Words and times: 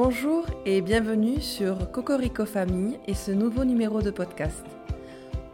Bonjour 0.00 0.46
et 0.64 0.80
bienvenue 0.80 1.40
sur 1.40 1.90
Cocorico 1.90 2.46
Famille 2.46 3.00
et 3.08 3.14
ce 3.14 3.32
nouveau 3.32 3.64
numéro 3.64 4.00
de 4.00 4.12
podcast. 4.12 4.64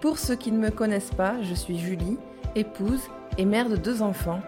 Pour 0.03 0.19
ceux 0.19 0.37
qui 0.37 0.53
ne 0.53 0.59
me 0.59 0.71
connaissent 0.71 1.15
pas, 1.17 1.37
je 1.41 1.55
suis 1.55 1.79
Julie, 1.79 2.19
épouse 2.55 3.01
et 3.39 3.47
mère 3.47 3.71
de 3.71 3.77
deux 3.77 4.03
enfants, 4.03 4.43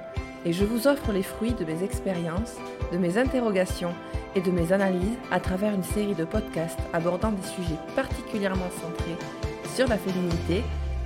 et 0.45 0.53
je 0.53 0.67
vous 0.67 0.87
offre 0.87 1.13
les 1.13 1.23
fruits 1.23 1.55
de 1.55 1.65
mes 1.65 1.83
expériences, 1.83 2.57
de 2.93 2.99
mes 2.99 3.17
interrogations 3.17 3.95
et 4.35 4.43
de 4.43 4.51
mes 4.51 4.71
analyses 4.71 5.17
à 5.31 5.41
travers 5.41 5.73
une 5.73 5.83
série 5.83 6.15
de 6.15 6.27
podcasts 6.27 6.79
abordant 6.93 7.33
des 7.33 7.49
sujets 7.49 7.81
particulièrement 7.95 8.69
centrés 8.83 9.17
sur 9.75 9.89
la 9.89 9.97
féminité, 9.97 10.63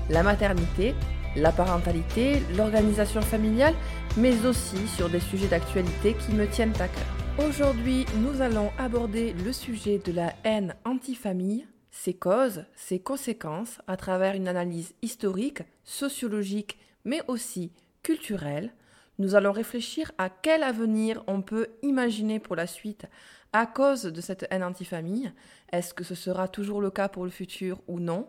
la 0.08 0.24
maternité, 0.24 0.96
la 1.36 1.52
parentalité, 1.52 2.42
l'organisation 2.56 3.20
familiale, 3.20 3.74
mais 4.16 4.44
aussi 4.46 4.88
sur 4.88 5.08
des 5.08 5.20
sujets 5.20 5.46
d'actualité 5.46 6.14
qui 6.14 6.32
me 6.32 6.48
tiennent 6.48 6.74
à 6.80 6.88
cœur. 6.88 7.19
Aujourd'hui, 7.48 8.04
nous 8.16 8.42
allons 8.42 8.70
aborder 8.76 9.32
le 9.32 9.52
sujet 9.52 9.98
de 9.98 10.12
la 10.12 10.34
haine 10.44 10.74
anti-famille, 10.84 11.66
ses 11.90 12.12
causes, 12.12 12.64
ses 12.76 13.00
conséquences, 13.00 13.80
à 13.86 13.96
travers 13.96 14.34
une 14.34 14.46
analyse 14.46 14.92
historique, 15.00 15.62
sociologique, 15.82 16.78
mais 17.04 17.22
aussi 17.28 17.72
culturelle. 18.02 18.72
Nous 19.18 19.34
allons 19.34 19.52
réfléchir 19.52 20.12
à 20.18 20.28
quel 20.28 20.62
avenir 20.62 21.24
on 21.26 21.40
peut 21.40 21.68
imaginer 21.82 22.40
pour 22.40 22.56
la 22.56 22.66
suite 22.66 23.06
à 23.52 23.64
cause 23.66 24.02
de 24.02 24.20
cette 24.20 24.46
haine 24.50 24.62
anti-famille. 24.62 25.32
Est-ce 25.72 25.94
que 25.94 26.04
ce 26.04 26.14
sera 26.14 26.46
toujours 26.46 26.80
le 26.80 26.90
cas 26.90 27.08
pour 27.08 27.24
le 27.24 27.30
futur 27.30 27.80
ou 27.88 28.00
non? 28.00 28.28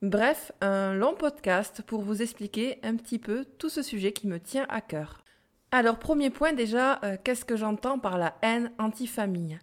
Bref, 0.00 0.52
un 0.62 0.94
long 0.94 1.14
podcast 1.14 1.82
pour 1.82 2.00
vous 2.00 2.22
expliquer 2.22 2.78
un 2.82 2.96
petit 2.96 3.18
peu 3.18 3.44
tout 3.58 3.68
ce 3.68 3.82
sujet 3.82 4.12
qui 4.12 4.26
me 4.26 4.40
tient 4.40 4.66
à 4.70 4.80
cœur. 4.80 5.22
Alors, 5.70 5.98
premier 5.98 6.30
point 6.30 6.54
déjà, 6.54 6.98
euh, 7.04 7.18
qu'est-ce 7.22 7.44
que 7.44 7.56
j'entends 7.56 7.98
par 7.98 8.16
la 8.16 8.34
haine 8.40 8.72
anti-famille? 8.78 9.58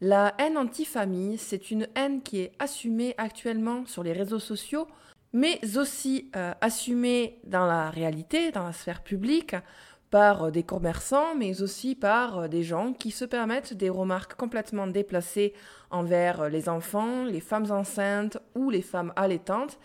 La 0.00 0.32
haine 0.38 0.56
anti-famille, 0.56 1.36
c'est 1.36 1.72
une 1.72 1.88
haine 1.96 2.22
qui 2.22 2.42
est 2.42 2.52
assumée 2.60 3.16
actuellement 3.18 3.84
sur 3.84 4.04
les 4.04 4.12
réseaux 4.12 4.38
sociaux, 4.38 4.86
mais 5.32 5.58
aussi 5.76 6.30
euh, 6.36 6.54
assumée 6.60 7.40
dans 7.42 7.66
la 7.66 7.90
réalité, 7.90 8.52
dans 8.52 8.62
la 8.62 8.72
sphère 8.72 9.02
publique, 9.02 9.56
par 10.10 10.44
euh, 10.44 10.50
des 10.52 10.62
commerçants, 10.62 11.34
mais 11.34 11.60
aussi 11.60 11.96
par 11.96 12.48
des 12.48 12.62
gens 12.62 12.92
qui 12.92 13.10
se 13.10 13.24
permettent 13.24 13.74
des 13.74 13.90
remarques 13.90 14.34
complètement 14.34 14.86
déplacées 14.86 15.54
envers 15.90 16.48
les 16.48 16.68
enfants, 16.68 17.24
les 17.24 17.40
femmes 17.40 17.72
enceintes 17.72 18.38
ou 18.54 18.70
les 18.70 18.82
femmes 18.82 19.12
allaitantes, 19.16 19.80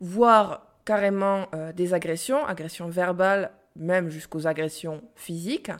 voire 0.00 0.68
carrément 0.86 1.46
des 1.76 1.94
agressions, 1.94 2.44
agressions 2.44 2.88
verbales, 2.88 3.52
même 3.76 4.10
jusqu'aux 4.10 4.46
agressions 4.46 5.02
physiques. 5.14 5.70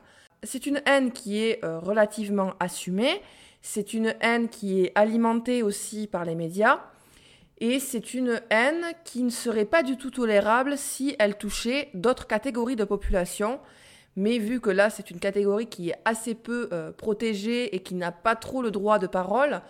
C'est 0.42 0.66
une 0.66 0.82
haine 0.86 1.12
qui 1.12 1.38
est 1.38 1.60
relativement 1.62 2.54
assumée, 2.58 3.22
c'est 3.60 3.94
une 3.94 4.14
haine 4.20 4.48
qui 4.48 4.82
est 4.82 4.92
alimentée 4.96 5.62
aussi 5.62 6.08
par 6.08 6.24
les 6.24 6.34
médias, 6.34 6.80
et 7.64 7.78
c'est 7.78 8.14
une 8.14 8.40
haine 8.50 8.86
qui 9.04 9.22
ne 9.22 9.30
serait 9.30 9.64
pas 9.64 9.84
du 9.84 9.96
tout 9.96 10.10
tolérable 10.10 10.76
si 10.76 11.14
elle 11.20 11.36
touchait 11.36 11.90
d'autres 11.94 12.26
catégories 12.26 12.74
de 12.74 12.82
population. 12.82 13.60
Mais 14.16 14.38
vu 14.38 14.60
que 14.60 14.68
là, 14.68 14.90
c'est 14.90 15.12
une 15.12 15.20
catégorie 15.20 15.68
qui 15.68 15.90
est 15.90 15.94
assez 16.04 16.34
peu 16.34 16.68
euh, 16.72 16.90
protégée 16.90 17.72
et 17.74 17.78
qui 17.78 17.94
n'a 17.94 18.10
pas 18.10 18.34
trop 18.34 18.62
le 18.62 18.72
droit 18.72 18.98
de 18.98 19.06
parole, 19.06 19.62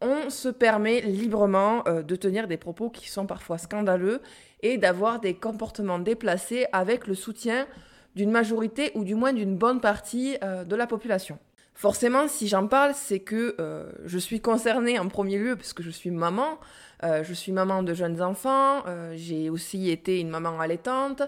on 0.00 0.30
se 0.30 0.48
permet 0.48 1.00
librement 1.00 1.82
euh, 1.86 2.02
de 2.02 2.16
tenir 2.16 2.48
des 2.48 2.56
propos 2.56 2.90
qui 2.90 3.08
sont 3.08 3.26
parfois 3.26 3.58
scandaleux 3.58 4.20
et 4.62 4.78
d'avoir 4.78 5.20
des 5.20 5.34
comportements 5.34 5.98
déplacés 5.98 6.66
avec 6.72 7.06
le 7.06 7.14
soutien 7.14 7.66
d'une 8.16 8.30
majorité 8.30 8.92
ou 8.94 9.04
du 9.04 9.14
moins 9.14 9.32
d'une 9.32 9.56
bonne 9.56 9.80
partie 9.80 10.36
euh, 10.42 10.64
de 10.64 10.76
la 10.76 10.86
population. 10.86 11.38
Forcément, 11.74 12.28
si 12.28 12.46
j'en 12.48 12.66
parle, 12.66 12.92
c'est 12.94 13.20
que 13.20 13.56
je 14.04 14.18
suis 14.18 14.40
concernée 14.40 14.98
en 14.98 15.08
premier 15.08 15.38
lieu 15.38 15.56
parce 15.56 15.72
que 15.72 15.82
je 15.82 15.88
suis 15.88 16.10
maman, 16.10 16.58
euh, 17.02 17.24
je 17.24 17.32
suis 17.32 17.52
maman 17.52 17.82
de 17.82 17.94
jeunes 17.94 18.20
enfants, 18.20 18.82
euh, 18.86 19.14
j'ai 19.16 19.48
aussi 19.48 19.90
été 19.90 20.20
une 20.20 20.28
maman 20.28 20.60
allaitante. 20.60 21.22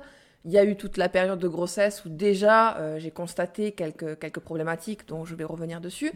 Il 0.44 0.50
y 0.50 0.58
a 0.58 0.64
eu 0.64 0.76
toute 0.76 0.96
la 0.96 1.08
période 1.08 1.38
de 1.38 1.48
grossesse 1.48 2.04
où 2.04 2.08
déjà 2.08 2.76
euh, 2.76 2.98
j'ai 2.98 3.10
constaté 3.10 3.72
quelques, 3.72 4.18
quelques 4.18 4.40
problématiques 4.40 5.06
dont 5.06 5.24
je 5.24 5.34
vais 5.34 5.44
revenir 5.44 5.80
dessus, 5.80 6.12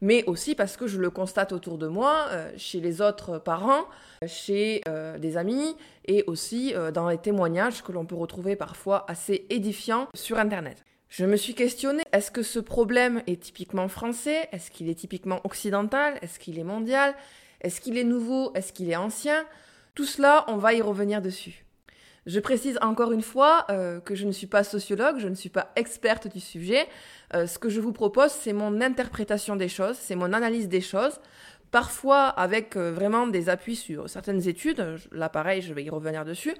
mais 0.00 0.24
aussi 0.24 0.54
parce 0.54 0.76
que 0.76 0.86
je 0.86 0.98
le 0.98 1.10
constate 1.10 1.52
autour 1.52 1.78
de 1.78 1.86
moi, 1.86 2.28
chez 2.56 2.80
les 2.80 3.00
autres 3.00 3.38
parents, 3.38 3.84
chez 4.26 4.82
des 5.18 5.36
amis 5.36 5.76
et 6.06 6.24
aussi 6.26 6.74
dans 6.92 7.08
les 7.08 7.18
témoignages 7.18 7.82
que 7.82 7.92
l'on 7.92 8.04
peut 8.04 8.14
retrouver 8.14 8.56
parfois 8.56 9.04
assez 9.08 9.46
édifiants 9.50 10.08
sur 10.14 10.38
Internet. 10.38 10.82
Je 11.08 11.24
me 11.24 11.36
suis 11.36 11.54
questionnée, 11.54 12.02
est-ce 12.12 12.30
que 12.32 12.42
ce 12.42 12.58
problème 12.58 13.22
est 13.28 13.40
typiquement 13.40 13.88
français? 13.88 14.48
Est-ce 14.50 14.70
qu'il 14.70 14.88
est 14.88 14.94
typiquement 14.94 15.40
occidental? 15.44 16.18
Est-ce 16.22 16.40
qu'il 16.40 16.58
est 16.58 16.64
mondial? 16.64 17.14
Est-ce 17.60 17.80
qu'il 17.80 17.96
est 17.96 18.04
nouveau? 18.04 18.52
Est-ce 18.54 18.72
qu'il 18.72 18.90
est 18.90 18.96
ancien? 18.96 19.44
Tout 19.94 20.06
cela, 20.06 20.44
on 20.48 20.56
va 20.56 20.74
y 20.74 20.82
revenir 20.82 21.22
dessus. 21.22 21.63
Je 22.26 22.40
précise 22.40 22.78
encore 22.80 23.12
une 23.12 23.22
fois 23.22 23.66
euh, 23.70 24.00
que 24.00 24.14
je 24.14 24.24
ne 24.24 24.32
suis 24.32 24.46
pas 24.46 24.64
sociologue, 24.64 25.16
je 25.18 25.28
ne 25.28 25.34
suis 25.34 25.50
pas 25.50 25.70
experte 25.76 26.26
du 26.26 26.40
sujet. 26.40 26.86
Euh, 27.34 27.46
ce 27.46 27.58
que 27.58 27.68
je 27.68 27.80
vous 27.80 27.92
propose, 27.92 28.30
c'est 28.30 28.54
mon 28.54 28.80
interprétation 28.80 29.56
des 29.56 29.68
choses, 29.68 29.96
c'est 30.00 30.14
mon 30.14 30.32
analyse 30.32 30.68
des 30.68 30.80
choses, 30.80 31.20
parfois 31.70 32.28
avec 32.28 32.76
euh, 32.76 32.92
vraiment 32.92 33.26
des 33.26 33.50
appuis 33.50 33.76
sur 33.76 34.08
certaines 34.08 34.48
études. 34.48 34.96
Là, 35.12 35.28
pareil, 35.28 35.60
je 35.60 35.74
vais 35.74 35.84
y 35.84 35.90
revenir 35.90 36.24
dessus. 36.24 36.54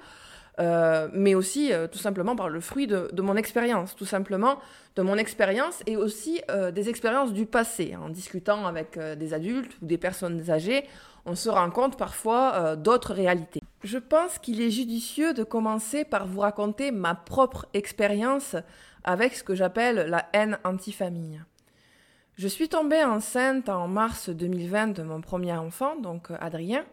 Mais 0.58 1.34
aussi 1.34 1.72
tout 1.90 1.98
simplement 1.98 2.36
par 2.36 2.48
le 2.48 2.60
fruit 2.60 2.86
de, 2.86 3.10
mon 3.20 3.34
expérience, 3.34 3.96
tout 3.96 4.04
simplement 4.04 4.60
de 4.94 5.02
mon 5.02 5.16
expérience 5.16 5.82
et 5.86 5.96
aussi 5.96 6.40
des 6.72 6.88
expériences 6.88 7.32
du 7.32 7.44
passé. 7.44 7.96
En 8.00 8.08
discutant 8.08 8.64
avec 8.64 8.96
des 8.96 9.34
adultes 9.34 9.72
ou 9.82 9.86
des 9.86 9.98
personnes 9.98 10.48
âgées, 10.52 10.84
on 11.26 11.34
se 11.34 11.48
rend 11.48 11.70
compte 11.70 11.98
parfois 11.98 12.76
d'autres 12.76 13.14
réalités. 13.14 13.62
Je 13.84 13.98
pense 13.98 14.38
qu'il 14.38 14.62
est 14.62 14.70
judicieux 14.70 15.34
de 15.34 15.44
commencer 15.44 16.06
par 16.06 16.26
vous 16.26 16.40
raconter 16.40 16.90
ma 16.90 17.14
propre 17.14 17.66
expérience 17.74 18.56
avec 19.04 19.34
ce 19.34 19.44
que 19.44 19.54
j'appelle 19.54 20.08
la 20.08 20.26
haine 20.32 20.58
anti-famille. 20.64 21.42
Je 22.38 22.48
suis 22.48 22.70
tombée 22.70 23.04
enceinte 23.04 23.68
en 23.68 23.86
mars 23.86 24.30
2020 24.30 24.96
de 24.96 25.02
mon 25.02 25.20
premier 25.20 25.52
enfant, 25.52 25.96
donc 25.96 26.28
Adrien, 26.40 26.86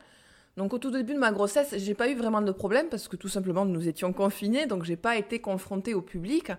donc 0.58 0.74
au 0.74 0.80
tout 0.80 0.92
début 0.92 1.14
de 1.14 1.20
ma 1.20 1.32
grossesse, 1.32 1.76
j'ai 1.78 1.94
pas 1.94 2.10
eu 2.10 2.16
vraiment 2.16 2.42
de 2.42 2.52
problème 2.52 2.88
parce 2.90 3.08
que 3.08 3.16
tout 3.16 3.30
simplement 3.30 3.64
nous 3.64 3.88
étions 3.88 4.12
confinés, 4.12 4.66
donc 4.66 4.84
j'ai 4.84 4.98
pas 4.98 5.16
été 5.16 5.40
confrontée 5.40 5.94
au 5.94 6.02
public. 6.02 6.52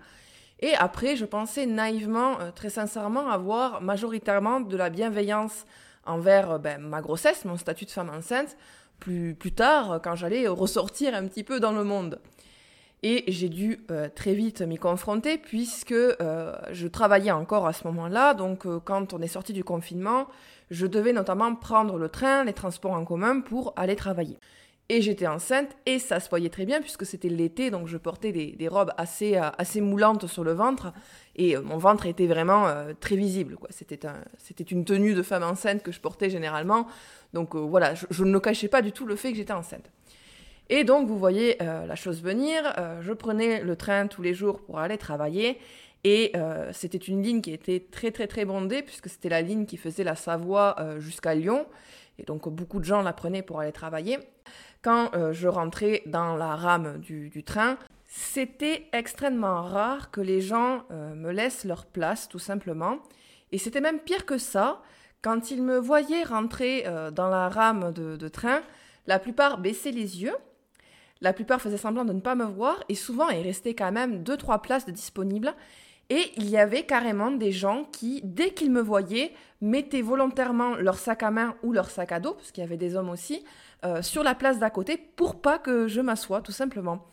Et 0.60 0.75
après, 0.76 1.15
je 1.15 1.26
pensais 1.26 1.66
naïvement, 1.66 2.41
euh, 2.41 2.53
très 2.53 2.71
sincèrement, 2.71 3.28
avoir 3.28 3.82
majoritairement 3.82 4.60
de 4.60 4.76
la 4.78 4.88
bienveillance 4.88 5.66
envers 6.06 6.53
euh, 6.53 6.59
ben, 6.59 6.81
ma 6.81 7.03
grossesse, 7.03 7.44
mon 7.44 7.59
statut 7.59 7.84
de 7.84 7.91
femme 7.91 8.10
enceinte, 8.10 8.56
plus, 9.02 9.52
tard, 9.52 10.00
quand 10.02 10.14
j'allais 10.14 10.46
ressortir 10.46 11.14
un 11.14 11.26
petit 11.26 11.44
peu 11.44 11.60
dans 11.60 11.72
le 11.72 11.84
monde. 11.84 12.20
Et 13.02 13.24
j'ai 13.26 13.48
dû 13.48 13.80
euh, 13.90 14.08
très 14.14 14.32
vite 14.32 14.62
m'y 14.62 14.78
confronter 14.78 15.36
puisque 15.36 15.92
je 15.92 16.86
travaillais 16.86 17.32
encore 17.32 17.66
à 17.66 17.72
ce 17.72 17.86
moment-là. 17.88 18.34
Donc 18.34 18.66
quand 18.84 19.12
on 19.12 19.20
est 19.20 19.26
sorti 19.28 19.52
du 19.52 19.64
confinement, 19.64 20.28
je 20.70 20.86
devais 20.86 21.12
notamment 21.12 21.54
prendre 21.54 21.98
le 21.98 22.08
train, 22.08 22.44
les 22.44 22.52
transports 22.52 22.92
en 22.92 23.04
commun 23.04 23.41
pour 23.41 23.72
aller 23.76 23.96
travailler. 23.96 24.38
Et 24.94 25.00
j'étais 25.00 25.26
enceinte 25.26 25.70
et 25.86 25.98
ça 25.98 26.20
se 26.20 26.28
voyait 26.28 26.50
très 26.50 26.66
bien 26.66 26.82
puisque 26.82 27.06
c'était 27.06 27.30
l'été, 27.30 27.70
donc 27.70 27.88
je 27.88 27.97
portais 27.97 28.30
des, 28.30 28.69
robes 28.69 28.92
assez, 28.98 29.38
euh, 29.38 29.48
assez 29.56 29.80
moulantes 29.80 30.26
sur 30.26 30.44
le 30.44 30.53
ventre 30.53 30.92
et 31.34 31.56
euh, 31.56 31.62
mon 31.62 31.78
ventre 31.78 32.04
était 32.04 32.26
vraiment 32.26 32.69
euh, 32.69 32.92
très 33.00 33.16
visible. 33.16 33.56
C'était, 33.70 34.04
un, 34.04 34.16
c'était 34.36 34.64
une 34.64 34.84
tenue 34.84 35.14
de 35.14 35.22
femme 35.22 35.44
enceinte 35.44 35.82
que 35.82 35.92
je 35.92 35.98
portais 35.98 36.28
généralement. 36.28 36.88
Donc 37.32 37.56
voilà, 37.56 37.94
je, 37.94 38.22
ne 38.22 38.38
cachais 38.38 38.69
pas 38.69 38.82
du 38.82 38.92
tout 38.92 39.06
le 39.06 39.16
fait 39.16 39.30
que 39.30 39.38
j'étais 39.38 39.54
enceinte. 39.54 39.91
Et 40.69 40.84
donc 40.84 41.09
vous 41.09 41.19
voyez 41.19 41.56
la 41.60 41.97
chose 41.97 42.22
venir, 42.22 42.62
je 43.00 43.14
prenais 43.14 43.62
le 43.62 43.76
train 43.76 44.09
tous 44.09 44.20
les 44.20 44.34
jours 44.34 44.60
pour 44.60 44.78
aller 44.78 44.98
travailler 44.98 45.59
et 46.04 46.32
c'était 46.72 46.98
une 46.98 47.22
ligne 47.22 47.41
qui 47.41 47.53
était 47.53 47.86
très 47.91 48.10
très 48.10 48.26
très 48.26 48.44
bondée 48.44 48.82
puisque 48.82 49.09
c'était 49.09 49.30
la 49.30 49.41
ligne 49.41 49.64
qui 49.64 49.78
faisait 49.78 50.04
la 50.04 50.16
Savoie 50.16 50.76
jusqu'à 50.98 51.34
Lyon. 51.34 51.66
Et 52.18 52.24
donc 52.24 52.48
beaucoup 52.48 52.78
de 52.78 52.84
gens 52.84 53.03
la 53.03 53.15
prenaient 53.15 53.42
pour 53.42 53.60
aller 53.60 53.72
travailler. 53.72 54.18
Quand 54.82 55.14
euh, 55.14 55.32
je 55.32 55.48
rentrais 55.48 56.02
dans 56.06 56.36
la 56.36 56.56
rame 56.56 56.98
du, 56.98 57.42
train, 57.44 57.76
c'était 58.06 58.86
extrêmement 58.92 59.62
rare 59.62 60.10
que 60.10 60.20
les 60.20 60.40
gens 60.40 60.84
me 60.90 61.30
laissent 61.30 61.64
leur 61.64 61.86
place 61.86 62.28
tout 62.28 62.38
simplement. 62.38 62.98
Et 63.52 63.58
c'était 63.58 63.80
même 63.80 64.00
pire 64.00 64.26
que 64.26 64.38
ça. 64.38 64.82
Quand 65.22 65.50
ils 65.50 65.62
me 65.62 65.78
voyaient 65.78 66.24
rentrer 66.24 66.84
dans 67.12 67.28
la 67.28 67.48
rame 67.48 67.92
de, 67.92 68.28
train, 68.28 68.60
la 69.06 69.18
plupart 69.18 69.58
baissaient 69.58 69.92
les 69.92 70.22
yeux 70.22 70.36
la 71.22 71.32
plupart 71.32 71.62
faisaient 71.62 71.76
semblant 71.76 72.04
de 72.04 72.12
ne 72.12 72.20
pas 72.20 72.34
me 72.34 72.44
voir 72.44 72.82
et 72.88 72.96
souvent 72.96 73.28
il 73.28 73.42
restait 73.42 73.74
quand 73.74 73.92
même 73.92 74.24
deux 74.24 74.36
trois 74.36 74.60
places 74.60 74.86
de 74.86 74.90
disponibles 74.90 75.54
et 76.10 76.30
il 76.36 76.50
y 76.50 76.58
avait 76.58 76.82
carrément 76.82 77.30
des 77.30 77.52
gens 77.52 77.86
qui, 77.90 78.20
dès 78.22 78.50
qu'ils 78.50 78.70
me 78.70 78.82
voyaient, 78.82 79.32
mettaient 79.62 80.02
volontairement 80.02 80.74
leur 80.74 80.98
sac 80.98 81.22
à 81.22 81.30
main 81.30 81.54
ou 81.62 81.72
leur 81.72 81.88
sac 81.88 82.12
à 82.12 82.20
dos, 82.20 82.34
parce 82.34 82.52
qu'il 82.52 82.62
y 82.62 82.66
avait 82.66 82.76
des 82.76 82.96
hommes 82.96 83.08
aussi, 83.08 83.44
euh, 83.84 84.02
sur 84.02 84.22
la 84.22 84.34
place 84.34 84.58
d'à 84.58 84.70
côté 84.70 84.96
pour 84.96 85.40
pas 85.40 85.58
que 85.58 85.88
je 85.88 86.00
m'assoie, 86.00 86.40
tout 86.40 86.52
simplement. 86.52 87.06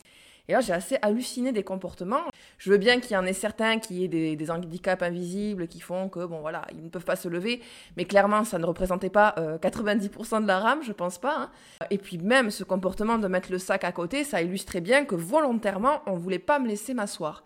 Et 0.49 0.53
là, 0.53 0.61
j'ai 0.61 0.73
assez 0.73 0.97
halluciné 1.03 1.51
des 1.51 1.63
comportements. 1.63 2.23
Je 2.57 2.71
veux 2.71 2.79
bien 2.79 2.99
qu'il 2.99 3.11
y 3.11 3.17
en 3.17 3.25
ait 3.25 3.33
certains 3.33 3.77
qui 3.77 4.03
aient 4.03 4.07
des, 4.07 4.51
handicaps 4.51 5.03
invisibles 5.03 5.67
qui 5.67 5.79
font 5.79 6.09
que, 6.09 6.25
bon, 6.25 6.41
voilà, 6.41 6.63
ils 6.71 6.83
ne 6.83 6.89
peuvent 6.89 7.05
pas 7.05 7.15
se 7.15 7.27
lever. 7.27 7.61
Mais 7.97 8.05
clairement, 8.05 8.43
ça 8.43 8.57
ne 8.57 8.65
représentait 8.65 9.11
pas 9.11 9.35
90% 9.37 10.37
euh, 10.37 10.39
de 10.39 10.47
la 10.47 10.59
rame, 10.59 10.79
je 10.81 10.91
pense 10.91 11.19
pas. 11.19 11.37
Hein. 11.37 11.49
Et 11.91 11.99
puis, 11.99 12.17
même 12.17 12.49
ce 12.49 12.63
comportement 12.63 13.19
de 13.19 13.27
mettre 13.27 13.51
le 13.51 13.59
sac 13.59 13.83
à 13.83 13.91
côté, 13.91 14.23
ça 14.23 14.41
illustrait 14.41 14.81
bien 14.81 15.05
que 15.05 15.13
volontairement, 15.13 16.01
on 16.07 16.13
voulait 16.13 16.39
pas 16.39 16.57
me 16.57 16.67
laisser 16.67 16.95
m'asseoir. 16.95 17.43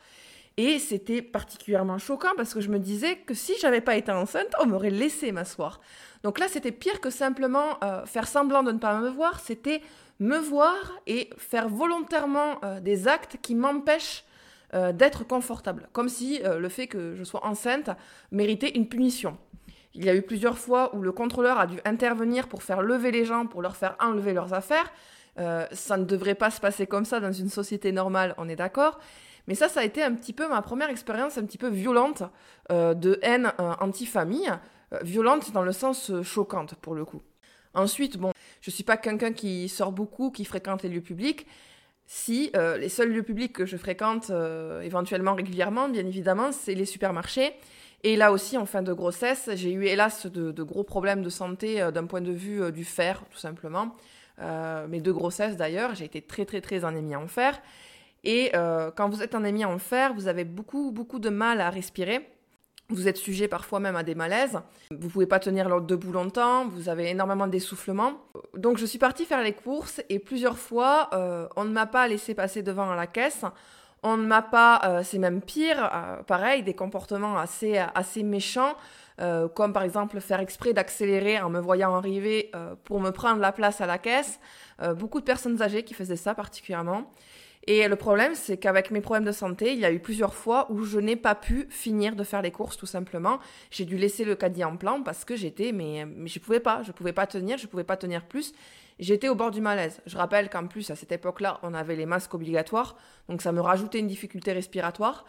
Et 0.56 0.80
c'était 0.80 1.22
particulièrement 1.22 1.98
choquant 1.98 2.32
parce 2.38 2.54
que 2.54 2.62
je 2.62 2.70
me 2.70 2.80
disais 2.80 3.18
que 3.18 3.34
si 3.34 3.54
j'avais 3.60 3.82
pas 3.82 3.98
été 3.98 4.12
enceinte, 4.12 4.54
on 4.62 4.68
m'aurait 4.68 4.92
laissé 4.92 5.32
m'asseoir. 5.32 5.82
Donc 6.24 6.40
là, 6.40 6.48
c'était 6.48 6.72
pire 6.72 7.02
que 7.02 7.10
simplement 7.10 7.78
euh, 7.84 8.06
faire 8.06 8.28
semblant 8.28 8.64
de 8.64 8.72
ne 8.72 8.80
pas 8.80 8.98
me 8.98 9.10
voir, 9.10 9.42
c'était 9.42 9.82
me 10.20 10.38
voir 10.38 10.74
et 11.06 11.30
faire 11.38 11.68
volontairement 11.68 12.64
euh, 12.64 12.80
des 12.80 13.10
actes 13.10 13.38
qui 13.42 13.56
m'empêchent 13.56 14.24
euh, 14.74 14.94
d'être 14.94 15.28
confortable, 15.28 15.90
comme 15.92 16.08
si 16.10 16.42
le 16.44 16.70
fait 16.70 16.88
que 16.88 17.16
je 17.16 17.24
sois 17.24 17.46
enceinte 17.46 17.90
méritait 18.32 18.70
une 18.70 18.88
punition. 18.88 19.38
Il 19.94 20.06
y 20.06 20.10
a 20.10 20.16
eu 20.16 20.22
plusieurs 20.22 20.58
fois 20.58 20.96
où 20.96 21.02
le 21.02 21.12
contrôleur 21.12 21.60
a 21.60 21.68
dû 21.68 21.80
intervenir 21.86 22.48
pour 22.48 22.64
faire 22.64 22.82
lever 22.82 23.12
les 23.12 23.26
gens, 23.26 23.46
pour 23.46 23.62
leur 23.62 23.76
faire 23.76 23.96
enlever 24.00 24.34
leurs 24.34 24.54
affaires. 24.54 24.92
ça 25.36 25.98
ne 25.98 26.04
devrait 26.06 26.34
pas 26.34 26.50
se 26.50 26.60
passer 26.60 26.88
comme 26.88 27.06
ça 27.06 27.20
dans 27.20 27.32
une 27.32 27.50
société 27.50 27.92
normale, 27.92 28.34
on 28.40 28.50
est 28.50 28.56
d'accord. 28.56 29.00
Mais 29.48 29.54
ça, 29.54 29.70
ça 29.70 29.82
a 29.82 29.84
été 29.84 30.02
un 30.02 30.14
petit 30.16 30.34
peu 30.34 30.48
ma 30.48 30.64
première 30.64 30.90
expérience 30.90 31.38
un 31.38 31.46
petit 31.46 31.60
peu 31.60 31.68
violente 31.70 32.24
de 32.72 33.20
haine 33.22 33.52
anti-famille. 33.80 34.52
Euh, 34.94 35.00
violente 35.04 35.52
dans 35.52 35.64
le 35.64 35.72
sens 35.72 36.12
choquante, 36.24 36.76
pour 36.76 36.96
le 36.96 37.06
coup. 37.06 37.22
Ensuite, 37.74 38.18
bon, 38.18 38.32
je 38.62 38.70
suis 38.70 38.84
pas 38.84 38.98
quelqu'un 38.98 39.34
qui 39.34 39.68
sort 39.70 39.92
beaucoup, 39.92 40.32
qui 40.32 40.46
fréquente 40.46 40.84
les 40.84 40.90
lieux 40.90 41.02
publics. 41.02 41.48
Si, 42.06 42.52
les 42.54 42.90
seuls 42.90 43.10
lieux 43.10 43.24
publics 43.24 43.54
que 43.54 43.66
je 43.66 43.78
fréquente 43.78 44.30
éventuellement 44.84 45.34
régulièrement, 45.34 45.88
bien 45.88 46.06
évidemment, 46.06 46.52
c'est 46.52 46.76
les 46.76 46.86
supermarchés. 46.86 47.54
Et 48.04 48.18
là 48.18 48.32
aussi, 48.34 48.58
en 48.58 48.66
fin 48.66 48.84
de 48.84 48.94
grossesse, 48.94 49.50
j'ai 49.56 49.72
eu 49.72 49.86
hélas 49.86 50.28
de, 50.28 50.64
gros 50.64 50.84
problèmes 50.84 51.24
de 51.24 51.30
santé 51.30 51.90
d'un 51.94 52.06
point 52.06 52.22
de 52.22 52.34
vue 52.34 52.72
du 52.74 52.84
fer, 52.84 53.24
tout 53.32 53.40
simplement. 53.40 53.96
mes 54.90 55.00
deux 55.00 55.14
grossesses 55.14 55.56
d'ailleurs, 55.56 55.96
j'ai 55.96 56.06
été 56.06 56.22
très 56.22 56.46
très 56.46 56.62
très 56.62 56.86
anémie 56.86 57.16
en 57.16 57.28
fer. 57.28 57.60
Et 58.24 58.52
euh, 58.56 58.92
quand 58.92 59.10
vous 59.10 59.22
êtes 59.22 59.36
anémie 59.36 59.66
en 59.66 59.78
fer, 59.78 60.14
vous 60.14 60.28
avez 60.28 60.46
beaucoup, 60.46 60.92
beaucoup 60.92 61.20
de 61.20 61.30
mal 61.30 61.60
à 61.60 61.70
respirer. 61.70 62.30
Vous 62.90 63.08
êtes 63.08 63.18
sujet 63.18 63.48
parfois 63.48 63.80
même 63.80 63.96
à 63.96 64.04
des 64.04 64.14
malaises. 64.14 64.60
Vous 64.92 65.10
pouvez 65.10 65.26
pas 65.26 65.40
tenir 65.40 65.82
debout 65.82 66.12
longtemps. 66.12 66.68
Vous 66.68 66.90
avez 66.90 67.10
énormément 67.10 67.48
d'essoufflement. 67.48 68.22
Donc 68.56 68.78
je 68.78 68.86
suis 68.86 69.00
partie 69.00 69.26
faire 69.26 69.42
les 69.42 69.54
courses 69.54 70.02
et 70.10 70.20
plusieurs 70.20 70.58
fois, 70.58 71.10
euh, 71.14 71.48
on 71.56 71.64
ne 71.64 71.72
m'a 71.72 71.86
pas 71.86 72.08
laissé 72.08 72.34
passer 72.34 72.62
devant 72.62 72.92
à 72.92 72.96
la 72.96 73.08
caisse. 73.08 73.46
On 74.04 74.18
ne 74.18 74.26
m'a 74.26 74.42
pas, 74.42 74.82
euh, 74.84 75.02
c'est 75.04 75.18
même 75.18 75.42
pire, 75.42 75.90
pareil, 76.28 76.62
des 76.62 76.74
comportements 76.74 77.38
assez, 77.38 77.78
assez 77.78 78.22
méchants, 78.22 78.76
comme 79.56 79.72
par 79.72 79.84
exemple 79.84 80.20
faire 80.20 80.42
exprès 80.42 80.74
d'accélérer 80.74 81.40
en 81.40 81.50
me 81.50 81.62
voyant 81.62 81.96
arriver 81.96 82.52
pour 82.84 83.00
me 83.00 83.12
prendre 83.12 83.40
la 83.40 83.54
place 83.54 83.80
à 83.80 83.86
la 83.86 83.98
caisse. 83.98 84.40
beaucoup 84.98 85.22
de 85.22 85.26
personnes 85.26 85.62
âgées 85.62 85.84
qui 85.84 85.94
faisaient 85.94 86.18
ça 86.18 86.36
particulièrement. 86.36 87.10
Et 87.66 87.88
le 87.88 87.96
problème, 87.96 88.36
c'est 88.36 88.58
qu'avec 88.58 88.92
mes 88.92 89.00
problèmes 89.00 89.24
de 89.24 89.32
santé, 89.32 89.72
il 89.72 89.80
y 89.80 89.86
a 89.86 89.92
eu 89.92 90.00
plusieurs 90.00 90.34
fois 90.34 90.70
où 90.70 90.84
je 90.84 91.00
n'ai 91.00 91.16
pas 91.16 91.34
pu 91.34 91.66
finir 91.70 92.16
de 92.16 92.24
faire 92.24 92.42
les 92.42 92.52
courses 92.52 92.76
tout 92.76 92.86
simplement. 92.86 93.40
J'ai 93.72 93.86
dû 93.86 93.98
laisser 93.98 94.26
le 94.26 94.36
caddie 94.36 94.66
en 94.66 94.76
plan 94.76 95.02
parce 95.02 95.24
que 95.24 95.38
j'étais, 95.38 95.72
mais, 95.72 96.06
mais 96.06 96.28
je 96.28 96.40
pouvais 96.40 96.60
pas, 96.60 96.84
je 96.84 96.92
pouvais 96.92 97.14
pas 97.14 97.26
tenir, 97.26 97.58
je 97.58 97.68
pouvais 97.68 97.86
pas 97.86 97.96
tenir 97.96 98.26
plus. 98.26 98.54
J'étais 99.00 99.30
au 99.30 99.36
bord 99.36 99.50
du 99.50 99.62
malaise. 99.62 100.02
Je 100.06 100.18
rappelle 100.18 100.50
qu'en 100.50 100.68
plus, 100.68 100.92
à 100.92 100.96
cette 100.96 101.14
époque-là, 101.14 101.60
on 101.64 101.74
avait 101.74 101.96
les 101.96 102.06
masques 102.06 102.34
obligatoires, 102.34 102.98
donc 103.30 103.42
ça 103.42 103.54
me 103.54 103.62
rajoutait 103.62 104.00
une 104.00 104.08
difficulté 104.08 104.52
respiratoire. 104.52 105.26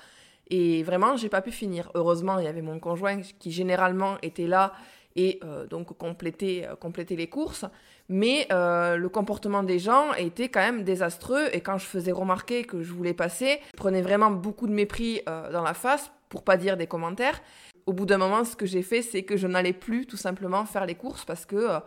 Et 0.50 0.82
vraiment, 0.82 1.16
j'ai 1.16 1.28
pas 1.28 1.40
pu 1.40 1.52
finir. 1.52 1.90
Heureusement, 1.94 2.38
il 2.38 2.44
y 2.44 2.48
avait 2.48 2.62
mon 2.62 2.78
conjoint 2.78 3.20
qui 3.38 3.50
généralement 3.50 4.18
était 4.22 4.46
là 4.46 4.72
et 5.16 5.38
euh, 5.44 5.66
donc 5.66 5.96
compléter, 5.96 6.66
euh, 6.66 6.74
compléter 6.76 7.16
les 7.16 7.28
courses. 7.28 7.64
Mais 8.08 8.46
euh, 8.52 8.96
le 8.96 9.08
comportement 9.08 9.62
des 9.62 9.78
gens 9.78 10.12
était 10.14 10.48
quand 10.48 10.60
même 10.60 10.84
désastreux 10.84 11.48
et 11.52 11.60
quand 11.60 11.78
je 11.78 11.86
faisais 11.86 12.12
remarquer 12.12 12.64
que 12.64 12.82
je 12.82 12.92
voulais 12.92 13.14
passer, 13.14 13.60
je 13.72 13.76
prenais 13.76 14.02
vraiment 14.02 14.30
beaucoup 14.30 14.66
de 14.66 14.72
mépris 14.72 15.22
dans 15.26 15.62
la 15.62 15.74
face 15.74 16.10
pour 16.28 16.42
pas 16.42 16.56
dire 16.56 16.76
des 16.76 16.86
commentaires. 16.86 17.40
Au 17.86 17.92
bout 17.92 18.06
d'un 18.06 18.18
moment, 18.18 18.44
ce 18.44 18.56
que 18.56 18.66
j'ai 18.66 18.82
fait, 18.82 19.02
c'est 19.02 19.22
que 19.22 19.36
je 19.36 19.46
n'allais 19.46 19.72
plus 19.72 20.06
tout 20.06 20.16
simplement 20.16 20.64
faire 20.66 20.86
les 20.86 20.94
courses 20.94 21.24
parce 21.24 21.46
que 21.46 21.78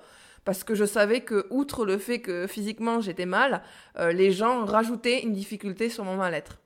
parce 0.44 0.64
que 0.64 0.76
je 0.76 0.86
savais 0.86 1.22
que, 1.22 1.46
outre 1.50 1.86
le 1.86 1.98
fait 1.98 2.22
que 2.22 2.48
physiquement 2.48 3.02
j'étais 3.02 3.26
mal, 3.26 3.62
les 4.00 4.32
gens 4.32 4.66
rajoutaient 4.66 5.22
une 5.22 5.34
difficulté 5.34 5.90
sur 5.90 6.04
mon 6.04 6.16
mal-être. 6.16 6.60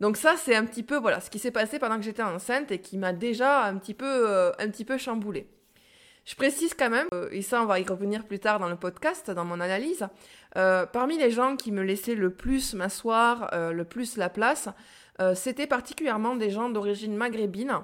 Donc 0.00 0.16
ça, 0.16 0.34
c'est 0.36 0.56
un 0.56 0.64
petit 0.64 0.82
peu 0.82 0.96
voilà 0.96 1.20
ce 1.20 1.30
qui 1.30 1.38
s'est 1.38 1.50
passé 1.52 1.78
pendant 1.78 1.96
que 1.96 2.02
j'étais 2.02 2.22
enceinte 2.22 2.72
et 2.72 2.80
qui 2.80 2.98
m'a 2.98 3.12
déjà 3.12 3.64
un 3.64 3.76
petit 3.76 3.94
peu, 3.94 4.52
un 4.58 4.68
petit 4.68 4.84
peu 4.84 4.98
chamboulée. 4.98 5.46
Je 6.24 6.36
précise 6.36 6.74
quand 6.74 6.90
même, 6.90 7.08
euh, 7.12 7.28
et 7.32 7.42
ça 7.42 7.62
on 7.62 7.66
va 7.66 7.80
y 7.80 7.84
revenir 7.84 8.24
plus 8.24 8.38
tard 8.38 8.60
dans 8.60 8.68
le 8.68 8.76
podcast, 8.76 9.30
dans 9.30 9.44
mon 9.44 9.60
analyse, 9.60 10.06
euh, 10.56 10.86
parmi 10.86 11.18
les 11.18 11.32
gens 11.32 11.56
qui 11.56 11.72
me 11.72 11.82
laissaient 11.82 12.14
le 12.14 12.30
plus 12.30 12.74
m'asseoir, 12.74 13.50
euh, 13.52 13.72
le 13.72 13.84
plus 13.84 14.16
la 14.16 14.28
place, 14.28 14.68
c'était 15.36 15.68
particulièrement 15.68 16.34
des 16.34 16.50
gens 16.50 16.68
d'origine 16.68 17.14
maghrébine, 17.14 17.78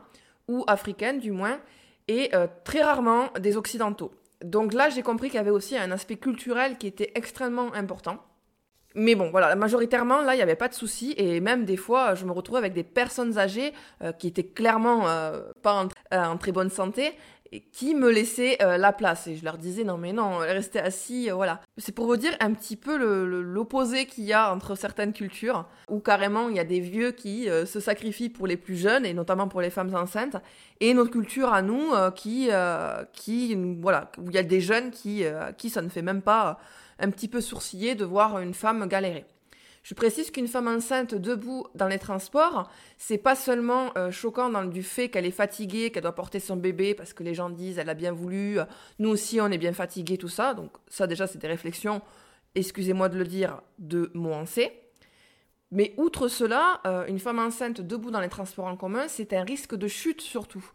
ou 0.48 0.64
africaine 0.66 1.20
du 1.20 1.30
moins, 1.30 1.60
et 2.08 2.32
très 2.64 2.82
rarement 2.82 3.28
des 3.38 3.56
occidentaux. 3.56 4.10
Donc 4.42 4.74
là 4.74 4.88
j'ai 4.88 5.02
compris 5.02 5.28
qu'il 5.28 5.36
y 5.36 5.40
avait 5.40 5.50
aussi 5.50 5.76
un 5.76 5.92
aspect 5.92 6.16
culturel 6.16 6.78
qui 6.78 6.88
était 6.88 7.12
extrêmement 7.14 7.72
important. 7.74 8.24
Mais 8.96 9.14
bon, 9.14 9.30
voilà, 9.30 9.54
majoritairement, 9.54 10.22
là, 10.22 10.34
il 10.34 10.38
n'y 10.38 10.42
avait 10.42 10.56
pas 10.56 10.66
de 10.66 10.74
souci. 10.74 11.14
Et 11.18 11.38
même 11.40 11.64
des 11.64 11.76
fois, 11.76 12.16
je 12.16 12.24
me 12.24 12.32
retrouvais 12.32 12.58
avec 12.58 12.72
des 12.72 12.82
personnes 12.82 13.38
âgées 13.38 13.72
qui 14.18 14.26
étaient 14.26 14.46
clairement 14.46 15.04
pas 15.62 15.88
en, 16.10 16.36
très 16.38 16.50
bonne 16.50 16.70
santé 16.70 17.12
qui 17.72 17.94
me 17.94 18.10
laissait 18.10 18.62
euh, 18.62 18.76
la 18.76 18.92
place. 18.92 19.26
Et 19.26 19.36
je 19.36 19.44
leur 19.44 19.58
disais 19.58 19.84
non 19.84 19.96
mais 19.96 20.12
non, 20.12 20.38
restez 20.38 20.80
assis, 20.80 21.30
euh, 21.30 21.34
voilà. 21.34 21.60
C'est 21.76 21.92
pour 21.92 22.06
vous 22.06 22.16
dire 22.16 22.32
un 22.40 22.52
petit 22.52 22.76
peu 22.76 22.96
l'opposé 22.96 24.06
qu'il 24.06 24.24
y 24.24 24.32
a 24.32 24.52
entre 24.52 24.74
certaines 24.74 25.12
cultures, 25.12 25.66
où 25.88 26.00
carrément 26.00 26.48
il 26.48 26.56
y 26.56 26.60
a 26.60 26.64
des 26.64 26.80
vieux 26.80 27.12
qui 27.12 27.48
euh, 27.48 27.66
se 27.66 27.80
sacrifient 27.80 28.30
pour 28.30 28.46
les 28.46 28.56
plus 28.56 28.76
jeunes, 28.76 29.06
et 29.06 29.14
notamment 29.14 29.48
pour 29.48 29.60
les 29.60 29.70
femmes 29.70 29.94
enceintes, 29.94 30.36
et 30.80 30.94
notre 30.94 31.10
culture 31.10 31.52
à 31.52 31.62
nous, 31.62 31.92
qui, 32.14 32.50
qui, 33.12 33.56
voilà, 33.80 34.10
où 34.18 34.28
il 34.28 34.34
y 34.34 34.38
a 34.38 34.42
des 34.42 34.60
jeunes 34.60 34.90
qui, 34.90 35.24
qui 35.56 35.70
ça 35.70 35.82
ne 35.82 35.88
fait 35.88 36.02
même 36.02 36.22
pas 36.22 36.60
un 37.00 37.10
petit 37.10 37.28
peu 37.28 37.40
sourciller 37.40 37.94
de 37.94 38.04
voir 38.04 38.38
une 38.38 38.54
femme 38.54 38.86
galérer. 38.86 39.24
Je 39.88 39.94
précise 39.94 40.30
qu'une 40.30 40.48
femme 40.48 40.68
enceinte 40.68 41.14
debout 41.14 41.66
dans 41.74 41.88
les 41.88 41.98
transports, 41.98 42.70
c'est 42.98 43.16
pas 43.16 43.34
seulement 43.34 43.90
euh, 43.96 44.10
choquant 44.10 44.50
du 44.66 44.82
fait 44.82 45.08
qu'elle 45.08 45.24
est 45.24 45.30
fatiguée, 45.30 45.90
qu'elle 45.90 46.02
doit 46.02 46.14
porter 46.14 46.40
son 46.40 46.56
bébé 46.56 46.92
parce 46.92 47.14
que 47.14 47.22
les 47.22 47.32
gens 47.32 47.48
disent 47.48 47.78
elle 47.78 47.88
a 47.88 47.94
bien 47.94 48.12
voulu, 48.12 48.58
euh, 48.58 48.66
nous 48.98 49.08
aussi 49.08 49.40
on 49.40 49.46
est 49.46 49.56
bien 49.56 49.72
fatigués, 49.72 50.18
tout 50.18 50.28
ça. 50.28 50.52
Donc 50.52 50.72
ça 50.88 51.06
déjà 51.06 51.26
c'est 51.26 51.38
des 51.38 51.48
réflexions, 51.48 52.02
excusez-moi 52.54 53.08
de 53.08 53.16
le 53.16 53.24
dire, 53.24 53.62
de 53.78 54.10
mon 54.12 54.44
Mais 55.70 55.94
outre 55.96 56.28
cela, 56.28 56.82
euh, 56.86 57.06
une 57.06 57.18
femme 57.18 57.38
enceinte 57.38 57.80
debout 57.80 58.10
dans 58.10 58.20
les 58.20 58.28
transports 58.28 58.66
en 58.66 58.76
commun, 58.76 59.08
c'est 59.08 59.32
un 59.32 59.42
risque 59.42 59.74
de 59.74 59.88
chute 59.88 60.20
surtout. 60.20 60.70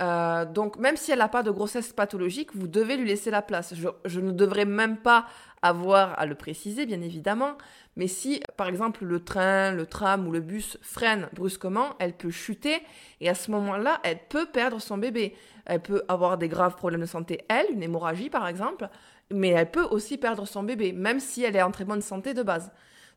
Euh, 0.00 0.46
donc 0.46 0.78
même 0.78 0.96
si 0.96 1.12
elle 1.12 1.18
n'a 1.18 1.28
pas 1.28 1.42
de 1.42 1.50
grossesse 1.50 1.92
pathologique, 1.92 2.54
vous 2.54 2.68
devez 2.68 2.96
lui 2.96 3.08
laisser 3.08 3.30
la 3.30 3.42
place. 3.42 3.74
Je, 4.04 4.20
ne 4.20 4.30
devrais 4.32 4.64
même 4.64 4.96
pas 4.96 5.26
avoir 5.62 6.18
à 6.18 6.24
le 6.24 6.34
préciser, 6.34 6.86
bien 6.86 7.02
évidemment, 7.02 7.58
mais 7.96 8.06
si 8.06 8.42
par 8.56 8.68
exemple 8.68 9.04
le 9.04 9.22
train, 9.22 9.72
le 9.72 9.84
tram 9.84 10.26
ou 10.26 10.32
le 10.32 10.40
bus 10.40 10.78
freine 10.80 11.28
brusquement, 11.34 11.90
elle 11.98 12.14
peut 12.14 12.30
chuter 12.30 12.80
et 13.20 13.28
à 13.28 13.34
ce 13.34 13.50
moment-là, 13.50 14.00
elle 14.02 14.18
peut 14.28 14.46
perdre 14.46 14.80
son 14.80 14.96
bébé. 14.96 15.34
Elle 15.66 15.82
peut 15.82 16.02
avoir 16.08 16.38
des 16.38 16.48
graves 16.48 16.76
problèmes 16.76 17.02
de 17.02 17.06
santé, 17.06 17.44
elle, 17.48 17.66
une 17.70 17.82
hémorragie 17.82 18.30
par 18.30 18.48
exemple, 18.48 18.88
mais 19.30 19.50
elle 19.50 19.70
peut 19.70 19.86
aussi 19.90 20.16
perdre 20.16 20.46
son 20.46 20.62
bébé, 20.62 20.92
même 20.92 21.20
si 21.20 21.44
elle 21.44 21.56
est 21.56 21.62
en 21.62 21.70
très 21.70 21.84
bonne 21.84 22.02
santé 22.02 22.32
de 22.32 22.42
base. 22.42 22.72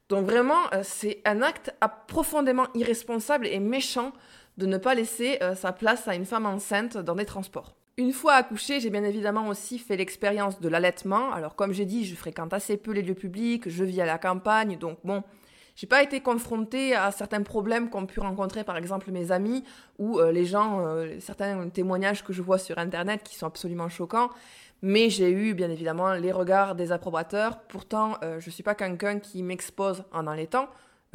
Donc 0.10 0.26
vraiment, 0.26 0.60
euh, 0.74 0.82
c'est 0.84 1.22
un 1.26 1.42
acte 1.42 1.74
profondément 2.08 2.68
irresponsable 2.76 3.48
et 3.48 3.60
méchant 3.60 4.12
de 4.58 4.66
ne 4.66 4.78
pas 4.78 4.96
laisser 4.96 5.38
euh, 5.42 5.56
sa 5.56 5.72
place 5.72 6.08
à 6.08 6.16
une 6.16 6.26
femme 6.26 6.46
enceinte 6.46 6.98
dans 6.98 7.16
des 7.16 7.26
transports. 7.26 7.76
Une 7.98 8.12
fois 8.12 8.34
accouchée, 8.34 8.80
j'ai 8.80 8.90
bien 8.90 9.04
évidemment 9.04 9.48
aussi 9.48 9.78
fait 9.78 9.96
l'expérience 9.96 10.60
de 10.60 10.68
l'allaitement. 10.68 11.32
Alors 11.32 11.56
comme 11.56 11.74
j'ai 11.74 11.86
dit, 11.86 12.06
je 12.06 12.16
fréquente 12.16 12.54
assez 12.54 12.78
peu 12.78 12.92
les 12.92 13.02
lieux 13.02 13.14
publics, 13.14 13.70
je 13.70 13.84
vis 13.84 14.02
à 14.02 14.06
la 14.06 14.18
campagne, 14.18 14.78
donc 14.78 14.98
bon, 15.04 15.24
j'ai 15.76 15.88
pas 15.88 16.04
été 16.04 16.20
confrontée 16.20 16.96
à 16.96 17.12
certains 17.12 17.42
problèmes 17.42 17.90
qu'ont 17.90 18.06
pu 18.06 18.20
rencontrer 18.20 18.64
par 18.64 18.78
exemple 18.78 19.12
mes 19.12 19.32
amis 19.32 19.64
ou 20.00 20.20
euh, 20.20 20.32
les 20.32 20.46
gens, 20.46 20.86
euh, 20.86 21.20
certains 21.20 21.70
témoignages 21.70 22.24
que 22.24 22.34
je 22.34 22.42
vois 22.42 22.58
sur 22.58 22.78
internet 22.78 23.22
qui 23.24 23.36
sont 23.36 23.48
absolument 23.48 23.90
choquants. 23.90 24.30
Mais 24.82 25.10
j'ai 25.10 25.32
eu 25.32 25.54
bien 25.54 25.70
évidemment 25.70 26.14
les 26.14 26.32
regards 26.32 26.76
des 26.76 26.92
approbateurs. 26.92 27.62
Pourtant, 27.70 28.18
je 28.40 28.50
suis 28.50 28.64
pas 28.64 28.76
quelqu'un 28.76 29.20
qui 29.20 29.42
m'expose 29.42 30.04
en 30.12 30.28
allaitant, 30.28 30.68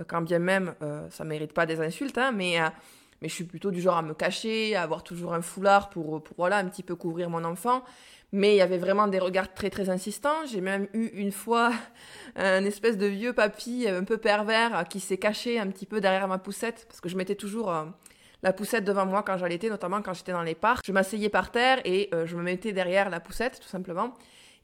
quand 0.07 0.23
bien 0.23 0.39
même 0.39 0.75
ça 1.11 1.25
mérite 1.25 1.53
pas 1.53 1.67
des 1.67 1.79
insultes, 1.79 2.17
hein, 2.17 2.33
mais 2.33 2.57
mais 3.23 3.29
je 3.29 3.35
suis 3.35 3.45
plutôt 3.45 3.71
du 3.71 3.81
genre 3.81 3.97
à 3.97 4.03
me 4.03 4.15
cacher, 4.15 4.77
à 4.77 4.83
avoir 4.83 5.03
toujours 5.03 5.35
un 5.35 5.43
foulard 5.43 5.91
pour, 5.91 6.23
pour 6.23 6.37
voilà, 6.37 6.59
un 6.59 6.67
petit 6.67 6.83
peu 6.83 6.95
couvrir 6.95 7.31
mon 7.31 7.45
enfant. 7.45 7.83
Mais 8.33 8.55
il 8.55 8.57
y 8.59 8.61
avait 8.61 8.79
vraiment 8.79 9.09
des 9.09 9.19
regards 9.19 9.55
très 9.55 9.71
très 9.71 9.89
insistants. 9.89 10.45
J'ai 10.47 10.61
même 10.61 10.87
eu 10.93 11.07
une 11.15 11.33
fois 11.33 11.73
un 12.37 12.65
espèce 12.65 12.99
de 12.99 13.07
vieux 13.07 13.33
papy 13.33 13.87
un 13.89 14.05
peu 14.05 14.19
pervers 14.19 14.87
qui 14.89 15.01
s'est 15.01 15.17
caché 15.17 15.59
un 15.59 15.69
petit 15.69 15.87
peu 15.87 16.01
derrière 16.01 16.29
ma 16.29 16.39
poussette 16.39 16.85
parce 16.89 17.01
que 17.01 17.09
je 17.09 17.17
mettais 17.17 17.37
toujours 17.37 17.73
euh, 17.73 17.85
la 18.43 18.53
poussette 18.53 18.85
devant 18.85 19.07
moi 19.07 19.23
quand 19.23 19.39
j'allaitais, 19.39 19.71
notamment 19.71 20.03
quand 20.03 20.13
j'étais 20.13 20.33
dans 20.33 20.43
les 20.43 20.55
parcs. 20.55 20.85
Je 20.87 20.93
m'asseyais 20.93 21.31
par 21.31 21.51
terre 21.51 21.81
et 21.85 22.11
euh, 22.13 22.27
je 22.27 22.37
me 22.37 22.43
mettais 22.43 22.73
derrière 22.73 23.09
la 23.09 23.21
poussette 23.21 23.61
tout 23.61 23.69
simplement. 23.69 24.15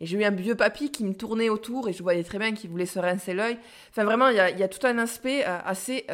Et 0.00 0.06
j'ai 0.06 0.18
eu 0.18 0.24
un 0.24 0.30
vieux 0.30 0.56
papy 0.56 0.90
qui 0.90 1.04
me 1.04 1.14
tournait 1.14 1.48
autour 1.48 1.88
et 1.88 1.94
je 1.94 2.02
voyais 2.02 2.24
très 2.24 2.38
bien 2.38 2.52
qu'il 2.52 2.68
voulait 2.68 2.84
se 2.84 2.98
rincer 2.98 3.32
l'œil. 3.32 3.56
Enfin 3.90 4.04
vraiment, 4.04 4.28
il 4.28 4.36
y 4.36 4.40
a, 4.40 4.68
tout 4.68 4.84
un 4.86 4.98
aspect 4.98 5.44
euh, 5.46 5.58
assez 5.64 6.04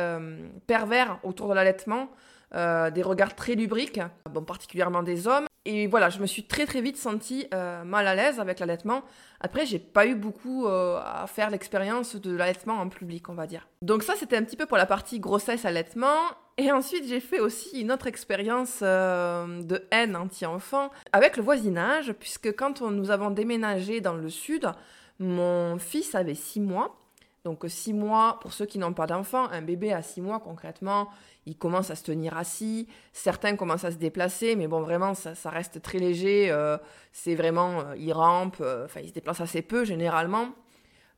pervers 0.68 1.18
autour 1.24 1.48
de 1.48 1.54
l'allaitement. 1.54 2.10
Des 2.52 3.02
regards 3.02 3.36
très 3.36 3.54
lubriques, 3.54 4.00
bon, 4.30 4.42
particulièrement 4.42 5.02
des 5.02 5.28
hommes, 5.28 5.46
et 5.66 5.86
voilà, 5.86 6.08
je 6.08 6.20
me 6.20 6.26
suis 6.26 6.44
très 6.44 6.64
très 6.64 6.80
vite 6.80 6.96
sentie 6.96 7.46
euh, 7.52 7.84
mal 7.84 8.06
à 8.06 8.14
l'aise 8.14 8.40
avec 8.40 8.60
l'allaitement. 8.60 9.02
Après, 9.40 9.66
j'ai 9.66 9.78
pas 9.78 10.06
eu 10.06 10.14
beaucoup 10.14 10.66
euh, 10.66 10.98
à 11.04 11.26
faire 11.26 11.50
l'expérience 11.50 12.16
de 12.16 12.34
l'allaitement 12.34 12.74
en 12.74 12.88
public, 12.88 13.28
on 13.28 13.34
va 13.34 13.46
dire. 13.46 13.68
Donc 13.82 14.02
ça, 14.02 14.14
c'était 14.16 14.36
un 14.36 14.42
petit 14.42 14.56
peu 14.56 14.64
pour 14.64 14.78
la 14.78 14.86
partie 14.86 15.20
grossesse 15.20 15.66
allaitement. 15.66 16.16
Et 16.56 16.72
ensuite, 16.72 17.06
j'ai 17.06 17.20
fait 17.20 17.40
aussi 17.40 17.82
une 17.82 17.92
autre 17.92 18.06
expérience 18.06 18.80
euh, 18.82 19.62
de 19.62 19.86
haine 19.90 20.16
anti-enfant 20.16 20.90
avec 21.12 21.36
le 21.36 21.42
voisinage, 21.42 22.12
puisque 22.14 22.54
quand 22.56 22.80
nous 22.80 23.10
avons 23.10 23.30
déménagé 23.30 24.00
dans 24.00 24.14
le 24.14 24.30
sud, 24.30 24.70
mon 25.18 25.78
fils 25.78 26.14
avait 26.14 26.34
six 26.34 26.60
mois. 26.60 26.96
Donc 27.44 27.64
six 27.68 27.94
mois, 27.94 28.38
pour 28.40 28.52
ceux 28.52 28.66
qui 28.66 28.78
n'ont 28.78 28.92
pas 28.92 29.06
d'enfants, 29.06 29.48
un 29.50 29.62
bébé 29.62 29.92
à 29.92 30.02
six 30.02 30.20
mois 30.20 30.40
concrètement, 30.40 31.08
il 31.46 31.56
commence 31.56 31.90
à 31.90 31.94
se 31.94 32.04
tenir 32.04 32.36
assis, 32.36 32.86
certains 33.12 33.56
commencent 33.56 33.84
à 33.84 33.90
se 33.90 33.96
déplacer, 33.96 34.56
mais 34.56 34.68
bon, 34.68 34.80
vraiment, 34.80 35.14
ça, 35.14 35.50
reste 35.50 35.80
très 35.82 35.98
léger, 35.98 36.50
euh, 36.50 36.76
c'est 37.12 37.34
vraiment, 37.34 37.80
euh, 37.80 37.96
il 37.96 38.12
rampe, 38.12 38.58
euh, 38.60 38.84
enfin, 38.84 39.00
il 39.00 39.08
se 39.08 39.14
déplace 39.14 39.40
assez 39.40 39.62
peu 39.62 39.84
généralement. 39.84 40.50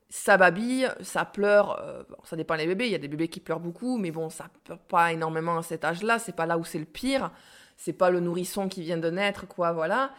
Ça 0.09 0.37
babille, 0.37 0.89
ça 1.01 1.25
pleure, 1.25 1.83
ça 2.25 2.37
dépend 2.37 2.59
des 2.59 2.67
bébés, 2.67 2.85
il 2.85 2.93
y 2.93 2.95
a 2.95 2.99
des 2.99 3.09
bébés 3.09 3.29
qui 3.29 3.41
pleurent 3.41 3.61
beaucoup, 3.61 3.97
mais 3.97 4.11
bon, 4.11 4.29
ça 4.29 4.51
pleure 4.65 4.79
pas 4.79 5.11
énormément 5.11 5.57
à 5.57 5.63
cet 5.63 5.87
âge-là, 5.87 6.19
c'est 6.19 6.37
pas 6.37 6.45
là 6.45 6.59
où 6.59 6.65
c'est 6.65 6.79
le 6.79 6.85
pire, 6.85 7.31
c'est 7.79 7.95
pas 7.95 8.11
le 8.11 8.21
nourrisson 8.21 8.69
qui 8.69 8.83
vient 8.83 8.99
de 8.99 9.09
naître, 9.09 9.49
quoi, 9.49 9.73
voilà. 9.73 10.13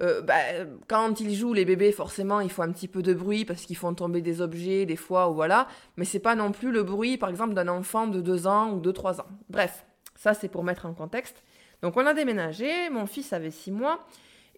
Euh, 0.00 0.22
bah, 0.22 0.34
quand 0.88 1.20
ils 1.20 1.34
jouent, 1.34 1.52
les 1.52 1.64
bébés, 1.64 1.92
forcément, 1.92 2.40
il 2.40 2.50
faut 2.50 2.62
un 2.62 2.72
petit 2.72 2.88
peu 2.88 3.02
de 3.02 3.12
bruit 3.12 3.44
parce 3.44 3.62
qu'ils 3.62 3.76
font 3.76 3.94
tomber 3.94 4.22
des 4.22 4.40
objets 4.40 4.86
des 4.86 4.96
fois, 4.96 5.30
ou 5.30 5.34
voilà. 5.34 5.68
Mais 5.96 6.04
c'est 6.04 6.20
pas 6.20 6.34
non 6.34 6.52
plus 6.52 6.70
le 6.70 6.82
bruit, 6.82 7.18
par 7.18 7.28
exemple, 7.28 7.54
d'un 7.54 7.68
enfant 7.68 8.06
de 8.06 8.20
2 8.20 8.46
ans 8.46 8.72
ou 8.72 8.80
de 8.80 8.90
3 8.90 9.20
ans. 9.20 9.26
Bref, 9.48 9.84
ça 10.16 10.34
c'est 10.34 10.48
pour 10.48 10.64
mettre 10.64 10.86
en 10.86 10.94
contexte. 10.94 11.42
Donc 11.82 11.96
on 11.96 12.06
a 12.06 12.14
déménagé, 12.14 12.90
mon 12.90 13.06
fils 13.06 13.32
avait 13.32 13.50
6 13.50 13.72
mois, 13.72 14.06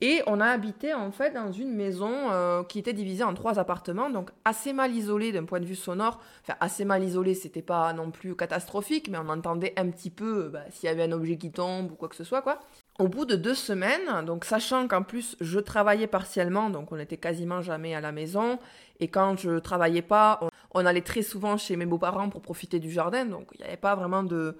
et 0.00 0.20
on 0.26 0.40
a 0.40 0.46
habité 0.46 0.94
en 0.94 1.12
fait 1.12 1.30
dans 1.30 1.52
une 1.52 1.72
maison 1.72 2.32
euh, 2.32 2.64
qui 2.64 2.80
était 2.80 2.92
divisée 2.92 3.22
en 3.22 3.34
trois 3.34 3.60
appartements, 3.60 4.10
donc 4.10 4.30
assez 4.44 4.72
mal 4.72 4.92
isolée 4.92 5.30
d'un 5.30 5.44
point 5.44 5.60
de 5.60 5.64
vue 5.64 5.76
sonore. 5.76 6.20
Enfin, 6.42 6.56
assez 6.58 6.84
mal 6.84 7.04
isolée, 7.04 7.34
c'était 7.34 7.62
pas 7.62 7.92
non 7.92 8.10
plus 8.10 8.34
catastrophique, 8.34 9.08
mais 9.08 9.18
on 9.18 9.28
entendait 9.28 9.72
un 9.76 9.88
petit 9.90 10.10
peu 10.10 10.48
bah, 10.48 10.64
s'il 10.70 10.88
y 10.88 10.92
avait 10.92 11.04
un 11.04 11.12
objet 11.12 11.36
qui 11.36 11.52
tombe 11.52 11.92
ou 11.92 11.94
quoi 11.94 12.08
que 12.08 12.16
ce 12.16 12.24
soit, 12.24 12.42
quoi. 12.42 12.58
Au 12.98 13.08
bout 13.08 13.24
de 13.24 13.36
deux 13.36 13.54
semaines, 13.54 14.24
donc 14.26 14.44
sachant 14.44 14.86
qu'en 14.86 15.02
plus 15.02 15.34
je 15.40 15.58
travaillais 15.58 16.06
partiellement, 16.06 16.68
donc 16.68 16.92
on 16.92 16.98
était 16.98 17.16
quasiment 17.16 17.62
jamais 17.62 17.94
à 17.94 18.02
la 18.02 18.12
maison, 18.12 18.58
et 19.00 19.08
quand 19.08 19.38
je 19.38 19.58
travaillais 19.58 20.02
pas, 20.02 20.40
on, 20.74 20.84
allait 20.84 21.00
très 21.00 21.22
souvent 21.22 21.56
chez 21.56 21.76
mes 21.76 21.86
beaux-parents 21.86 22.28
pour 22.28 22.42
profiter 22.42 22.80
du 22.80 22.90
jardin, 22.90 23.24
donc 23.24 23.48
il 23.54 23.62
n'y 23.62 23.66
avait 23.66 23.78
pas 23.78 23.94
vraiment 23.94 24.22
de, 24.22 24.58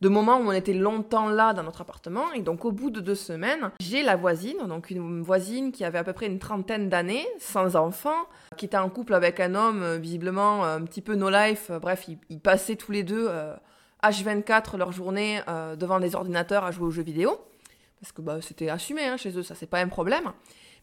de 0.00 0.08
moment 0.08 0.36
où 0.38 0.42
on 0.42 0.52
était 0.52 0.74
longtemps 0.74 1.28
là 1.28 1.52
dans 1.54 1.62
notre 1.62 1.80
appartement. 1.80 2.32
Et 2.32 2.42
donc 2.42 2.64
au 2.64 2.72
bout 2.72 2.90
de 2.90 3.00
deux 3.00 3.14
semaines, 3.14 3.70
j'ai 3.80 4.02
la 4.02 4.16
voisine, 4.16 4.58
donc 4.68 4.90
une 4.90 5.22
voisine 5.22 5.72
qui 5.72 5.84
avait 5.84 5.98
à 5.98 6.04
peu 6.04 6.12
près 6.12 6.26
une 6.26 6.38
trentaine 6.38 6.88
d'années, 6.88 7.26
sans 7.38 7.76
enfant, 7.76 8.26
qui 8.58 8.66
était 8.66 8.76
en 8.76 8.90
couple 8.90 9.14
avec 9.14 9.40
un 9.40 9.54
homme 9.54 9.82
euh, 9.82 9.96
visiblement 9.96 10.64
un 10.64 10.82
petit 10.82 11.00
peu 11.00 11.14
no 11.14 11.30
life. 11.30 11.70
Bref, 11.80 12.08
ils, 12.28 12.40
passaient 12.40 12.76
tous 12.76 12.92
les 12.92 13.02
deux 13.02 13.28
H24 14.02 14.74
euh, 14.74 14.78
leur 14.78 14.92
journée 14.92 15.40
euh, 15.48 15.76
devant 15.76 15.98
des 15.98 16.14
ordinateurs 16.14 16.64
à 16.64 16.70
jouer 16.70 16.86
aux 16.86 16.90
jeux 16.90 17.02
vidéo 17.02 17.38
parce 18.00 18.12
que 18.12 18.22
bah, 18.22 18.38
c'était 18.40 18.68
assumé 18.68 19.04
hein, 19.04 19.16
chez 19.16 19.36
eux, 19.36 19.42
ça 19.42 19.54
c'est 19.54 19.66
pas 19.66 19.80
un 19.80 19.88
problème. 19.88 20.32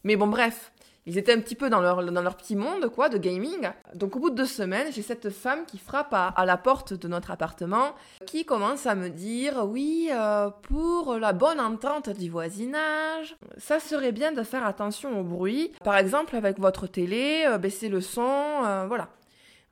Mais 0.04 0.16
bon, 0.16 0.28
bref, 0.28 0.72
ils 1.08 1.18
étaient 1.18 1.34
un 1.34 1.40
petit 1.40 1.56
peu 1.56 1.70
dans 1.70 1.80
leur, 1.80 2.04
dans 2.04 2.22
leur 2.22 2.36
petit 2.36 2.58
monde, 2.58 2.90
quoi, 2.90 3.08
de 3.08 3.18
gaming. 3.18 3.70
Donc 3.96 4.18
au 4.18 4.20
bout 4.20 4.30
de 4.30 4.36
deux 4.36 4.46
semaines, 4.46 4.92
j'ai 4.92 5.02
cette 5.02 5.30
femme 5.30 5.66
qui 5.66 5.78
frappe 5.78 6.14
à, 6.14 6.46
la 6.46 6.58
porte 6.58 6.94
de 6.94 7.08
notre 7.08 7.32
appartement, 7.32 7.96
qui 8.26 8.44
commence 8.44 8.86
à 8.86 8.94
me 8.94 9.10
dire, 9.10 9.66
oui, 9.66 10.10
euh, 10.12 10.50
pour 10.64 11.16
la 11.16 11.32
bonne 11.32 11.62
entente 11.62 12.10
du 12.10 12.30
voisinage, 12.30 13.38
ça 13.58 13.80
serait 13.80 14.12
bien 14.12 14.34
de 14.34 14.44
faire 14.44 14.66
attention 14.66 15.18
au 15.18 15.24
bruit. 15.24 15.72
Par 15.82 15.98
exemple, 15.98 16.36
avec 16.36 16.60
votre 16.60 16.88
télé, 16.88 17.46
euh, 17.48 17.58
baisser 17.58 17.88
le 17.88 18.02
son, 18.02 18.64
euh, 18.66 18.86
voilà. 18.86 19.08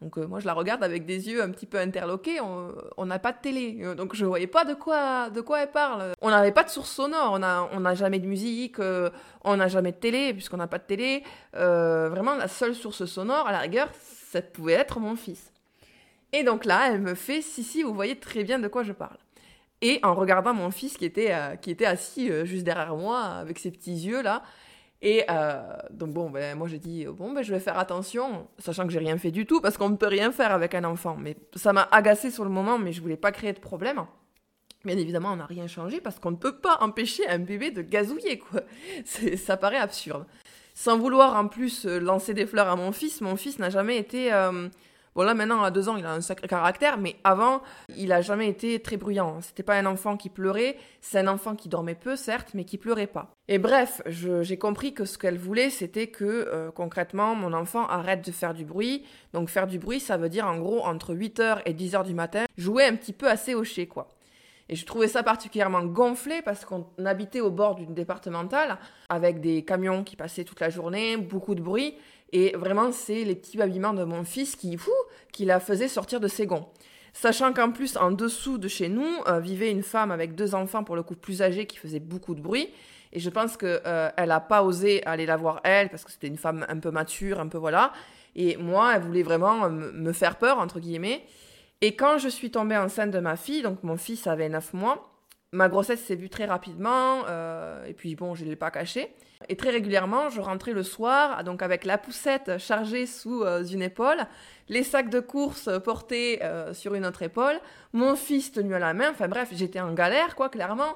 Donc 0.06 0.20
euh, 0.20 0.28
moi 0.28 0.40
je 0.40 0.46
la 0.46 0.54
regarde 0.54 0.84
avec 0.84 1.08
des 1.08 1.30
yeux 1.30 1.42
un 1.42 1.50
petit 1.50 1.66
peu 1.66 1.80
interloqués, 1.80 2.40
on 2.40 3.06
n'a 3.08 3.18
pas 3.18 3.32
de 3.32 3.40
télé, 3.42 3.80
euh, 3.82 3.96
donc 3.96 4.16
je 4.16 4.24
voyais 4.24 4.46
pas 4.46 4.64
de 4.64 4.76
quoi, 4.76 5.32
de 5.32 5.42
quoi 5.42 5.64
elle 5.64 5.72
parle. 5.72 6.14
On 6.22 6.30
n'avait 6.30 6.52
pas 6.52 6.64
de 6.64 6.70
source 6.70 6.92
sonore, 6.92 7.34
on 7.34 7.40
n'a 7.40 7.68
on 7.74 7.96
jamais 7.96 8.20
de 8.20 8.28
musique, 8.28 8.78
euh, 8.78 9.10
on 9.44 9.58
n'a 9.58 9.68
jamais 9.68 9.94
de 9.94 9.98
télé 9.98 10.32
puisqu'on 10.32 10.58
n'a 10.58 10.68
pas 10.68 10.78
de 10.78 10.84
télé. 10.84 11.24
vraiment 11.54 12.36
la 12.36 12.48
seule 12.48 12.76
source 12.76 13.06
sonore, 13.06 13.48
à 13.48 13.52
la 13.52 13.58
rigueur, 13.58 13.90
ça 14.32 14.44
pouvait 14.44 14.74
être 14.74 15.00
mon 15.00 15.16
fils. 15.16 15.52
Et 16.34 16.44
donc 16.44 16.66
là, 16.66 16.92
elle 16.92 17.02
me 17.02 17.16
fait, 17.16 17.42
si 17.42 17.64
si, 17.64 17.82
vous 17.82 17.96
voyez 17.96 18.20
très 18.20 18.44
bien 18.44 18.60
de 18.60 18.68
quoi 18.68 18.84
je 18.84 18.92
parle. 18.92 19.18
Et 19.82 20.00
en 20.04 20.14
regardant 20.14 20.54
mon 20.54 20.70
fils 20.70 20.98
qui 20.98 21.06
était, 21.06 21.34
qui 21.64 21.72
était 21.72 21.86
assis 21.88 22.30
juste 22.46 22.64
derrière 22.64 22.96
moi 22.96 23.22
avec 23.22 23.58
ses 23.58 23.72
petits 23.72 23.96
yeux 23.96 24.22
là, 24.22 24.44
et 25.02 25.24
euh, 25.30 25.62
donc 25.92 26.12
bon, 26.14 26.30
ben, 26.30 26.58
moi 26.58 26.68
j'ai 26.68 26.80
dit, 26.80 27.06
bon, 27.06 27.34
ben, 27.34 27.44
je 27.44 27.54
vais 27.54 27.60
faire 27.60 27.78
attention, 27.78 28.48
sachant 28.58 28.86
que 28.86 28.94
j'ai 28.94 29.00
rien 29.00 29.18
fait 29.18 29.32
du 29.32 29.46
tout, 29.46 29.62
parce 29.62 29.78
qu'on 29.78 29.90
ne 29.90 29.98
peut 29.98 30.08
rien 30.08 30.32
faire 30.32 30.52
avec 30.52 30.74
un 30.74 30.84
enfant. 30.84 31.18
Mais 31.20 31.38
ça 31.56 31.74
m'a 31.74 31.88
agacé 31.92 32.32
sur 32.32 32.44
le 32.44 32.50
moment, 32.50 32.78
mais 32.78 32.92
je 32.92 33.02
voulais 33.02 33.18
pas 33.18 33.32
créer 33.32 33.54
de 33.54 33.60
problème. 33.60 34.06
Bien 34.84 34.98
évidemment, 34.98 35.34
on 35.34 35.38
n'a 35.38 35.46
rien 35.46 35.68
changé 35.68 36.00
parce 36.00 36.20
qu'on 36.20 36.32
ne 36.32 36.36
peut 36.36 36.58
pas 36.58 36.78
empêcher 36.82 37.28
un 37.28 37.40
bébé 37.40 37.72
de 37.72 37.82
gazouiller, 37.82 38.40
quoi. 38.40 38.62
Ça 39.38 39.58
paraît 39.58 39.78
absurde. 39.78 40.26
Sans 40.76 40.98
vouloir 40.98 41.36
en 41.36 41.48
plus 41.48 41.86
euh, 41.86 42.00
lancer 42.00 42.34
des 42.34 42.46
fleurs 42.46 42.68
à 42.68 42.76
mon 42.76 42.92
fils, 42.92 43.22
mon 43.22 43.36
fils 43.36 43.60
n'a 43.60 43.70
jamais 43.70 43.98
été 43.98 44.32
euh, 44.34 44.68
Bon, 45.16 45.24
là, 45.24 45.34
maintenant, 45.34 45.64
à 45.64 45.72
deux 45.72 45.88
ans, 45.88 45.96
il 45.96 46.06
a 46.06 46.12
un 46.12 46.20
sacré 46.20 46.46
caractère, 46.46 46.98
mais 46.98 47.16
avant, 47.24 47.62
il 47.96 48.12
a 48.12 48.20
jamais 48.20 48.50
été 48.50 48.82
très 48.82 48.98
bruyant. 48.98 49.40
C'était 49.40 49.64
pas 49.64 49.76
un 49.76 49.86
enfant 49.86 50.18
qui 50.18 50.28
pleurait, 50.28 50.76
c'est 51.00 51.20
un 51.20 51.28
enfant 51.28 51.56
qui 51.56 51.70
dormait 51.70 51.96
peu, 51.96 52.18
certes, 52.18 52.50
mais 52.54 52.66
qui 52.66 52.78
pleurait 52.78 53.08
pas. 53.08 53.32
Et 53.48 53.58
bref, 53.58 54.02
j'ai 54.08 54.58
compris 54.58 54.94
que 54.94 55.06
ce 55.06 55.18
qu'elle 55.18 55.38
voulait, 55.38 55.70
c'était 55.70 56.08
que, 56.08 56.26
euh, 56.26 56.70
concrètement, 56.70 57.34
mon 57.34 57.54
enfant 57.54 57.88
arrête 57.88 58.26
de 58.26 58.32
faire 58.34 58.54
du 58.54 58.66
bruit. 58.66 59.06
Donc, 59.32 59.48
faire 59.48 59.68
du 59.68 59.80
bruit, 59.80 60.02
ça 60.02 60.18
veut 60.18 60.28
dire, 60.28 60.48
en 60.48 60.58
gros, 60.58 60.84
entre 60.84 61.14
8h 61.14 61.62
et 61.66 61.74
10h 61.74 62.04
du 62.04 62.14
matin, 62.14 62.44
jouer 62.58 62.84
un 62.84 62.98
petit 62.98 63.14
peu 63.14 63.30
assez 63.30 63.56
hoché, 63.56 63.88
quoi. 63.88 64.16
Et 64.68 64.76
je 64.76 64.86
trouvais 64.86 65.08
ça 65.08 65.22
particulièrement 65.22 65.84
gonflé 65.84 66.42
parce 66.42 66.66
qu'on 66.66 66.88
habitait 67.06 67.42
au 67.42 67.52
bord 67.52 67.76
d'une 67.76 67.94
départementale 67.94 68.80
avec 69.10 69.40
des 69.40 69.64
camions 69.64 70.04
qui 70.04 70.16
passaient 70.16 70.44
toute 70.44 70.60
la 70.60 70.70
journée, 70.70 71.18
beaucoup 71.18 71.54
de 71.54 71.62
bruit. 71.62 71.96
Et 72.32 72.56
vraiment, 72.56 72.92
c'est 72.92 73.24
les 73.24 73.36
petits 73.36 73.58
babillements 73.58 73.94
de 73.94 74.04
mon 74.04 74.24
fils 74.24 74.56
qui, 74.56 74.78
fou, 74.78 74.92
qui 75.32 75.46
la 75.46 75.60
faisaient 75.60 75.88
sortir 75.88 76.20
de 76.20 76.28
ses 76.28 76.46
gonds. 76.46 76.68
Sachant 77.14 77.54
qu'en 77.54 77.72
plus, 77.72 77.96
en 77.96 78.12
dessous 78.12 78.58
de 78.58 78.68
chez 78.68 78.90
nous, 78.90 79.08
euh, 79.28 79.40
vivait 79.40 79.72
une 79.72 79.84
femme 79.84 80.12
avec 80.12 80.36
deux 80.36 80.54
enfants, 80.54 80.84
pour 80.84 80.96
le 80.96 81.04
coup 81.04 81.16
plus 81.16 81.42
âgés, 81.42 81.66
qui 81.66 81.78
faisait 81.78 82.00
beaucoup 82.00 82.36
de 82.36 82.42
bruit. 82.42 82.70
Et 83.14 83.20
je 83.20 83.30
pense 83.30 83.56
qu'elle 83.56 83.82
euh, 83.86 84.10
n'a 84.18 84.40
pas 84.42 84.64
osé 84.64 85.06
aller 85.06 85.26
la 85.26 85.38
voir 85.38 85.62
elle, 85.64 85.90
parce 85.90 86.04
que 86.04 86.12
c'était 86.12 86.28
une 86.28 86.38
femme 86.38 86.66
un 86.68 86.78
peu 86.80 86.92
mature, 86.92 87.40
un 87.40 87.48
peu 87.48 87.58
voilà. 87.58 87.94
Et 88.36 88.58
moi, 88.58 88.94
elle 88.96 89.02
voulait 89.02 89.24
vraiment 89.24 89.70
me 89.70 90.12
faire 90.12 90.38
peur, 90.38 90.60
entre 90.60 90.82
guillemets. 90.82 91.24
Et 91.80 91.96
quand 91.96 92.18
je 92.18 92.28
suis 92.28 92.52
tombée 92.52 92.76
enceinte 92.76 93.12
de 93.12 93.20
ma 93.20 93.38
fille, 93.38 93.62
donc 93.62 93.84
mon 93.84 93.96
fils 93.96 94.28
avait 94.28 94.50
9 94.50 94.74
mois, 94.74 95.15
ma 95.56 95.70
grossesse 95.70 96.04
s'est 96.04 96.16
vue 96.16 96.30
très 96.30 96.46
rapidement, 96.46 97.24
euh, 97.28 97.86
et 97.86 97.94
puis 97.94 98.16
bon, 98.16 98.36
je 98.36 98.44
ne 98.44 98.50
l'ai 98.50 98.56
pas 98.56 98.72
caché. 98.72 99.14
Et 99.50 99.56
très 99.56 99.70
régulièrement, 99.70 100.30
je 100.30 100.42
rentrais 100.42 100.74
le 100.74 100.84
soir, 100.84 101.44
donc 101.44 101.62
avec 101.62 101.86
la 101.86 101.98
poussette 101.98 102.58
chargée 102.58 103.06
sous 103.06 103.44
euh, 103.44 103.64
une 103.64 103.82
épaule, 103.82 104.18
les 104.70 104.84
sacs 104.84 105.10
de 105.10 105.20
course 105.20 105.70
portés 105.84 106.44
euh, 106.44 106.74
sur 106.74 106.94
une 106.94 107.06
autre 107.06 107.24
épaule, 107.24 107.60
mon 107.94 108.16
fils 108.16 108.52
tenu 108.52 108.76
à 108.76 108.80
la 108.80 108.94
main, 108.94 109.12
enfin 109.12 109.28
bref, 109.28 109.50
j'étais 109.54 109.80
en 109.80 109.94
galère, 109.94 110.36
quoi, 110.36 110.50
clairement. 110.50 110.96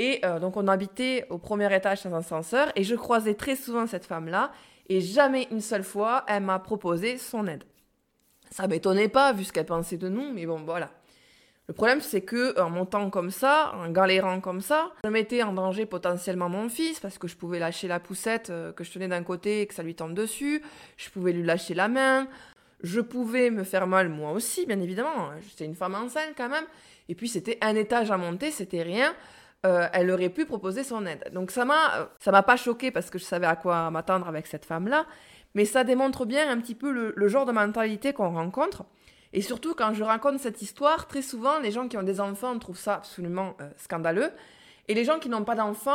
Et 0.00 0.20
donc 0.40 0.56
on 0.56 0.68
habitait 0.68 1.26
au 1.28 1.38
premier 1.38 1.74
étage 1.74 2.04
dans 2.04 2.14
un 2.14 2.18
ascenseur, 2.20 2.70
et 2.76 2.84
je 2.84 2.94
croisais 2.94 3.34
très 3.34 3.56
souvent 3.56 3.84
cette 3.88 4.04
femme-là, 4.04 4.52
et 4.88 5.00
jamais 5.00 5.48
une 5.50 5.60
seule 5.60 5.82
fois, 5.82 6.22
elle 6.28 6.44
m'a 6.44 6.60
proposé 6.60 7.18
son 7.18 7.48
aide. 7.48 7.64
Ça 8.52 8.68
m'étonnait 8.68 9.08
pas, 9.08 9.32
vu 9.32 9.42
ce 9.42 9.52
qu'elle 9.52 9.66
pensait 9.66 9.96
de 9.96 10.08
nous, 10.08 10.32
mais 10.32 10.46
bon, 10.46 10.62
voilà. 10.64 10.90
Le 11.68 11.74
problème, 11.74 12.00
c'est 12.00 12.22
que 12.22 12.58
en 12.58 12.70
montant 12.70 13.10
comme 13.10 13.30
ça, 13.30 13.72
en 13.74 13.90
galérant 13.90 14.40
comme 14.40 14.62
ça, 14.62 14.90
je 15.04 15.10
mettais 15.10 15.42
en 15.42 15.52
danger 15.52 15.84
potentiellement 15.84 16.48
mon 16.48 16.70
fils 16.70 16.98
parce 16.98 17.18
que 17.18 17.28
je 17.28 17.36
pouvais 17.36 17.58
lâcher 17.58 17.88
la 17.88 18.00
poussette 18.00 18.48
euh, 18.48 18.72
que 18.72 18.84
je 18.84 18.90
tenais 18.90 19.08
d'un 19.08 19.22
côté 19.22 19.60
et 19.60 19.66
que 19.66 19.74
ça 19.74 19.82
lui 19.82 19.94
tombe 19.94 20.14
dessus. 20.14 20.62
Je 20.96 21.10
pouvais 21.10 21.32
lui 21.32 21.42
lâcher 21.42 21.74
la 21.74 21.88
main. 21.88 22.26
Je 22.82 23.00
pouvais 23.00 23.50
me 23.50 23.64
faire 23.64 23.86
mal 23.86 24.08
moi 24.08 24.32
aussi, 24.32 24.64
bien 24.64 24.80
évidemment. 24.80 25.30
J'étais 25.46 25.66
une 25.66 25.74
femme 25.74 25.94
enceinte 25.94 26.32
quand 26.36 26.48
même. 26.48 26.64
Et 27.10 27.14
puis 27.14 27.28
c'était 27.28 27.58
un 27.60 27.74
étage 27.74 28.10
à 28.10 28.16
monter, 28.16 28.50
c'était 28.50 28.82
rien. 28.82 29.14
Euh, 29.66 29.88
elle 29.92 30.10
aurait 30.10 30.28
pu 30.28 30.46
proposer 30.46 30.84
son 30.84 31.04
aide. 31.04 31.30
Donc 31.32 31.50
ça 31.50 31.64
m'a, 31.64 32.10
ça 32.20 32.30
m'a 32.30 32.42
pas 32.42 32.56
choqué 32.56 32.90
parce 32.90 33.10
que 33.10 33.18
je 33.18 33.24
savais 33.24 33.46
à 33.46 33.56
quoi 33.56 33.90
m'attendre 33.90 34.28
avec 34.28 34.46
cette 34.46 34.64
femme-là, 34.64 35.04
mais 35.54 35.64
ça 35.64 35.82
démontre 35.82 36.26
bien 36.26 36.48
un 36.48 36.60
petit 36.60 36.76
peu 36.76 36.92
le, 36.92 37.28
genre 37.28 37.44
de 37.44 37.52
mentalité 37.52 38.12
qu'on 38.12 38.30
rencontre. 38.30 38.84
Et 39.32 39.42
surtout 39.42 39.74
quand 39.74 39.92
je 39.94 40.02
raconte 40.04 40.38
cette 40.38 40.62
histoire, 40.62 41.06
très 41.06 41.22
souvent 41.22 41.58
les 41.58 41.70
gens 41.70 41.88
qui 41.88 41.96
ont 41.96 42.02
des 42.02 42.20
enfants 42.20 42.58
trouvent 42.58 42.78
ça 42.78 42.96
absolument 42.96 43.56
euh, 43.60 43.68
scandaleux, 43.76 44.30
et 44.88 44.94
les 44.94 45.04
gens 45.04 45.18
qui 45.18 45.28
n'ont 45.28 45.44
pas 45.44 45.54
d'enfants, 45.54 45.92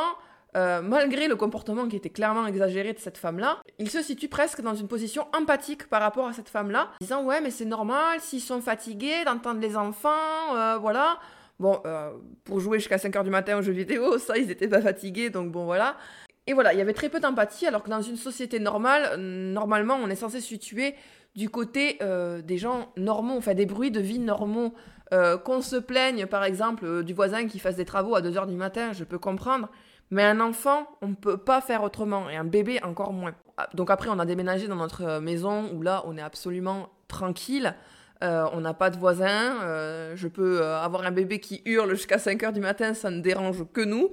euh, 0.55 0.81
malgré 0.81 1.27
le 1.27 1.35
comportement 1.35 1.87
qui 1.87 1.95
était 1.95 2.11
clairement 2.11 2.45
exagéré 2.45 2.93
de 2.93 2.99
cette 2.99 3.17
femme-là, 3.17 3.59
ils 3.79 3.89
se 3.89 4.03
situent 4.03 4.29
presque 4.29 4.61
dans 4.61 4.75
une 4.75 4.87
position 4.87 5.25
empathique 5.35 5.89
par 5.89 6.01
rapport 6.01 6.27
à 6.27 6.33
cette 6.33 6.49
femme-là, 6.49 6.91
disant 7.01 7.23
ouais 7.23 7.41
mais 7.41 7.49
c'est 7.49 7.65
normal 7.65 8.19
s'ils 8.19 8.41
sont 8.41 8.61
fatigués 8.61 9.23
d'entendre 9.25 9.59
les 9.59 9.75
enfants, 9.75 10.77
voilà. 10.79 11.17
Bon, 11.59 11.79
euh, 11.85 12.11
pour 12.43 12.59
jouer 12.59 12.79
jusqu'à 12.79 12.97
5h 12.97 13.23
du 13.23 13.29
matin 13.29 13.57
aux 13.57 13.61
jeux 13.61 13.73
vidéo, 13.73 14.17
ça, 14.19 14.37
ils 14.37 14.51
étaient 14.51 14.67
pas 14.67 14.81
fatigués, 14.81 15.29
donc 15.29 15.51
bon, 15.51 15.65
voilà. 15.65 15.97
Et 16.45 16.53
voilà, 16.53 16.73
il 16.73 16.77
y 16.77 16.81
avait 16.81 16.93
très 16.93 17.09
peu 17.09 17.19
d'empathie, 17.19 17.67
alors 17.67 17.83
que 17.83 17.89
dans 17.89 18.01
une 18.01 18.17
société 18.17 18.59
normale, 18.59 19.15
normalement, 19.17 19.95
on 19.95 20.09
est 20.09 20.15
censé 20.15 20.41
se 20.41 20.47
situer 20.47 20.95
du 21.35 21.49
côté 21.49 21.97
euh, 22.01 22.41
des 22.41 22.57
gens 22.57 22.91
normaux, 22.97 23.37
enfin 23.37 23.53
des 23.53 23.65
bruits 23.65 23.91
de 23.91 23.99
vie 23.99 24.19
normaux. 24.19 24.73
Euh, 25.13 25.37
qu'on 25.37 25.61
se 25.61 25.75
plaigne, 25.75 26.25
par 26.25 26.43
exemple, 26.43 27.03
du 27.03 27.13
voisin 27.13 27.47
qui 27.47 27.59
fasse 27.59 27.75
des 27.75 27.85
travaux 27.85 28.15
à 28.15 28.21
2h 28.21 28.47
du 28.47 28.55
matin, 28.55 28.93
je 28.93 29.03
peux 29.03 29.19
comprendre. 29.19 29.69
Mais 30.09 30.23
un 30.23 30.39
enfant, 30.39 30.87
on 31.01 31.09
ne 31.09 31.15
peut 31.15 31.37
pas 31.37 31.61
faire 31.61 31.83
autrement, 31.83 32.29
et 32.29 32.35
un 32.35 32.43
bébé 32.43 32.81
encore 32.83 33.13
moins. 33.13 33.33
Ah, 33.57 33.69
donc 33.75 33.91
après, 33.91 34.09
on 34.09 34.17
a 34.17 34.25
déménagé 34.25 34.67
dans 34.67 34.75
notre 34.75 35.19
maison 35.19 35.69
où 35.73 35.83
là, 35.83 36.03
on 36.07 36.17
est 36.17 36.21
absolument 36.21 36.89
tranquille. 37.07 37.75
Euh, 38.23 38.45
on 38.53 38.61
n'a 38.61 38.73
pas 38.73 38.89
de 38.89 38.97
voisins. 38.97 39.61
Euh, 39.63 40.13
je 40.15 40.27
peux 40.27 40.61
euh, 40.61 40.79
avoir 40.79 41.05
un 41.05 41.11
bébé 41.11 41.39
qui 41.39 41.61
hurle 41.65 41.91
jusqu'à 41.91 42.17
5 42.17 42.41
heures 42.43 42.53
du 42.53 42.61
matin, 42.61 42.93
ça 42.93 43.09
ne 43.09 43.19
dérange 43.21 43.65
que 43.73 43.81
nous. 43.81 44.11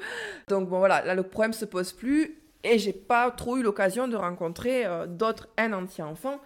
Donc 0.49 0.69
bon 0.69 0.79
voilà, 0.79 1.05
là 1.05 1.15
le 1.15 1.23
problème 1.23 1.53
se 1.53 1.65
pose 1.65 1.93
plus. 1.93 2.37
Et 2.65 2.79
j'ai 2.79 2.93
pas 2.93 3.31
trop 3.31 3.57
eu 3.57 3.63
l'occasion 3.63 4.09
de 4.09 4.17
rencontrer 4.17 4.85
d'autres 5.09 5.49
haines 5.57 5.73
anti-enfants, 5.73 6.41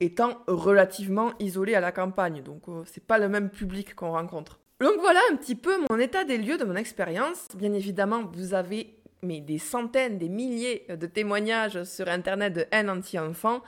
étant 0.00 0.38
relativement 0.46 1.32
isolé 1.38 1.74
à 1.74 1.80
la 1.80 1.92
campagne. 1.92 2.42
Donc 2.42 2.62
c'est 2.84 3.04
pas 3.04 3.18
le 3.18 3.28
même 3.28 3.50
public 3.50 3.94
qu'on 3.94 4.12
rencontre. 4.12 4.60
Donc 4.80 4.94
voilà 5.00 5.20
un 5.32 5.36
petit 5.36 5.54
peu 5.54 5.72
mon 5.90 5.98
état 5.98 6.24
des 6.24 6.38
lieux 6.38 6.58
de 6.58 6.64
mon 6.64 6.76
expérience. 6.76 7.48
Bien 7.56 7.72
évidemment, 7.72 8.24
vous 8.32 8.54
avez 8.54 8.96
mais 9.22 9.40
des 9.40 9.58
centaines, 9.58 10.18
des 10.18 10.28
milliers 10.28 10.86
de 10.88 11.06
témoignages 11.06 11.82
sur 11.84 12.08
internet 12.08 12.52
de 12.52 12.66
haine 12.70 12.90
anti-enfants. 12.90 13.62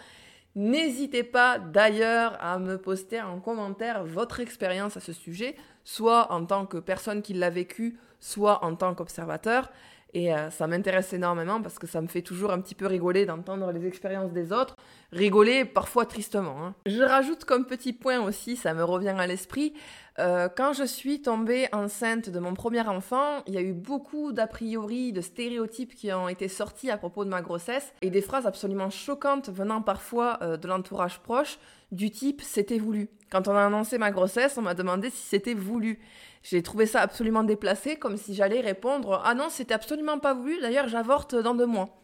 N'hésitez 0.54 1.22
pas 1.22 1.58
d'ailleurs 1.58 2.36
à 2.40 2.58
me 2.58 2.78
poster 2.78 3.20
en 3.20 3.40
commentaire 3.40 4.04
votre 4.04 4.40
expérience 4.40 4.96
à 4.96 5.00
ce 5.00 5.12
sujet, 5.12 5.56
soit 5.84 6.32
en 6.32 6.44
tant 6.44 6.66
que 6.66 6.78
personne 6.78 7.22
qui 7.22 7.34
l'a 7.34 7.50
vécu, 7.50 7.98
soit 8.20 8.64
en 8.64 8.74
tant 8.74 8.94
qu'observateur. 8.94 9.70
Et 10.14 10.34
euh, 10.34 10.50
ça 10.50 10.66
m'intéresse 10.66 11.12
énormément 11.12 11.60
parce 11.60 11.78
que 11.78 11.86
ça 11.86 12.00
me 12.00 12.06
fait 12.06 12.22
toujours 12.22 12.50
un 12.50 12.60
petit 12.60 12.74
peu 12.74 12.86
rigoler 12.86 13.26
d'entendre 13.26 13.70
les 13.72 13.86
expériences 13.86 14.32
des 14.32 14.52
autres, 14.52 14.76
rigoler 15.12 15.64
parfois 15.64 16.06
tristement. 16.06 16.64
Hein. 16.64 16.74
Je 16.86 17.02
rajoute 17.02 17.44
comme 17.44 17.66
petit 17.66 17.92
point 17.92 18.20
aussi, 18.20 18.56
ça 18.56 18.72
me 18.72 18.84
revient 18.84 19.14
à 19.18 19.26
l'esprit, 19.26 19.74
euh, 20.18 20.48
quand 20.48 20.72
je 20.72 20.82
suis 20.82 21.22
tombée 21.22 21.68
enceinte 21.72 22.28
de 22.28 22.38
mon 22.40 22.54
premier 22.54 22.80
enfant, 22.88 23.42
il 23.46 23.54
y 23.54 23.56
a 23.56 23.60
eu 23.60 23.72
beaucoup 23.72 24.32
d'a 24.32 24.48
priori, 24.48 25.12
de 25.12 25.20
stéréotypes 25.20 25.94
qui 25.94 26.12
ont 26.12 26.28
été 26.28 26.48
sortis 26.48 26.90
à 26.90 26.98
propos 26.98 27.24
de 27.24 27.30
ma 27.30 27.40
grossesse 27.40 27.92
et 28.02 28.10
des 28.10 28.20
phrases 28.20 28.46
absolument 28.46 28.90
choquantes 28.90 29.48
venant 29.48 29.80
parfois 29.80 30.38
euh, 30.42 30.56
de 30.56 30.66
l'entourage 30.66 31.20
proche 31.20 31.58
du 31.92 32.10
type 32.10 32.42
c'était 32.42 32.78
voulu. 32.78 33.08
Quand 33.30 33.46
on 33.46 33.54
a 33.54 33.64
annoncé 33.64 33.96
ma 33.98 34.10
grossesse, 34.10 34.58
on 34.58 34.62
m'a 34.62 34.74
demandé 34.74 35.10
si 35.10 35.22
c'était 35.22 35.54
voulu. 35.54 36.00
J'ai 36.42 36.62
trouvé 36.62 36.86
ça 36.86 37.00
absolument 37.00 37.44
déplacé, 37.44 37.96
comme 37.96 38.16
si 38.16 38.34
j'allais 38.34 38.60
répondre 38.60 39.22
Ah 39.24 39.34
non, 39.34 39.48
c'était 39.48 39.74
absolument 39.74 40.18
pas 40.18 40.34
voulu, 40.34 40.60
d'ailleurs 40.60 40.88
j'avorte 40.88 41.34
dans 41.34 41.54
deux 41.54 41.66
mois. 41.66 42.00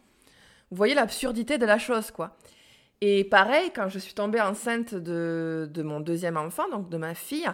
Vous 0.71 0.77
voyez 0.77 0.95
l'absurdité 0.95 1.57
de 1.57 1.65
la 1.65 1.77
chose, 1.77 2.11
quoi. 2.11 2.37
Et 3.01 3.23
pareil, 3.23 3.71
quand 3.75 3.89
je 3.89 3.99
suis 3.99 4.13
tombée 4.13 4.41
enceinte 4.41 4.95
de, 4.95 5.69
de 5.71 5.83
mon 5.83 5.99
deuxième 5.99 6.37
enfant, 6.37 6.67
donc 6.69 6.89
de 6.89 6.97
ma 6.97 7.13
fille, 7.13 7.47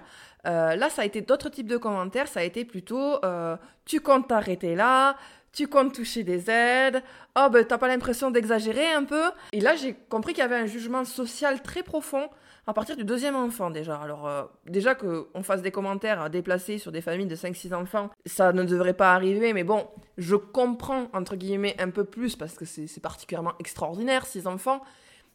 euh, 0.45 0.75
là, 0.75 0.89
ça 0.89 1.01
a 1.01 1.05
été 1.05 1.21
d'autres 1.21 1.49
types 1.49 1.67
de 1.67 1.77
commentaires. 1.77 2.27
Ça 2.27 2.41
a 2.41 2.43
été 2.43 2.63
plutôt 2.63 3.23
euh, 3.25 3.57
Tu 3.85 3.99
comptes 3.99 4.27
t'arrêter 4.27 4.75
là 4.75 5.15
tu 5.53 5.67
comptes 5.67 5.93
toucher 5.93 6.23
des 6.23 6.49
aides, 6.49 7.03
oh 7.37 7.49
ben 7.51 7.65
t'as 7.65 7.77
pas 7.77 7.87
l'impression 7.87 8.31
d'exagérer 8.31 8.91
un 8.93 9.03
peu. 9.03 9.23
Et 9.51 9.59
là 9.59 9.75
j'ai 9.75 9.93
compris 9.93 10.33
qu'il 10.33 10.41
y 10.41 10.45
avait 10.45 10.55
un 10.55 10.65
jugement 10.65 11.03
social 11.03 11.61
très 11.61 11.83
profond 11.83 12.29
à 12.67 12.73
partir 12.73 12.95
du 12.95 13.03
deuxième 13.03 13.35
enfant 13.35 13.69
déjà. 13.69 13.97
Alors 13.97 14.27
euh, 14.27 14.43
déjà 14.65 14.95
qu'on 14.95 15.43
fasse 15.43 15.61
des 15.61 15.71
commentaires 15.71 16.29
déplacés 16.29 16.77
sur 16.77 16.91
des 16.91 17.01
familles 17.01 17.27
de 17.27 17.35
5-6 17.35 17.73
enfants, 17.73 18.09
ça 18.25 18.53
ne 18.53 18.63
devrait 18.63 18.93
pas 18.93 19.13
arriver, 19.13 19.53
mais 19.53 19.63
bon, 19.63 19.87
je 20.17 20.35
comprends 20.35 21.07
entre 21.13 21.35
guillemets 21.35 21.75
un 21.79 21.89
peu 21.89 22.03
plus 22.03 22.35
parce 22.35 22.53
que 22.55 22.65
c'est 22.65 23.01
particulièrement 23.01 23.53
extraordinaire, 23.59 24.25
6 24.25 24.47
enfants. 24.47 24.81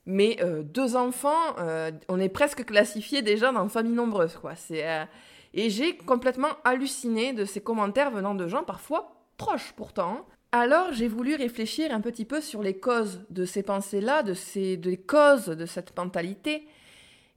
Mais 0.06 0.38
euh, 0.40 0.62
deux 0.62 0.94
enfants, 0.94 1.56
euh, 1.58 1.90
on 2.08 2.20
est 2.20 2.28
presque 2.28 2.64
classifié 2.64 3.22
déjà 3.22 3.50
dans 3.50 3.68
famille 3.68 3.92
nombreuse, 3.92 4.36
quoi. 4.36 4.54
Euh, 4.70 5.04
et 5.52 5.68
j'ai 5.68 5.96
complètement 5.96 6.50
halluciné 6.64 7.32
de 7.32 7.44
ces 7.44 7.60
commentaires 7.60 8.12
venant 8.12 8.34
de 8.34 8.46
gens 8.46 8.62
parfois 8.62 9.16
proches 9.36 9.72
pourtant. 9.76 10.24
Alors 10.52 10.92
j'ai 10.92 11.08
voulu 11.08 11.34
réfléchir 11.34 11.92
un 11.92 12.00
petit 12.00 12.24
peu 12.24 12.40
sur 12.40 12.62
les 12.62 12.78
causes 12.78 13.24
de 13.30 13.44
ces 13.44 13.64
pensées-là, 13.64 14.22
de 14.22 14.32
ces 14.32 14.76
des 14.76 14.96
causes 14.96 15.46
de 15.46 15.66
cette 15.66 15.96
mentalité. 15.96 16.68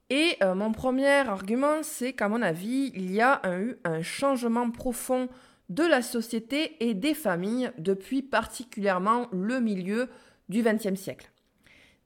Et 0.09 0.37
mon 0.55 0.71
premier 0.71 1.27
argument, 1.27 1.83
c'est 1.83 2.13
qu'à 2.13 2.29
mon 2.29 2.41
avis, 2.41 2.91
il 2.95 3.11
y 3.11 3.21
a 3.21 3.41
eu 3.59 3.77
un 3.83 4.01
changement 4.01 4.71
profond 4.71 5.29
de 5.69 5.83
la 5.83 6.01
société 6.01 6.83
et 6.83 6.93
des 6.93 7.13
familles 7.13 7.71
depuis 7.77 8.21
particulièrement 8.21 9.27
le 9.31 9.59
milieu 9.59 10.09
du 10.49 10.63
XXe 10.63 10.99
siècle. 10.99 11.29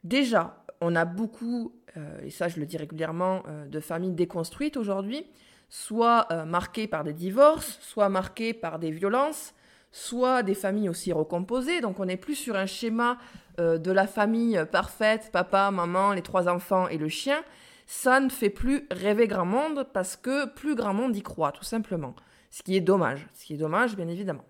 Déjà, 0.04 0.64
on 0.82 0.96
a 0.96 1.06
beaucoup, 1.06 1.74
euh, 1.96 2.20
et 2.24 2.30
ça 2.30 2.50
je 2.50 2.60
le 2.60 2.66
dis 2.66 2.78
régulièrement, 2.78 3.44
euh, 3.48 3.66
de 3.66 3.80
familles 3.80 4.12
déconstruites 4.12 4.76
aujourd'hui, 4.76 5.26
soit 5.70 6.28
euh, 6.32 6.44
marquées 6.44 6.88
par 6.88 7.06
des 7.06 7.14
divorces, 7.14 7.80
soit 7.82 8.10
marquées 8.10 8.54
par 8.54 8.80
des 8.80 8.92
violences, 8.92 9.54
soit 9.92 10.44
des 10.44 10.56
familles 10.56 10.90
aussi 10.90 11.14
recomposées. 11.14 11.80
Donc 11.80 12.00
on 12.02 12.06
n'est 12.06 12.18
plus 12.18 12.36
sur 12.36 12.56
un 12.56 12.66
schéma 12.66 13.18
de 13.60 13.92
la 13.92 14.08
famille 14.08 14.60
parfaite, 14.72 15.30
papa, 15.32 15.70
maman, 15.70 16.14
les 16.14 16.24
trois 16.24 16.48
enfants 16.48 16.88
et 16.88 16.98
le 16.98 17.08
chien. 17.08 17.44
Ça 17.86 18.20
ne 18.20 18.30
fait 18.30 18.50
plus 18.50 18.88
rêver 18.92 19.28
grand 19.28 19.46
monde 19.46 19.88
parce 19.94 20.16
que 20.16 20.46
plus 20.48 20.76
grand 20.76 20.94
monde 20.94 21.16
y 21.16 21.22
croit, 21.22 21.52
tout 21.52 21.64
simplement. 21.64 22.16
Ce 22.50 22.64
qui 22.64 22.76
est 22.76 22.82
dommage. 22.82 23.28
Ce 23.34 23.46
qui 23.46 23.54
est 23.56 23.58
dommage, 23.58 23.96
bien 23.96 24.08
évidemment 24.08 24.46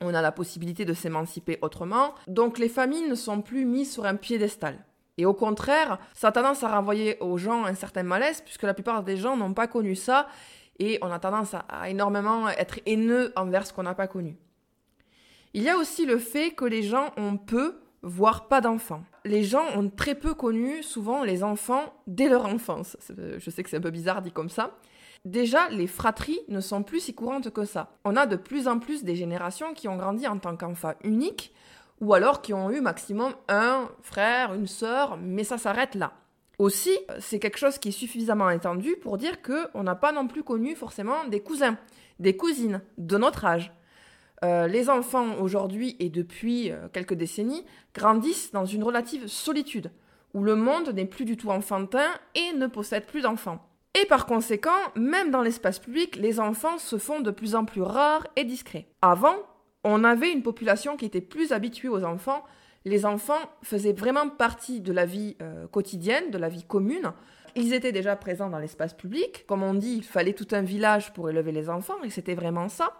on 0.00 0.14
a 0.14 0.22
la 0.22 0.32
possibilité 0.32 0.84
de 0.84 0.94
s'émanciper 0.94 1.58
autrement. 1.62 2.14
Donc 2.26 2.58
les 2.58 2.68
familles 2.68 3.08
ne 3.08 3.14
sont 3.14 3.42
plus 3.42 3.64
mises 3.64 3.92
sur 3.92 4.04
un 4.04 4.16
piédestal. 4.16 4.84
Et 5.16 5.26
au 5.26 5.34
contraire, 5.34 5.98
ça 6.14 6.28
a 6.28 6.32
tendance 6.32 6.62
à 6.62 6.68
renvoyer 6.68 7.18
aux 7.20 7.38
gens 7.38 7.64
un 7.64 7.74
certain 7.74 8.04
malaise, 8.04 8.40
puisque 8.40 8.62
la 8.62 8.74
plupart 8.74 9.02
des 9.02 9.16
gens 9.16 9.36
n'ont 9.36 9.54
pas 9.54 9.66
connu 9.66 9.96
ça, 9.96 10.28
et 10.78 10.98
on 11.02 11.10
a 11.10 11.18
tendance 11.18 11.54
à, 11.54 11.90
énormément 11.90 12.48
être 12.48 12.78
haineux 12.86 13.32
envers 13.34 13.66
ce 13.66 13.72
qu'on 13.72 13.82
n'a 13.82 13.94
pas 13.94 14.06
connu. 14.06 14.36
Il 15.54 15.62
y 15.62 15.68
a 15.68 15.76
aussi 15.76 16.06
le 16.06 16.18
fait 16.18 16.52
que 16.52 16.64
les 16.64 16.84
gens 16.84 17.10
ont 17.16 17.36
peu, 17.36 17.80
voire 18.02 18.48
pas 18.48 18.60
d'enfants. 18.60 19.02
Les 19.24 19.44
gens 19.44 19.64
ont 19.76 19.88
très 19.88 20.14
peu 20.14 20.34
connu 20.34 20.82
souvent 20.82 21.24
les 21.24 21.42
enfants 21.42 21.92
dès 22.06 22.28
leur 22.28 22.46
enfance. 22.46 22.96
Je 23.08 23.50
sais 23.50 23.62
que 23.62 23.70
c'est 23.70 23.78
un 23.78 23.82
peu 23.82 23.90
bizarre 23.90 24.22
dit 24.22 24.32
comme 24.32 24.50
ça, 24.50 24.72
Déjà, 25.24 25.68
les 25.70 25.86
fratries 25.86 26.40
ne 26.48 26.60
sont 26.60 26.82
plus 26.82 27.00
si 27.00 27.14
courantes 27.14 27.50
que 27.50 27.64
ça. 27.64 27.90
On 28.04 28.16
a 28.16 28.26
de 28.26 28.36
plus 28.36 28.68
en 28.68 28.78
plus 28.78 29.04
des 29.04 29.16
générations 29.16 29.74
qui 29.74 29.88
ont 29.88 29.96
grandi 29.96 30.26
en 30.26 30.38
tant 30.38 30.56
qu'enfants 30.56 30.94
uniques, 31.04 31.52
ou 32.00 32.14
alors 32.14 32.40
qui 32.40 32.54
ont 32.54 32.70
eu 32.70 32.80
maximum 32.80 33.34
un 33.48 33.88
frère, 34.00 34.54
une 34.54 34.68
sœur, 34.68 35.18
mais 35.20 35.44
ça 35.44 35.58
s'arrête 35.58 35.94
là. 35.94 36.12
Aussi, 36.58 36.96
c'est 37.20 37.38
quelque 37.38 37.58
chose 37.58 37.78
qui 37.78 37.88
est 37.88 37.92
suffisamment 37.92 38.50
étendu 38.50 38.96
pour 38.96 39.16
dire 39.16 39.42
qu'on 39.42 39.82
n'a 39.82 39.94
pas 39.94 40.12
non 40.12 40.26
plus 40.26 40.42
connu 40.42 40.74
forcément 40.74 41.24
des 41.24 41.40
cousins, 41.40 41.76
des 42.18 42.36
cousines 42.36 42.80
de 42.96 43.16
notre 43.16 43.44
âge. 43.44 43.72
Euh, 44.44 44.68
les 44.68 44.88
enfants 44.88 45.36
aujourd'hui 45.40 45.96
et 45.98 46.10
depuis 46.10 46.70
euh, 46.70 46.88
quelques 46.92 47.14
décennies 47.14 47.64
grandissent 47.94 48.52
dans 48.52 48.64
une 48.64 48.84
relative 48.84 49.26
solitude, 49.26 49.90
où 50.32 50.42
le 50.42 50.54
monde 50.54 50.90
n'est 50.90 51.06
plus 51.06 51.24
du 51.24 51.36
tout 51.36 51.50
enfantin 51.50 52.06
et 52.34 52.56
ne 52.56 52.66
possède 52.66 53.06
plus 53.06 53.22
d'enfants. 53.22 53.64
Et 54.00 54.06
par 54.06 54.26
conséquent, 54.26 54.78
même 54.94 55.30
dans 55.30 55.42
l'espace 55.42 55.80
public, 55.80 56.16
les 56.16 56.38
enfants 56.38 56.78
se 56.78 56.98
font 56.98 57.20
de 57.20 57.32
plus 57.32 57.56
en 57.56 57.64
plus 57.64 57.82
rares 57.82 58.26
et 58.36 58.44
discrets. 58.44 58.86
Avant, 59.02 59.34
on 59.82 60.04
avait 60.04 60.30
une 60.30 60.42
population 60.42 60.96
qui 60.96 61.06
était 61.06 61.20
plus 61.20 61.50
habituée 61.50 61.88
aux 61.88 62.04
enfants. 62.04 62.44
Les 62.84 63.06
enfants 63.06 63.40
faisaient 63.62 63.92
vraiment 63.92 64.28
partie 64.28 64.80
de 64.80 64.92
la 64.92 65.04
vie 65.04 65.36
euh, 65.42 65.66
quotidienne, 65.66 66.30
de 66.30 66.38
la 66.38 66.48
vie 66.48 66.62
commune. 66.62 67.12
Ils 67.56 67.72
étaient 67.72 67.90
déjà 67.90 68.14
présents 68.14 68.50
dans 68.50 68.58
l'espace 68.58 68.94
public. 68.94 69.44
Comme 69.48 69.64
on 69.64 69.74
dit, 69.74 69.94
il 69.96 70.04
fallait 70.04 70.32
tout 70.32 70.46
un 70.52 70.62
village 70.62 71.12
pour 71.12 71.28
élever 71.28 71.50
les 71.50 71.68
enfants, 71.68 72.00
et 72.04 72.10
c'était 72.10 72.34
vraiment 72.34 72.68
ça. 72.68 72.92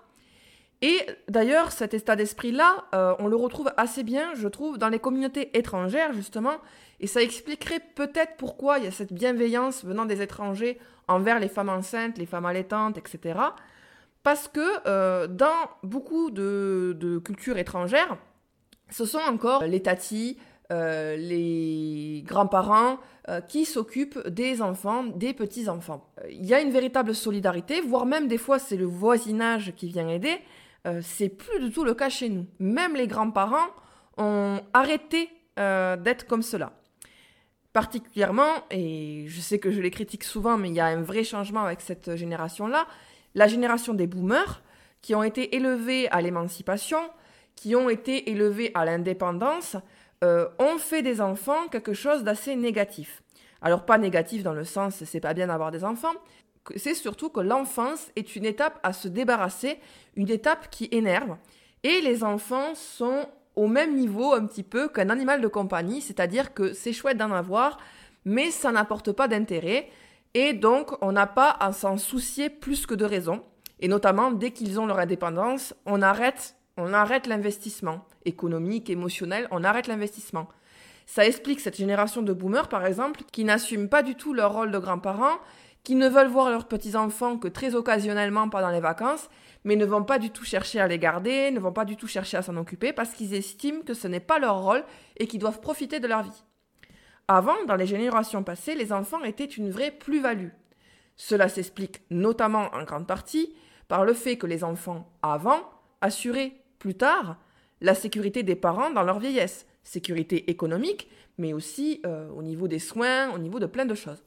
Et 0.80 1.00
d'ailleurs, 1.28 1.72
cet 1.72 1.92
état 1.92 2.14
d'esprit-là, 2.14 2.84
euh, 2.94 3.14
on 3.18 3.26
le 3.26 3.34
retrouve 3.34 3.72
assez 3.76 4.04
bien, 4.04 4.34
je 4.34 4.46
trouve, 4.46 4.78
dans 4.78 4.88
les 4.88 5.00
communautés 5.00 5.56
étrangères, 5.58 6.12
justement, 6.12 6.58
et 7.00 7.08
ça 7.08 7.20
expliquerait 7.20 7.80
peut-être 7.96 8.36
pourquoi 8.36 8.78
il 8.78 8.84
y 8.84 8.86
a 8.86 8.92
cette 8.92 9.12
bienveillance 9.12 9.84
venant 9.84 10.04
des 10.04 10.22
étrangers 10.22 10.78
envers 11.08 11.40
les 11.40 11.48
femmes 11.48 11.68
enceintes, 11.68 12.16
les 12.18 12.26
femmes 12.26 12.46
allaitantes, 12.46 12.96
etc. 12.96 13.40
Parce 14.22 14.46
que 14.46 14.60
euh, 14.86 15.26
dans 15.26 15.68
beaucoup 15.82 16.30
de, 16.30 17.20
cultures 17.24 17.58
étrangères, 17.58 18.16
ce 18.90 19.04
sont 19.04 19.18
encore 19.18 19.64
les 19.64 19.82
tatis, 19.82 20.38
euh, 20.70 21.16
les 21.16 22.22
grands-parents 22.26 22.98
qui 23.46 23.66
s'occupent 23.66 24.26
des 24.26 24.62
enfants, 24.62 25.04
des 25.04 25.34
petits-enfants. 25.34 26.02
Il 26.30 26.46
y 26.46 26.54
a 26.54 26.62
une 26.62 26.70
véritable 26.70 27.14
solidarité, 27.14 27.82
voire 27.82 28.06
même 28.06 28.26
des 28.26 28.38
fois 28.38 28.58
c'est 28.58 28.78
le 28.78 28.86
voisinage 28.86 29.74
qui 29.76 29.88
vient 29.88 30.08
aider. 30.08 30.40
C'est 31.02 31.28
plus 31.28 31.60
du 31.60 31.70
tout 31.70 31.84
le 31.84 31.94
cas 31.94 32.08
chez 32.08 32.28
nous. 32.28 32.46
Même 32.58 32.94
les 32.94 33.06
grands-parents 33.06 33.68
ont 34.16 34.60
arrêté 34.72 35.30
d'être 35.56 36.26
comme 36.26 36.42
cela 36.42 36.72
particulièrement, 37.72 38.64
et 38.72 39.26
je 39.28 39.40
sais 39.40 39.60
que 39.60 39.70
je 39.70 39.80
les 39.80 39.92
critique 39.92 40.24
souvent, 40.24 40.56
mais 40.56 40.68
il 40.68 40.74
y 40.74 40.80
a 40.80 40.86
un 40.86 41.02
vrai 41.02 41.22
changement 41.22 41.62
avec 41.62 41.80
cette 41.80 42.16
génération-là, 42.16 42.86
la 43.36 43.46
génération 43.46 43.94
des 43.94 44.08
boomers, 44.08 44.62
qui 45.00 45.14
ont 45.14 45.22
été 45.22 45.54
élevés 45.54 46.08
à 46.10 46.20
l'émancipation, 46.20 46.98
qui 47.54 47.76
ont 47.76 47.88
été 47.88 48.30
élevés 48.30 48.72
à 48.74 48.84
l'indépendance, 48.84 49.76
euh, 50.24 50.48
ont 50.58 50.78
fait 50.78 51.02
des 51.02 51.20
enfants 51.20 51.68
quelque 51.70 51.92
chose 51.92 52.24
d'assez 52.24 52.56
négatif. 52.56 53.22
Alors 53.62 53.84
pas 53.86 53.98
négatif 53.98 54.42
dans 54.42 54.54
le 54.54 54.64
sens 54.64 55.04
c'est 55.04 55.20
pas 55.20 55.34
bien 55.34 55.46
d'avoir 55.46 55.70
des 55.70 55.84
enfants, 55.84 56.14
c'est 56.76 56.94
surtout 56.94 57.30
que 57.30 57.40
l'enfance 57.40 58.08
est 58.16 58.36
une 58.36 58.44
étape 58.44 58.78
à 58.82 58.92
se 58.92 59.08
débarrasser, 59.08 59.78
une 60.16 60.30
étape 60.30 60.70
qui 60.70 60.88
énerve, 60.90 61.36
et 61.82 62.00
les 62.00 62.24
enfants 62.24 62.74
sont 62.74 63.26
au 63.56 63.66
même 63.66 63.96
niveau 63.96 64.34
un 64.34 64.46
petit 64.46 64.62
peu 64.62 64.88
qu'un 64.88 65.10
animal 65.10 65.40
de 65.40 65.48
compagnie, 65.48 66.00
c'est-à-dire 66.00 66.54
que 66.54 66.72
c'est 66.72 66.92
chouette 66.92 67.18
d'en 67.18 67.32
avoir, 67.32 67.78
mais 68.24 68.50
ça 68.50 68.70
n'apporte 68.70 69.12
pas 69.12 69.28
d'intérêt, 69.28 69.88
et 70.34 70.52
donc 70.52 70.92
on 71.02 71.12
n'a 71.12 71.26
pas 71.26 71.50
à 71.50 71.72
s'en 71.72 71.96
soucier 71.96 72.50
plus 72.50 72.86
que 72.86 72.94
de 72.94 73.04
raison. 73.04 73.42
Et 73.80 73.88
notamment, 73.88 74.32
dès 74.32 74.50
qu'ils 74.50 74.80
ont 74.80 74.86
leur 74.86 74.98
indépendance, 74.98 75.74
on 75.86 76.02
arrête, 76.02 76.56
on 76.76 76.92
arrête 76.92 77.26
l'investissement 77.26 78.04
économique, 78.24 78.90
émotionnel, 78.90 79.48
on 79.50 79.64
arrête 79.64 79.86
l'investissement. 79.86 80.48
Ça 81.06 81.26
explique 81.26 81.60
cette 81.60 81.76
génération 81.76 82.22
de 82.22 82.32
boomers, 82.32 82.68
par 82.68 82.84
exemple, 82.84 83.22
qui 83.32 83.44
n'assument 83.44 83.88
pas 83.88 84.02
du 84.02 84.14
tout 84.14 84.34
leur 84.34 84.52
rôle 84.52 84.70
de 84.70 84.78
grands-parents, 84.78 85.38
qui 85.88 85.94
ne 85.94 86.06
veulent 86.06 86.28
voir 86.28 86.50
leurs 86.50 86.68
petits-enfants 86.68 87.38
que 87.38 87.48
très 87.48 87.74
occasionnellement 87.74 88.50
pendant 88.50 88.68
les 88.68 88.78
vacances, 88.78 89.30
mais 89.64 89.74
ne 89.74 89.86
vont 89.86 90.04
pas 90.04 90.18
du 90.18 90.28
tout 90.28 90.44
chercher 90.44 90.80
à 90.80 90.86
les 90.86 90.98
garder, 90.98 91.50
ne 91.50 91.60
vont 91.60 91.72
pas 91.72 91.86
du 91.86 91.96
tout 91.96 92.06
chercher 92.06 92.36
à 92.36 92.42
s'en 92.42 92.58
occuper 92.58 92.92
parce 92.92 93.14
qu'ils 93.14 93.32
estiment 93.32 93.80
que 93.80 93.94
ce 93.94 94.06
n'est 94.06 94.20
pas 94.20 94.38
leur 94.38 94.62
rôle 94.62 94.84
et 95.16 95.26
qu'ils 95.26 95.40
doivent 95.40 95.62
profiter 95.62 95.98
de 95.98 96.06
leur 96.06 96.24
vie. 96.24 96.44
Avant, 97.26 97.54
dans 97.66 97.74
les 97.74 97.86
générations 97.86 98.42
passées, 98.42 98.74
les 98.74 98.92
enfants 98.92 99.24
étaient 99.24 99.46
une 99.46 99.70
vraie 99.70 99.90
plus-value. 99.90 100.50
Cela 101.16 101.48
s'explique 101.48 102.02
notamment 102.10 102.68
en 102.74 102.82
grande 102.82 103.06
partie 103.06 103.54
par 103.88 104.04
le 104.04 104.12
fait 104.12 104.36
que 104.36 104.46
les 104.46 104.64
enfants 104.64 105.10
avant 105.22 105.70
assuraient 106.02 106.52
plus 106.78 106.96
tard 106.96 107.38
la 107.80 107.94
sécurité 107.94 108.42
des 108.42 108.56
parents 108.56 108.90
dans 108.90 109.04
leur 109.04 109.20
vieillesse, 109.20 109.66
sécurité 109.84 110.50
économique, 110.50 111.08
mais 111.38 111.54
aussi 111.54 112.02
euh, 112.04 112.28
au 112.32 112.42
niveau 112.42 112.68
des 112.68 112.78
soins, 112.78 113.32
au 113.32 113.38
niveau 113.38 113.58
de 113.58 113.64
plein 113.64 113.86
de 113.86 113.94
choses. 113.94 114.22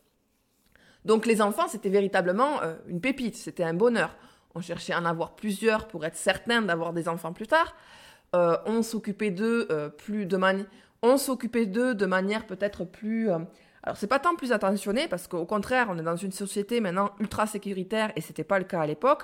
Donc 1.05 1.25
les 1.25 1.41
enfants, 1.41 1.67
c'était 1.67 1.89
véritablement 1.89 2.61
euh, 2.61 2.75
une 2.87 3.01
pépite, 3.01 3.35
c'était 3.35 3.63
un 3.63 3.73
bonheur 3.73 4.15
on 4.53 4.59
cherchait 4.59 4.91
à 4.91 4.99
en 4.99 5.05
avoir 5.05 5.35
plusieurs 5.35 5.87
pour 5.87 6.05
être 6.05 6.17
certain 6.17 6.61
d'avoir 6.61 6.91
des 6.91 7.07
enfants 7.07 7.31
plus 7.31 7.47
tard. 7.47 7.73
Euh, 8.35 8.57
on 8.65 8.81
s'occupait 8.81 9.31
d'eux 9.31 9.67
euh, 9.71 9.87
plus 9.87 10.25
de 10.25 10.37
on 11.01 11.17
s'occupait 11.17 11.65
d'eux 11.65 11.95
de 11.95 12.05
manière 12.05 12.45
peut-être 12.45 12.83
plus. 12.83 13.29
Alors 13.29 13.95
c'est 13.95 14.07
pas 14.07 14.19
tant 14.19 14.35
plus 14.35 14.51
attentionné 14.51 15.07
parce 15.07 15.27
qu'au 15.27 15.45
contraire, 15.45 15.87
on 15.89 15.97
est 15.97 16.03
dans 16.03 16.15
une 16.15 16.33
société 16.33 16.81
maintenant 16.81 17.11
ultra 17.19 17.47
sécuritaire 17.47 18.11
et 18.15 18.21
c'était 18.21 18.43
pas 18.43 18.59
le 18.59 18.65
cas 18.65 18.81
à 18.81 18.85
l'époque. 18.85 19.23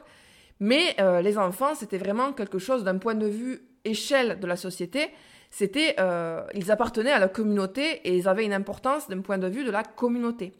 Mais 0.60 0.96
les 1.22 1.38
enfants, 1.38 1.76
c'était 1.76 2.00
vraiment 2.00 2.34
quelque 2.34 2.58
chose 2.58 2.84
d'un 2.84 2.98
point 2.98 3.14
de 3.14 3.28
vue 3.28 3.62
échelle 3.86 4.40
de 4.40 4.48
la 4.48 4.56
société. 4.56 5.12
C'était, 5.52 5.96
ils 6.56 6.72
appartenaient 6.72 7.12
à 7.12 7.20
la 7.20 7.28
communauté 7.28 8.02
et 8.06 8.16
ils 8.16 8.28
avaient 8.28 8.46
une 8.46 8.54
importance 8.54 9.08
d'un 9.08 9.22
point 9.22 9.38
de 9.38 9.48
vue 9.48 9.64
de 9.64 9.72
la 9.72 9.84
communauté. 9.84 10.54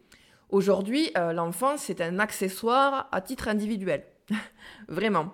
Aujourd'hui, 0.50 1.12
l'enfant, 1.16 1.78
c'est 1.78 2.02
un 2.02 2.20
accessoire 2.20 3.10
à 3.12 3.22
titre 3.22 3.48
individuel. 3.48 4.04
vraiment. 4.88 5.34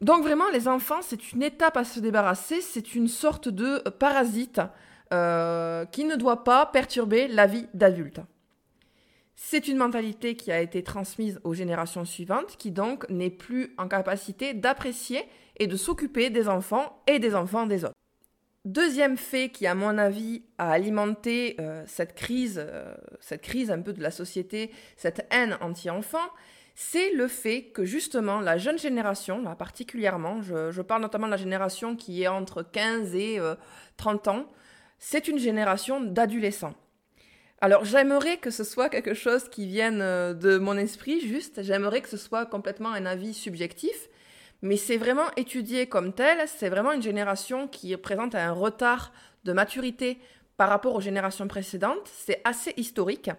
Donc 0.00 0.24
vraiment, 0.24 0.48
les 0.52 0.66
enfants, 0.66 1.00
c'est 1.00 1.32
une 1.32 1.44
étape 1.44 1.76
à 1.76 1.84
se 1.84 2.00
débarrasser, 2.00 2.60
c'est 2.60 2.94
une 2.94 3.06
sorte 3.06 3.48
de 3.48 3.88
parasite 3.88 4.60
euh, 5.12 5.84
qui 5.86 6.04
ne 6.04 6.16
doit 6.16 6.42
pas 6.42 6.66
perturber 6.66 7.28
la 7.28 7.46
vie 7.46 7.68
d'adulte. 7.72 8.20
C'est 9.36 9.68
une 9.68 9.76
mentalité 9.76 10.34
qui 10.34 10.50
a 10.50 10.60
été 10.60 10.82
transmise 10.82 11.40
aux 11.44 11.54
générations 11.54 12.04
suivantes, 12.04 12.56
qui 12.58 12.72
donc 12.72 13.08
n'est 13.10 13.30
plus 13.30 13.74
en 13.78 13.86
capacité 13.86 14.54
d'apprécier 14.54 15.24
et 15.58 15.68
de 15.68 15.76
s'occuper 15.76 16.30
des 16.30 16.48
enfants 16.48 17.00
et 17.06 17.20
des 17.20 17.34
enfants 17.34 17.66
des 17.66 17.84
autres. 17.84 17.94
Deuxième 18.64 19.16
fait 19.16 19.48
qui, 19.48 19.66
à 19.66 19.74
mon 19.74 19.98
avis, 19.98 20.44
a 20.56 20.70
alimenté 20.70 21.56
euh, 21.58 21.82
cette 21.88 22.14
crise, 22.14 22.62
euh, 22.64 22.94
cette 23.18 23.42
crise 23.42 23.72
un 23.72 23.80
peu 23.80 23.92
de 23.92 24.00
la 24.00 24.12
société, 24.12 24.70
cette 24.96 25.26
haine 25.32 25.58
anti-enfant, 25.60 26.28
c'est 26.76 27.12
le 27.12 27.26
fait 27.26 27.64
que 27.64 27.84
justement 27.84 28.40
la 28.40 28.58
jeune 28.58 28.78
génération, 28.78 29.42
là 29.42 29.56
particulièrement, 29.56 30.42
je, 30.42 30.80
parle 30.80 31.02
notamment 31.02 31.26
de 31.26 31.32
la 31.32 31.36
génération 31.38 31.96
qui 31.96 32.22
est 32.22 32.28
entre 32.28 32.62
15 32.62 33.16
et 33.16 33.40
30 33.96 34.28
euh, 34.28 34.30
ans, 34.30 34.46
c'est 35.00 35.26
une 35.26 35.40
génération 35.40 36.00
d'adolescents. 36.00 36.74
Alors 37.60 37.84
j'aimerais 37.84 38.36
que 38.36 38.50
ce 38.50 38.62
soit 38.62 38.88
quelque 38.88 39.14
chose 39.14 39.48
qui 39.48 39.66
vienne 39.66 39.98
de 39.98 40.58
mon 40.58 40.76
esprit, 40.76 41.20
juste, 41.20 41.64
j'aimerais 41.64 42.00
que 42.00 42.08
ce 42.08 42.16
soit 42.16 42.46
complètement 42.46 42.92
un 42.92 43.06
avis 43.06 43.34
subjectif, 43.34 44.08
mais 44.62 44.76
c'est 44.76 44.96
vraiment 44.96 45.26
étudié 45.36 45.86
comme 45.88 46.12
tel, 46.12 46.38
c'est 46.46 46.68
vraiment 46.68 46.92
une 46.92 47.02
génération 47.02 47.68
qui 47.68 47.96
présente 47.96 48.34
un 48.34 48.52
retard 48.52 49.12
de 49.44 49.52
maturité 49.52 50.18
par 50.56 50.68
rapport 50.68 50.94
aux 50.94 51.00
générations 51.00 51.48
précédentes, 51.48 52.08
c'est 52.12 52.40
assez 52.44 52.72
historique. 52.76 53.30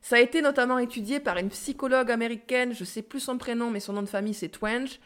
Ça 0.00 0.16
a 0.16 0.20
été 0.20 0.42
notamment 0.42 0.78
étudié 0.78 1.20
par 1.20 1.38
une 1.38 1.48
psychologue 1.48 2.10
américaine, 2.10 2.74
je 2.74 2.84
sais 2.84 3.02
plus 3.02 3.20
son 3.20 3.38
prénom, 3.38 3.70
mais 3.70 3.80
son 3.80 3.94
nom 3.94 4.02
de 4.02 4.08
famille 4.08 4.34
c'est 4.34 4.48
Twenge, 4.48 5.00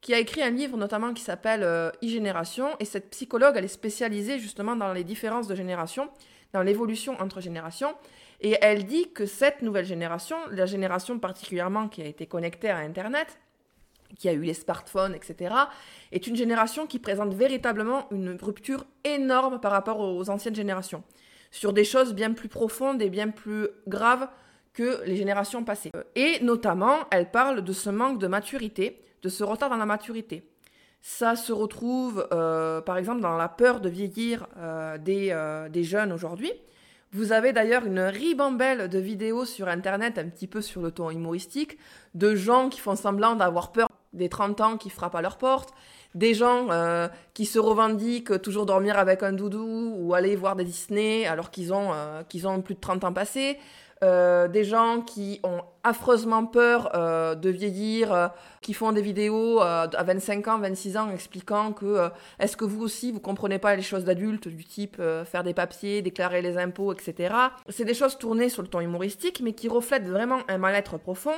qui 0.00 0.14
a 0.14 0.18
écrit 0.18 0.42
un 0.42 0.50
livre 0.50 0.76
notamment 0.76 1.12
qui 1.14 1.22
s'appelle 1.22 1.62
euh, 1.62 1.90
e-génération. 2.02 2.70
Et 2.80 2.84
cette 2.84 3.10
psychologue, 3.10 3.54
elle 3.56 3.64
est 3.64 3.68
spécialisée 3.68 4.38
justement 4.38 4.74
dans 4.74 4.92
les 4.92 5.04
différences 5.04 5.46
de 5.46 5.54
génération, 5.54 6.10
dans 6.52 6.62
l'évolution 6.62 7.20
entre 7.20 7.40
générations. 7.40 7.94
Et 8.40 8.56
elle 8.60 8.84
dit 8.84 9.12
que 9.12 9.26
cette 9.26 9.62
nouvelle 9.62 9.84
génération, 9.84 10.36
la 10.50 10.66
génération 10.66 11.18
particulièrement 11.20 11.88
qui 11.88 12.02
a 12.02 12.06
été 12.06 12.26
connectée 12.26 12.70
à 12.70 12.78
Internet, 12.78 13.38
qui 14.18 14.28
a 14.28 14.32
eu 14.32 14.42
les 14.42 14.54
smartphones, 14.54 15.14
etc., 15.14 15.54
est 16.10 16.26
une 16.26 16.36
génération 16.36 16.86
qui 16.86 16.98
présente 16.98 17.34
véritablement 17.34 18.06
une 18.10 18.36
rupture 18.40 18.84
énorme 19.04 19.60
par 19.60 19.72
rapport 19.72 20.00
aux 20.00 20.30
anciennes 20.30 20.54
générations 20.54 21.02
sur 21.52 21.72
des 21.72 21.84
choses 21.84 22.14
bien 22.14 22.32
plus 22.32 22.48
profondes 22.48 23.00
et 23.00 23.10
bien 23.10 23.28
plus 23.28 23.68
graves 23.86 24.28
que 24.72 25.04
les 25.04 25.16
générations 25.16 25.62
passées. 25.64 25.92
Et 26.16 26.40
notamment, 26.42 26.96
elle 27.10 27.30
parle 27.30 27.62
de 27.62 27.72
ce 27.72 27.90
manque 27.90 28.18
de 28.18 28.26
maturité, 28.26 29.04
de 29.22 29.28
ce 29.28 29.44
retard 29.44 29.70
dans 29.70 29.76
la 29.76 29.86
maturité. 29.86 30.48
Ça 31.02 31.36
se 31.36 31.52
retrouve, 31.52 32.26
euh, 32.32 32.80
par 32.80 32.96
exemple, 32.96 33.20
dans 33.20 33.36
la 33.36 33.48
peur 33.48 33.80
de 33.80 33.88
vieillir 33.88 34.46
euh, 34.56 34.98
des, 34.98 35.28
euh, 35.30 35.68
des, 35.68 35.84
jeunes 35.84 36.12
aujourd'hui. 36.12 36.52
Vous 37.10 37.32
avez 37.32 37.52
d'ailleurs 37.52 37.84
une 37.84 38.00
ribambelle 38.00 38.88
de 38.88 38.98
vidéos 38.98 39.44
sur 39.44 39.68
Internet, 39.68 40.16
un 40.16 40.28
petit 40.28 40.46
peu 40.46 40.62
sur 40.62 40.80
le 40.80 40.90
ton 40.90 41.10
humoristique, 41.10 41.76
de 42.14 42.34
gens 42.34 42.70
qui 42.70 42.80
font 42.80 42.96
semblant 42.96 43.34
d'avoir 43.34 43.72
peur 43.72 43.88
des 44.12 44.28
30 44.28 44.60
ans 44.60 44.76
qui 44.76 44.90
frappent 44.90 45.14
à 45.14 45.22
leur 45.22 45.38
porte, 45.38 45.72
des 46.14 46.34
gens 46.34 46.68
euh, 46.70 47.08
qui 47.34 47.46
se 47.46 47.58
revendiquent 47.58 48.40
toujours 48.42 48.66
dormir 48.66 48.98
avec 48.98 49.22
un 49.22 49.32
doudou 49.32 49.94
ou 49.96 50.14
aller 50.14 50.36
voir 50.36 50.56
des 50.56 50.64
Disney 50.64 51.26
alors 51.26 51.50
qu'ils 51.50 51.72
ont, 51.72 51.92
euh, 51.94 52.22
ont 52.44 52.60
plus 52.60 52.74
de 52.74 52.80
30 52.80 53.04
ans 53.04 53.12
passés, 53.12 53.58
euh, 54.04 54.48
des 54.48 54.64
gens 54.64 55.00
qui 55.00 55.40
ont 55.44 55.62
affreusement 55.84 56.44
peur 56.44 56.90
de 57.36 57.48
vieillir, 57.48 58.30
qui 58.60 58.74
font 58.74 58.92
des 58.92 59.00
vidéos 59.00 59.60
à 59.60 59.86
25 59.86 60.48
ans, 60.48 60.58
26 60.58 60.96
ans 60.96 61.10
expliquant 61.10 61.72
que 61.72 62.08
est-ce 62.38 62.56
que 62.56 62.64
vous 62.64 62.82
aussi 62.82 63.10
vous 63.10 63.20
comprenez 63.20 63.58
pas 63.58 63.74
les 63.74 63.82
choses 63.82 64.04
d'adultes 64.04 64.48
du 64.48 64.64
type 64.64 65.00
faire 65.24 65.42
des 65.42 65.54
papiers, 65.54 66.02
déclarer 66.02 66.42
les 66.42 66.56
impôts, 66.58 66.92
etc. 66.92 67.34
C'est 67.68 67.84
des 67.84 67.94
choses 67.94 68.18
tournées 68.18 68.48
sur 68.48 68.62
le 68.62 68.68
ton 68.68 68.80
humoristique 68.80 69.40
mais 69.42 69.54
qui 69.54 69.68
reflètent 69.68 70.06
vraiment 70.08 70.38
un 70.48 70.58
mal-être 70.58 70.98
profond 70.98 71.34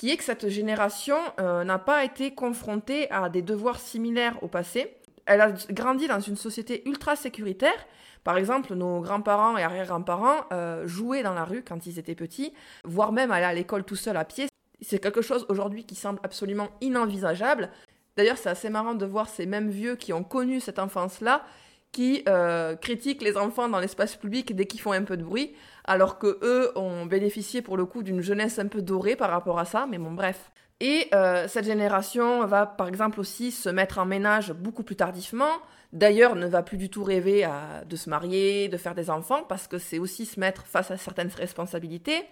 qui 0.00 0.10
est 0.10 0.16
que 0.16 0.24
cette 0.24 0.48
génération 0.48 1.18
euh, 1.40 1.62
n'a 1.62 1.78
pas 1.78 2.06
été 2.06 2.30
confrontée 2.30 3.10
à 3.10 3.28
des 3.28 3.42
devoirs 3.42 3.78
similaires 3.78 4.42
au 4.42 4.48
passé. 4.48 4.96
Elle 5.26 5.42
a 5.42 5.52
grandi 5.68 6.08
dans 6.08 6.20
une 6.20 6.36
société 6.36 6.88
ultra 6.88 7.16
sécuritaire. 7.16 7.86
Par 8.24 8.38
exemple, 8.38 8.72
nos 8.72 9.02
grands-parents 9.02 9.58
et 9.58 9.62
arrière-grands-parents 9.62 10.46
euh, 10.54 10.86
jouaient 10.86 11.22
dans 11.22 11.34
la 11.34 11.44
rue 11.44 11.62
quand 11.62 11.84
ils 11.84 11.98
étaient 11.98 12.14
petits, 12.14 12.54
voire 12.82 13.12
même 13.12 13.30
aller 13.30 13.44
à 13.44 13.52
l'école 13.52 13.84
tout 13.84 13.94
seul 13.94 14.16
à 14.16 14.24
pied. 14.24 14.46
C'est 14.80 15.00
quelque 15.00 15.20
chose 15.20 15.44
aujourd'hui 15.50 15.84
qui 15.84 15.96
semble 15.96 16.18
absolument 16.22 16.70
inenvisageable. 16.80 17.68
D'ailleurs, 18.16 18.38
c'est 18.38 18.48
assez 18.48 18.70
marrant 18.70 18.94
de 18.94 19.04
voir 19.04 19.28
ces 19.28 19.44
mêmes 19.44 19.68
vieux 19.68 19.96
qui 19.96 20.14
ont 20.14 20.24
connu 20.24 20.60
cette 20.60 20.78
enfance-là, 20.78 21.44
qui 21.92 22.22
euh, 22.28 22.76
critiquent 22.76 23.22
les 23.22 23.36
enfants 23.36 23.68
dans 23.68 23.80
l'espace 23.80 24.16
public 24.16 24.54
dès 24.54 24.66
qu'ils 24.66 24.80
font 24.80 24.92
un 24.92 25.02
peu 25.02 25.16
de 25.16 25.24
bruit, 25.24 25.52
alors 25.84 26.18
que 26.18 26.38
eux 26.42 26.70
ont 26.76 27.06
bénéficié 27.06 27.62
pour 27.62 27.76
le 27.76 27.84
coup 27.84 28.02
d'une 28.02 28.20
jeunesse 28.20 28.58
un 28.58 28.66
peu 28.66 28.82
dorée 28.82 29.16
par 29.16 29.30
rapport 29.30 29.58
à 29.58 29.64
ça. 29.64 29.86
Mais 29.90 29.98
bon, 29.98 30.12
bref. 30.12 30.50
Et 30.80 31.08
euh, 31.14 31.46
cette 31.46 31.66
génération 31.66 32.46
va 32.46 32.64
par 32.64 32.88
exemple 32.88 33.20
aussi 33.20 33.50
se 33.50 33.68
mettre 33.68 33.98
en 33.98 34.06
ménage 34.06 34.52
beaucoup 34.52 34.82
plus 34.82 34.96
tardivement. 34.96 35.52
D'ailleurs, 35.92 36.36
ne 36.36 36.46
va 36.46 36.62
plus 36.62 36.78
du 36.78 36.88
tout 36.88 37.02
rêver 37.02 37.46
de 37.86 37.96
se 37.96 38.08
marier, 38.08 38.68
de 38.68 38.76
faire 38.76 38.94
des 38.94 39.10
enfants, 39.10 39.42
parce 39.42 39.66
que 39.66 39.78
c'est 39.78 39.98
aussi 39.98 40.24
se 40.24 40.38
mettre 40.38 40.64
face 40.64 40.92
à 40.92 40.96
certaines 40.96 41.32
responsabilités. 41.36 42.24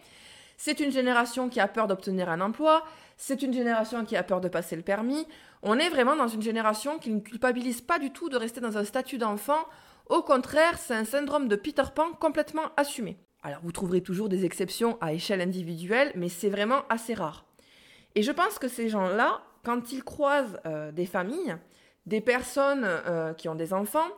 C'est 0.57 0.81
une 0.81 0.91
génération 0.91 1.49
qui 1.49 1.61
a 1.61 1.69
peur 1.69 1.87
d'obtenir 1.87 2.29
un 2.29 2.41
emploi, 2.41 2.85
c'est 3.17 3.43
une 3.43 3.53
génération 3.53 4.05
qui 4.05 4.17
a 4.17 4.25
peur 4.25 4.41
de 4.41 4.49
passer 4.49 4.75
le 4.75 4.83
permis. 4.83 5.27
On 5.63 5.79
est 5.79 5.89
vraiment 5.89 6.17
dans 6.17 6.29
une 6.29 6.43
génération 6.43 6.99
qui 6.99 7.11
ne 7.11 7.21
culpabilise 7.21 7.81
pas 7.81 7.99
du 7.99 8.11
tout 8.11 8.29
de 8.29 8.37
rester 8.37 8.61
dans 8.61 8.79
un 8.79 8.85
statut 8.85 9.19
d'enfant. 9.19 9.67
Au 10.09 10.23
contraire, 10.23 10.79
c'est 10.79 10.95
un 10.95 11.05
syndrome 11.05 11.49
de 11.49 11.57
Peter 11.57 11.83
Pan 11.95 12.13
complètement 12.13 12.71
assumé. 12.77 13.19
Alors 13.43 13.61
vous 13.63 13.73
trouverez 13.73 14.01
toujours 14.01 14.29
des 14.29 14.45
exceptions 14.45 14.99
à 15.01 15.13
échelle 15.13 15.41
individuelle, 15.41 16.13
mais 16.15 16.29
c'est 16.29 16.49
vraiment 16.49 16.83
assez 16.89 17.15
rare. 17.15 17.45
Et 18.15 18.23
je 18.23 18.33
pense 18.33 18.59
que 18.59 18.69
ces 18.69 18.89
gens-là, 18.89 19.43
quand 19.65 19.93
ils 19.93 20.03
croisent 20.03 20.59
euh, 20.67 20.93
des 20.93 21.07
familles, 21.07 21.57
des 22.07 22.21
personnes 22.21 22.85
euh, 22.85 23.35
qui 23.35 23.49
ont 23.49 23.55
des 23.55 23.73
enfants, 23.73 24.09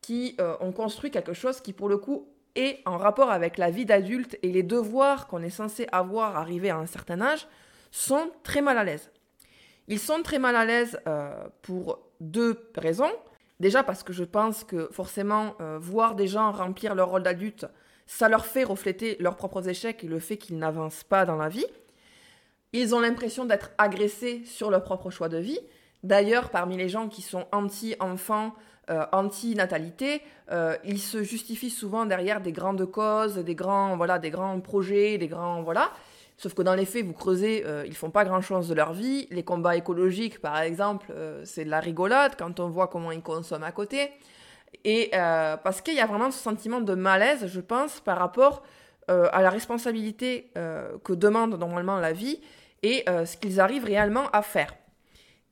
qui 0.00 0.36
euh, 0.40 0.56
ont 0.60 0.72
construit 0.72 1.10
quelque 1.10 1.32
chose 1.32 1.60
qui, 1.60 1.72
pour 1.72 1.88
le 1.88 1.98
coup, 1.98 2.28
est 2.54 2.80
en 2.84 2.96
rapport 2.96 3.30
avec 3.30 3.58
la 3.58 3.70
vie 3.70 3.86
d'adulte 3.86 4.38
et 4.42 4.52
les 4.52 4.62
devoirs 4.62 5.26
qu'on 5.26 5.42
est 5.42 5.50
censé 5.50 5.86
avoir 5.92 6.36
arrivé 6.36 6.70
à 6.70 6.76
un 6.76 6.86
certain 6.86 7.20
âge, 7.20 7.46
sont 7.90 8.30
très 8.42 8.60
mal 8.60 8.78
à 8.78 8.84
l'aise. 8.84 9.10
Ils 9.90 9.98
sont 9.98 10.22
très 10.22 10.38
mal 10.38 10.56
à 10.56 10.64
l'aise 10.64 10.98
pour 11.60 11.98
deux 12.20 12.70
raisons. 12.76 13.10
Déjà 13.58 13.82
parce 13.82 14.02
que 14.02 14.14
je 14.14 14.24
pense 14.24 14.64
que 14.64 14.88
forcément, 14.92 15.56
voir 15.80 16.14
des 16.14 16.26
gens 16.26 16.52
remplir 16.52 16.94
leur 16.94 17.10
rôle 17.10 17.22
d'adulte, 17.22 17.66
ça 18.06 18.28
leur 18.28 18.46
fait 18.46 18.64
refléter 18.64 19.16
leurs 19.20 19.36
propres 19.36 19.68
échecs 19.68 20.02
et 20.02 20.08
le 20.08 20.18
fait 20.18 20.38
qu'ils 20.38 20.58
n'avancent 20.58 21.04
pas 21.04 21.26
dans 21.26 21.36
la 21.36 21.48
vie. 21.48 21.66
Ils 22.72 22.94
ont 22.94 23.00
l'impression 23.00 23.44
d'être 23.44 23.70
agressés 23.78 24.42
sur 24.44 24.70
leur 24.70 24.82
propre 24.82 25.10
choix 25.10 25.28
de 25.28 25.38
vie. 25.38 25.58
D'ailleurs, 26.02 26.50
parmi 26.50 26.76
les 26.76 26.88
gens 26.88 27.08
qui 27.08 27.20
sont 27.20 27.46
anti-enfants, 27.52 28.54
euh, 28.90 29.04
anti-natalité, 29.12 30.22
euh, 30.50 30.76
ils 30.84 31.00
se 31.00 31.22
justifient 31.22 31.70
souvent 31.70 32.06
derrière 32.06 32.40
des 32.40 32.52
grandes 32.52 32.84
causes, 32.90 33.36
des 33.36 33.54
grands, 33.54 33.96
voilà, 33.96 34.18
des 34.18 34.30
grands 34.30 34.58
projets, 34.60 35.18
des 35.18 35.28
grands, 35.28 35.62
voilà. 35.62 35.90
Sauf 36.40 36.54
que 36.54 36.62
dans 36.62 36.74
les 36.74 36.86
faits, 36.86 37.04
vous 37.04 37.12
creusez, 37.12 37.64
euh, 37.66 37.84
ils 37.86 37.94
font 37.94 38.10
pas 38.10 38.24
grand-chose 38.24 38.68
de 38.68 38.74
leur 38.74 38.94
vie. 38.94 39.26
Les 39.30 39.42
combats 39.42 39.76
écologiques, 39.76 40.40
par 40.40 40.58
exemple, 40.60 41.12
c'est 41.44 41.66
de 41.66 41.70
la 41.70 41.80
rigolade 41.80 42.32
quand 42.38 42.60
on 42.60 42.68
voit 42.68 42.88
comment 42.88 43.12
ils 43.12 43.22
consomment 43.22 43.64
à 43.64 43.72
côté. 43.72 44.10
Et 44.84 45.10
parce 45.12 45.82
qu'il 45.82 45.94
y 45.94 46.00
a 46.00 46.06
vraiment 46.06 46.30
ce 46.30 46.38
sentiment 46.38 46.80
de 46.80 46.94
malaise, 46.94 47.46
je 47.46 47.60
pense, 47.60 48.00
par 48.00 48.16
rapport 48.16 48.62
à 49.08 49.42
la 49.42 49.50
responsabilité 49.50 50.50
que 50.54 51.12
demande 51.12 51.58
normalement 51.58 51.98
la 51.98 52.12
vie 52.12 52.40
et 52.82 53.04
euh, 53.08 53.24
ce 53.24 53.36
qu'ils 53.36 53.60
arrivent 53.60 53.84
réellement 53.84 54.28
à 54.32 54.42
faire. 54.42 54.74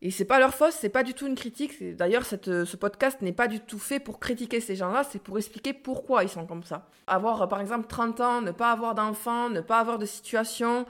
Et 0.01 0.13
c'est 0.13 0.25
pas 0.25 0.39
leur 0.39 0.55
faute, 0.55 0.73
c'est 0.73 0.89
pas 0.89 1.03
du 1.03 1.13
tout 1.13 1.27
une 1.27 1.35
critique. 1.35 1.97
D'ailleurs, 1.97 2.23
euh, 2.47 2.65
ce 2.65 2.77
podcast 2.77 3.21
n'est 3.21 3.33
pas 3.33 3.49
du 3.49 3.59
tout 3.59 3.81
fait 3.81 3.99
pour 3.99 4.21
critiquer 4.21 4.61
ces 4.61 4.77
gens-là, 4.77 5.03
c'est 5.03 5.21
pour 5.21 5.39
expliquer 5.39 5.73
pourquoi 5.73 6.23
ils 6.23 6.29
sont 6.29 6.47
comme 6.47 6.63
ça. 6.63 6.87
Avoir, 7.09 7.43
euh, 7.43 7.47
par 7.49 7.61
exemple, 7.61 7.89
30 7.89 8.21
ans, 8.21 8.41
ne 8.41 8.53
pas 8.53 8.71
avoir 8.71 8.95
d'enfants, 8.95 9.49
ne 9.49 9.61
pas 9.61 9.81
avoir 9.81 9.99
de 9.99 10.07
situation, 10.07 10.87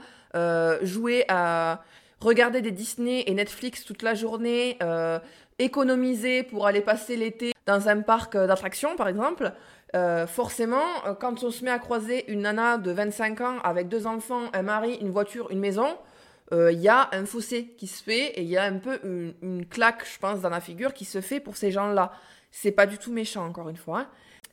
jouer 0.83 1.25
à 1.27 1.81
regarder 2.19 2.61
des 2.61 2.69
Disney 2.69 3.23
et 3.25 3.33
Netflix 3.33 3.83
toute 3.83 4.03
la 4.03 4.13
journée, 4.13 4.77
économiser 5.57 6.43
pour 6.43 6.67
aller 6.67 6.81
passer 6.81 7.15
l'été 7.15 7.51
dans 7.65 7.89
un 7.89 8.01
parc 8.01 8.37
d'attractions, 8.37 8.95
par 8.95 9.07
exemple. 9.07 9.51
forcément, 10.27 10.85
quand 11.19 11.43
on 11.43 11.49
se 11.49 11.65
met 11.65 11.71
à 11.71 11.79
croiser 11.79 12.31
une 12.31 12.41
nana 12.41 12.77
de 12.77 12.91
25 12.91 13.41
ans 13.41 13.57
avec 13.63 13.89
deux 13.89 14.05
enfants, 14.05 14.51
un 14.53 14.61
mari, 14.61 14.99
une 15.01 15.09
voiture, 15.09 15.49
une 15.49 15.59
maison, 15.59 15.97
il 16.51 16.57
euh, 16.57 16.71
y 16.71 16.87
a 16.87 17.09
un 17.11 17.25
fossé 17.25 17.75
qui 17.77 17.85
se 17.87 18.03
fait 18.03 18.39
et 18.39 18.41
il 18.41 18.49
y 18.49 18.57
a 18.57 18.63
un 18.63 18.77
peu 18.77 18.99
une, 19.03 19.65
claque, 19.67 20.05
je 20.11 20.17
pense, 20.17 20.41
dans 20.41 20.49
la 20.49 20.61
figure 20.61 20.93
qui 20.93 21.05
se 21.05 21.21
fait 21.21 21.39
pour 21.39 21.57
ces 21.57 21.71
gens-là. 21.71 22.11
C'est 22.51 22.71
pas 22.71 22.87
du 22.87 22.97
tout 22.97 23.11
méchant, 23.11 23.45
encore 23.45 23.69
une 23.69 23.77
fois. 23.77 23.99
Hein. 23.99 24.07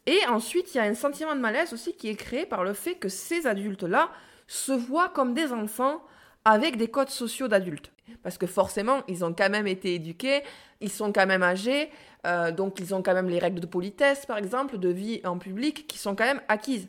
Et 0.05 0.19
ensuite, 0.29 0.75
il 0.75 0.79
y 0.79 0.81
a 0.81 0.85
un 0.85 0.95
sentiment 0.95 1.35
de 1.35 1.41
malaise 1.41 1.73
aussi 1.73 1.95
qui 1.95 2.09
est 2.09 2.15
créé 2.15 2.47
par 2.47 2.65
le 2.65 2.75
fait 2.75 2.95
que 2.95 3.09
ces 3.09 3.47
adultes-là 3.47 4.11
se 4.47 4.73
voient 4.73 5.09
comme 5.09 5.35
des 5.35 5.53
enfants 5.53 6.03
avec 6.45 6.77
des 6.77 6.89
codes 6.89 7.11
sociaux 7.11 7.49
d'adultes. 7.49 7.91
Parce 8.23 8.39
que 8.39 8.47
forcément, 8.47 9.03
ils 9.09 9.25
ont 9.25 9.33
quand 9.33 9.51
même 9.51 9.67
été 9.67 9.95
éduqués, 9.95 10.43
ils 10.81 10.93
sont 10.93 11.13
quand 11.13 11.27
même 11.27 11.43
âgés, 11.43 11.91
euh, 12.27 12.53
donc 12.53 12.79
ils 12.79 12.95
ont 12.95 13.03
quand 13.03 13.15
même 13.15 13.29
les 13.29 13.39
règles 13.39 13.59
de 13.59 13.67
politesse, 13.67 14.27
par 14.27 14.39
exemple, 14.39 14.79
de 14.79 14.89
vie 14.89 15.21
en 15.25 15.39
public, 15.39 15.89
qui 15.89 15.99
sont 15.99 16.15
quand 16.15 16.25
même 16.25 16.41
acquises. 16.49 16.89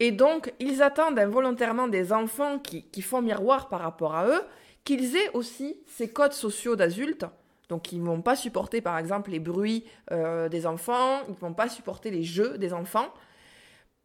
Et 0.00 0.10
donc, 0.10 0.52
ils 0.58 0.82
attendent 0.82 1.18
involontairement 1.18 1.88
des 1.88 2.12
enfants 2.12 2.58
qui, 2.58 3.02
font 3.02 3.22
miroir 3.22 3.68
par 3.68 3.80
rapport 3.80 4.14
à 4.14 4.26
eux, 4.26 4.42
qu'ils 4.84 5.16
aient 5.16 5.30
aussi 5.34 5.76
ces 5.86 6.10
codes 6.10 6.32
sociaux 6.32 6.76
d'adultes. 6.76 7.26
Donc, 7.68 7.92
ils 7.92 8.02
ne 8.02 8.06
vont 8.06 8.20
pas 8.20 8.36
supporter, 8.36 8.80
par 8.80 8.98
exemple, 8.98 9.30
les 9.30 9.38
bruits 9.38 9.84
euh, 10.10 10.48
des 10.48 10.66
enfants, 10.66 11.20
ils 11.28 11.34
ne 11.34 11.38
vont 11.38 11.54
pas 11.54 11.68
supporter 11.68 12.10
les 12.10 12.22
jeux 12.22 12.58
des 12.58 12.72
enfants, 12.72 13.12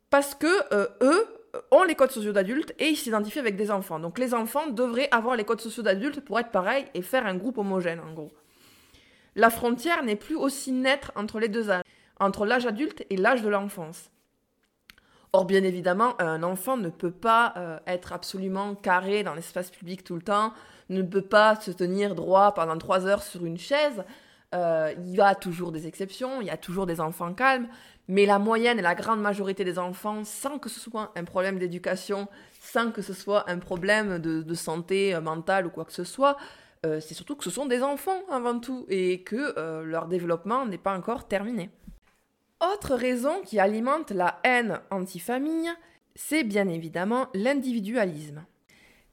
parce 0.09 0.35
que 0.35 0.73
euh, 0.73 0.87
eux 1.01 1.27
ont 1.71 1.83
les 1.83 1.95
codes 1.95 2.11
sociaux 2.11 2.31
d'adultes 2.31 2.73
et 2.79 2.89
ils 2.89 2.95
s'identifient 2.95 3.39
avec 3.39 3.55
des 3.55 3.71
enfants. 3.71 3.99
Donc, 3.99 4.19
les 4.19 4.33
enfants 4.33 4.67
devraient 4.67 5.09
avoir 5.11 5.35
les 5.35 5.43
codes 5.43 5.61
sociaux 5.61 5.83
d'adultes 5.83 6.21
pour 6.21 6.39
être 6.39 6.51
pareils 6.51 6.85
et 6.93 7.01
faire 7.01 7.25
un 7.25 7.35
groupe 7.35 7.57
homogène, 7.57 7.99
en 7.99 8.13
gros. 8.13 8.31
La 9.35 9.49
frontière 9.49 10.03
n'est 10.03 10.15
plus 10.15 10.35
aussi 10.35 10.71
nette 10.71 11.11
entre 11.15 11.39
les 11.39 11.47
deux 11.47 11.69
âges, 11.69 11.83
entre 12.19 12.45
l'âge 12.45 12.65
adulte 12.65 13.05
et 13.09 13.17
l'âge 13.17 13.41
de 13.41 13.49
l'enfance. 13.49 14.09
Or, 15.31 15.45
bien 15.45 15.63
évidemment, 15.63 16.19
un 16.19 16.41
enfant 16.41 16.75
ne 16.75 16.89
peut 16.89 17.11
pas 17.11 17.53
euh, 17.55 17.77
être 17.85 18.13
absolument 18.13 18.73
carré 18.73 19.21
dans 19.21 19.35
l'espace 19.35 19.69
public 19.69 20.03
tout 20.03 20.15
le 20.15 20.23
temps, 20.23 20.53
ne 20.89 21.03
peut 21.03 21.21
pas 21.21 21.55
se 21.55 21.69
tenir 21.69 22.15
droit 22.15 22.55
pendant 22.55 22.77
trois 22.79 23.05
heures 23.05 23.21
sur 23.21 23.45
une 23.45 23.59
chaise. 23.59 24.03
Euh, 24.55 24.91
il 24.97 25.15
y 25.15 25.21
a 25.21 25.35
toujours 25.35 25.71
des 25.71 25.85
exceptions, 25.85 26.41
il 26.41 26.47
y 26.47 26.49
a 26.49 26.57
toujours 26.57 26.87
des 26.87 26.99
enfants 26.99 27.31
calmes, 27.35 27.67
mais 28.07 28.25
la 28.25 28.39
moyenne 28.39 28.79
et 28.79 28.81
la 28.81 28.95
grande 28.95 29.21
majorité 29.21 29.63
des 29.63 29.77
enfants, 29.77 30.23
sans 30.23 30.57
que 30.57 30.67
ce 30.67 30.79
soit 30.79 31.11
un 31.15 31.25
problème 31.25 31.59
d'éducation, 31.59 32.27
sans 32.59 32.91
que 32.91 33.03
ce 33.03 33.13
soit 33.13 33.47
un 33.51 33.59
problème 33.59 34.17
de, 34.17 34.53
santé 34.55 35.13
euh, 35.13 35.21
mentale 35.21 35.67
ou 35.67 35.69
quoi 35.69 35.85
que 35.85 35.93
ce 35.93 36.03
soit, 36.03 36.37
c'est 36.81 37.13
surtout 37.13 37.35
que 37.35 37.43
ce 37.43 37.49
sont 37.49 37.65
des 37.65 37.83
enfants 37.83 38.21
avant 38.31 38.57
tout 38.57 38.85
et 38.87 39.21
que 39.23 39.83
leur 39.83 40.07
développement 40.07 40.65
n'est 40.65 40.77
pas 40.77 40.97
encore 40.97 41.27
terminé. 41.27 41.69
Autre 42.61 42.95
raison 42.95 43.41
qui 43.41 43.57
alimente 43.57 44.11
la 44.11 44.39
haine 44.43 44.81
anti-famille, 44.91 45.71
c'est 46.15 46.43
bien 46.43 46.67
évidemment 46.67 47.27
l'individualisme. 47.33 48.43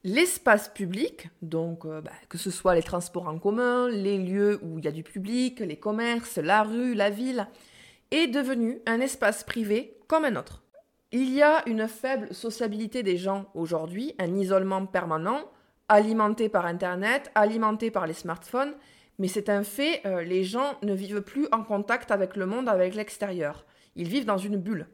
L'espace 0.03 0.67
public, 0.67 1.29
donc 1.41 1.85
euh, 1.85 2.01
bah, 2.01 2.11
que 2.27 2.37
ce 2.37 2.51
soit 2.51 2.75
les 2.75 2.83
transports 2.83 3.29
en 3.29 3.39
commun, 3.39 3.87
les 3.87 4.17
lieux 4.17 4.59
où 4.63 4.79
il 4.79 4.85
y 4.85 4.87
a 4.89 4.91
du 4.91 5.03
public, 5.03 5.61
les 5.61 5.77
commerces, 5.77 6.37
la 6.37 6.63
rue, 6.63 6.93
la 6.93 7.09
ville, 7.09 7.47
est 8.11 8.27
devenu 8.27 8.79
un 8.85 8.99
espace 8.99 9.45
privé 9.45 9.97
comme 10.07 10.25
un 10.25 10.35
autre. 10.35 10.63
Il 11.13 11.33
y 11.33 11.41
a 11.41 11.63
une 11.69 11.87
faible 11.87 12.33
sociabilité 12.33 13.01
des 13.01 13.15
gens 13.15 13.45
aujourd'hui, 13.53 14.13
un 14.19 14.35
isolement 14.35 14.85
permanent, 14.85 15.49
alimenté 15.87 16.49
par 16.49 16.65
Internet, 16.65 17.31
alimenté 17.33 17.91
par 17.91 18.07
les 18.07 18.13
smartphones, 18.13 18.75
mais 19.19 19.27
c'est 19.27 19.49
un 19.49 19.63
fait, 19.63 20.01
euh, 20.05 20.21
les 20.21 20.43
gens 20.43 20.75
ne 20.83 20.93
vivent 20.93 21.21
plus 21.21 21.47
en 21.51 21.63
contact 21.63 22.11
avec 22.11 22.35
le 22.35 22.45
monde, 22.45 22.69
avec 22.69 22.95
l'extérieur. 22.95 23.65
Ils 23.95 24.07
vivent 24.07 24.25
dans 24.25 24.37
une 24.37 24.57
bulle. 24.57 24.87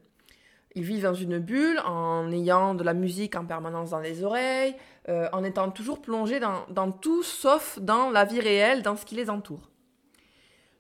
Ils 0.76 0.84
vivent 0.84 1.04
dans 1.04 1.14
une 1.14 1.40
bulle 1.40 1.80
en 1.86 2.32
ayant 2.32 2.74
de 2.74 2.84
la 2.84 2.94
musique 2.94 3.36
en 3.36 3.46
permanence 3.46 3.92
dans 3.92 4.00
les 4.00 4.24
oreilles, 4.24 4.76
euh, 5.10 5.28
en 5.34 5.44
étant 5.44 5.70
toujours 5.70 6.02
plongés 6.02 6.40
dans, 6.40 6.66
dans 6.70 6.92
tout 6.92 7.22
sauf 7.22 7.78
dans 7.80 8.10
la 8.10 8.26
vie 8.26 8.40
réelle, 8.40 8.82
dans 8.82 8.96
ce 8.96 9.06
qui 9.06 9.16
les 9.16 9.30
entoure. 9.30 9.70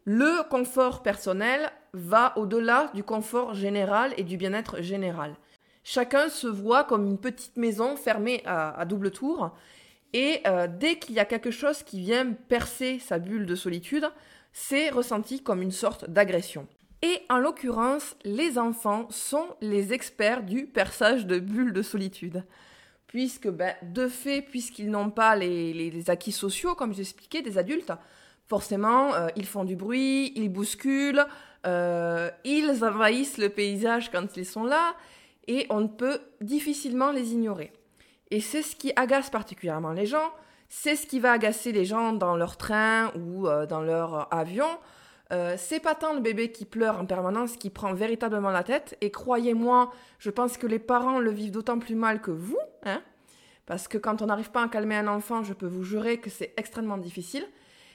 Le 0.06 0.48
confort 0.50 1.04
personnel 1.04 1.70
va 1.94 2.34
au-delà 2.38 2.90
du 2.94 3.04
confort 3.04 3.54
général 3.54 4.14
et 4.18 4.24
du 4.24 4.38
bien-être 4.38 4.82
général. 4.82 5.36
Chacun 5.84 6.30
se 6.30 6.48
voit 6.48 6.86
comme 6.86 7.06
une 7.06 7.20
petite 7.20 7.58
maison 7.58 7.96
fermée 7.96 8.42
à 8.46 8.84
double 8.86 9.12
tour 9.12 9.54
et 10.14 10.42
euh, 10.46 10.68
dès 10.68 10.98
qu'il 10.98 11.16
y 11.16 11.20
a 11.20 11.26
quelque 11.26 11.52
chose 11.52 11.84
qui 11.84 12.00
vient 12.00 12.32
percer 12.32 13.00
sa 13.00 13.18
bulle 13.20 13.46
de 13.46 13.56
solitude, 13.56 14.10
c'est 14.52 14.90
ressenti 14.90 15.42
comme 15.42 15.62
une 15.62 15.72
sorte 15.72 16.10
d'agression. 16.10 16.68
Et 17.02 17.22
en 17.30 17.40
l'occurrence, 17.40 18.16
les 18.24 18.58
enfants 18.58 19.08
sont 19.10 19.48
les 19.60 19.92
experts 19.92 20.44
du 20.44 20.68
perçage 20.68 21.26
de 21.26 21.40
bulles 21.40 21.74
de 21.74 21.82
solitude. 21.82 22.46
Puisque, 23.08 23.50
ben, 23.50 23.76
de 23.82 24.08
fait, 24.08 24.42
puisqu'ils 24.42 24.90
n'ont 24.90 25.10
pas 25.10 25.36
les, 25.36 26.10
acquis 26.10 26.32
sociaux, 26.32 26.76
comme 26.76 26.94
j'expliquais, 26.94 27.42
des 27.42 27.58
adultes, 27.58 27.92
forcément, 28.48 29.14
euh, 29.16 29.28
ils 29.36 29.46
font 29.46 29.66
du 29.66 29.76
bruit, 29.76 30.32
ils 30.36 30.50
bousculent, 30.50 31.26
euh, 31.66 32.30
ils 32.46 32.84
envahissent 32.84 33.38
le 33.38 33.50
paysage 33.50 34.12
quand 34.12 34.38
ils 34.38 34.46
sont 34.46 34.64
là, 34.64 34.96
et 35.48 35.66
on 35.70 35.88
peut 35.88 36.22
difficilement 36.42 37.12
les 37.12 37.34
ignorer. 37.34 37.74
Et 38.34 38.40
c'est 38.42 38.64
ce 38.64 38.76
qui 38.76 38.92
agace 38.96 39.30
particulièrement 39.30 39.92
les 39.92 40.08
gens, 40.08 40.32
c'est 40.68 40.96
ce 40.96 41.06
qui 41.06 41.20
va 41.20 41.34
agacer 41.34 41.72
les 41.72 41.86
gens 41.86 42.14
dans 42.14 42.36
leur 42.36 42.58
train 42.58 43.12
ou 43.16 43.48
euh, 43.48 43.68
dans 43.68 43.82
leur 43.82 44.28
avion. 44.34 44.66
Euh, 45.32 45.54
c'est 45.56 45.80
pas 45.80 45.94
tant 45.94 46.16
le 46.16 46.20
bébé 46.20 46.52
qui 46.52 46.66
pleure 46.66 47.00
en 47.00 47.06
permanence 47.06 47.58
qui 47.58 47.70
prend 47.70 47.94
véritablement 47.94 48.50
la 48.50 48.64
tête. 48.64 48.98
Et 49.02 49.12
croyez-moi, 49.12 49.92
je 50.18 50.32
pense 50.32 50.58
que 50.58 50.66
les 50.66 50.80
parents 50.80 51.20
le 51.20 51.30
vivent 51.30 51.52
d'autant 51.52 51.78
plus 51.78 51.94
mal 51.94 52.22
que 52.22 52.32
vous. 52.32 52.58
Hein 52.86 53.04
parce 53.68 53.88
que 53.88 54.00
quand 54.00 54.24
on 54.24 54.26
n'arrive 54.26 54.50
pas 54.50 54.64
à 54.64 54.68
calmer 54.68 54.96
un 54.96 55.08
enfant, 55.08 55.44
je 55.44 55.54
peux 55.54 55.68
vous 55.68 55.84
jurer 55.84 56.18
que 56.18 56.32
c'est 56.32 56.56
extrêmement 56.58 56.98
difficile. 56.98 57.46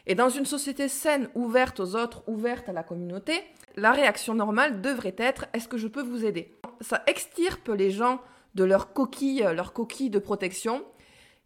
Et 0.07 0.15
dans 0.15 0.29
une 0.29 0.47
société 0.47 0.87
saine, 0.87 1.29
ouverte 1.35 1.81
aux 1.81 1.97
autres, 1.97 2.23
ouverte 2.29 2.69
à 2.69 2.73
la 2.73 2.85
communauté, 2.85 3.43
la 3.75 3.91
réaction 3.91 4.35
normale 4.35 4.83
devrait 4.83 5.17
être 5.19 5.47
est-ce 5.53 5.67
que 5.67 5.79
je 5.79 5.89
peux 5.89 6.03
vous 6.03 6.25
aider? 6.25 6.53
Ça 6.81 7.03
extirpe 7.09 7.71
les 7.77 7.91
gens 7.91 8.21
de 8.55 8.65
leur 8.65 8.93
coquille, 8.93 9.47
coquille 9.75 10.11
de 10.11 10.19
protection. 10.19 10.85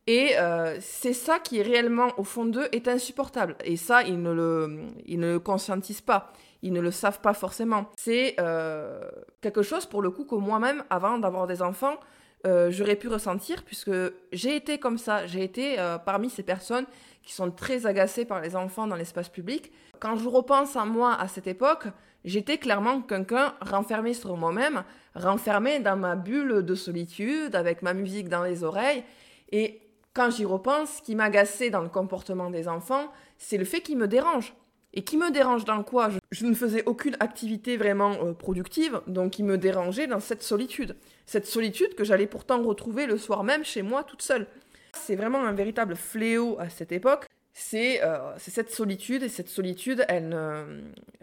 Et 0.06 0.36
euh, 0.38 0.78
c'est 0.80 1.12
ça 1.12 1.38
qui 1.38 1.62
réellement 1.62 2.08
au 2.18 2.24
fond 2.24 2.44
d'eux 2.44 2.68
est 2.72 2.88
insupportable. 2.88 3.56
Et 3.64 3.76
ça, 3.76 4.02
ils 4.02 4.20
ne 4.20 4.32
le, 4.32 4.86
ils 5.06 5.20
ne 5.20 5.38
conscientisent 5.38 6.00
pas. 6.00 6.32
Ils 6.62 6.72
ne 6.72 6.80
le 6.80 6.90
savent 6.90 7.20
pas 7.20 7.34
forcément. 7.34 7.86
C'est 7.96 8.34
euh, 8.40 9.00
quelque 9.40 9.62
chose 9.62 9.86
pour 9.86 10.02
le 10.02 10.10
coup 10.10 10.24
que 10.24 10.34
moi-même, 10.34 10.84
avant 10.90 11.18
d'avoir 11.18 11.46
des 11.46 11.62
enfants, 11.62 11.98
euh, 12.46 12.70
j'aurais 12.72 12.96
pu 12.96 13.06
ressentir 13.06 13.62
puisque 13.62 13.92
j'ai 14.32 14.56
été 14.56 14.78
comme 14.78 14.98
ça. 14.98 15.26
J'ai 15.26 15.44
été 15.44 15.76
parmi 16.04 16.30
ces 16.30 16.42
personnes 16.42 16.86
qui 17.22 17.32
sont 17.32 17.52
très 17.52 17.86
agacées 17.86 18.24
par 18.24 18.40
les 18.40 18.56
enfants 18.56 18.88
dans 18.88 18.96
l'espace 18.96 19.28
public. 19.28 19.70
Quand 20.00 20.16
je 20.16 20.28
repense 20.28 20.74
à 20.74 20.84
moi 20.84 21.14
à 21.14 21.28
cette 21.28 21.46
époque, 21.46 21.86
j'étais 22.24 22.58
clairement 22.58 23.00
quelqu'un 23.00 23.54
renfermé 23.61 24.14
sur 24.14 24.37
moi-même, 24.37 24.85
renfermé 25.14 25.80
dans 25.80 25.96
ma 25.96 26.16
bulle 26.16 26.62
de 26.62 26.74
solitude, 26.74 27.54
avec 27.54 27.82
ma 27.82 27.94
musique 27.94 28.28
dans 28.28 28.42
les 28.42 28.64
oreilles. 28.64 29.04
Et 29.50 29.80
quand 30.14 30.30
j'y 30.30 30.44
repense, 30.44 30.96
ce 30.96 31.02
qui 31.02 31.14
m'agaçait 31.14 31.70
dans 31.70 31.82
le 31.82 31.88
comportement 31.88 32.50
des 32.50 32.68
enfants, 32.68 33.12
c'est 33.38 33.56
le 33.56 33.64
fait 33.64 33.80
qu'ils 33.80 33.98
me 33.98 34.08
dérangent. 34.08 34.54
Et 34.94 35.04
qui 35.04 35.16
me 35.16 35.30
dérange 35.30 35.64
dans 35.64 35.82
quoi? 35.82 36.11
Je, 36.30 36.44
ne 36.44 36.52
faisais 36.52 36.82
aucune 36.85 37.16
activité 37.18 37.78
vraiment 37.78 38.12
euh, 38.22 38.35
productive, 38.35 39.00
donc 39.06 39.38
ils 39.38 39.44
me 39.44 39.56
dérangeait 39.56 40.06
dans 40.06 40.20
cette 40.20 40.42
solitude. 40.42 40.96
Cette 41.24 41.46
solitude 41.46 41.94
que 41.94 42.04
j'allais 42.04 42.26
pourtant 42.26 42.62
retrouver 42.62 43.06
le 43.06 43.16
soir 43.16 43.42
même 43.42 43.64
chez 43.64 43.80
moi 43.80 44.04
toute 44.04 44.20
seule. 44.20 44.46
C'est 44.92 45.16
vraiment 45.16 45.42
un 45.44 45.52
véritable 45.52 45.96
fléau 45.96 46.58
à 46.58 46.68
cette 46.68 46.92
époque. 46.92 47.26
C'est 47.54 48.02
euh, 48.02 48.32
cette 48.38 48.70
solitude, 48.70 49.22
et 49.22 49.28
cette 49.28 49.48
solitude, 49.48 50.06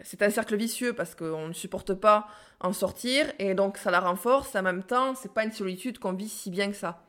c'est 0.02 0.22
un 0.22 0.30
cercle 0.30 0.56
vicieux 0.56 0.92
parce 0.92 1.14
qu'on 1.16 1.48
ne 1.48 1.52
supporte 1.52 1.94
pas 1.94 2.28
en 2.60 2.72
sortir, 2.72 3.26
et 3.38 3.54
donc 3.54 3.78
ça 3.78 3.90
la 3.90 4.00
renforce. 4.00 4.54
En 4.54 4.62
même 4.62 4.84
temps, 4.84 5.14
c'est 5.14 5.32
pas 5.32 5.44
une 5.44 5.52
solitude 5.52 5.98
qu'on 5.98 6.12
vit 6.12 6.28
si 6.28 6.50
bien 6.50 6.70
que 6.70 6.76
ça. 6.76 7.02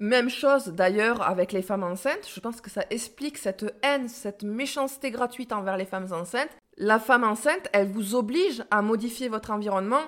Même 0.00 0.28
chose 0.28 0.68
d'ailleurs 0.68 1.22
avec 1.22 1.52
les 1.52 1.62
femmes 1.62 1.84
enceintes. 1.84 2.28
Je 2.32 2.40
pense 2.40 2.60
que 2.60 2.70
ça 2.70 2.84
explique 2.90 3.38
cette 3.38 3.64
haine, 3.82 4.08
cette 4.08 4.42
méchanceté 4.42 5.10
gratuite 5.10 5.52
envers 5.52 5.76
les 5.76 5.84
femmes 5.84 6.12
enceintes. 6.12 6.50
La 6.76 6.98
femme 6.98 7.22
enceinte, 7.22 7.68
elle 7.72 7.88
vous 7.88 8.14
oblige 8.14 8.64
à 8.70 8.82
modifier 8.82 9.28
votre 9.28 9.52
environnement, 9.52 10.02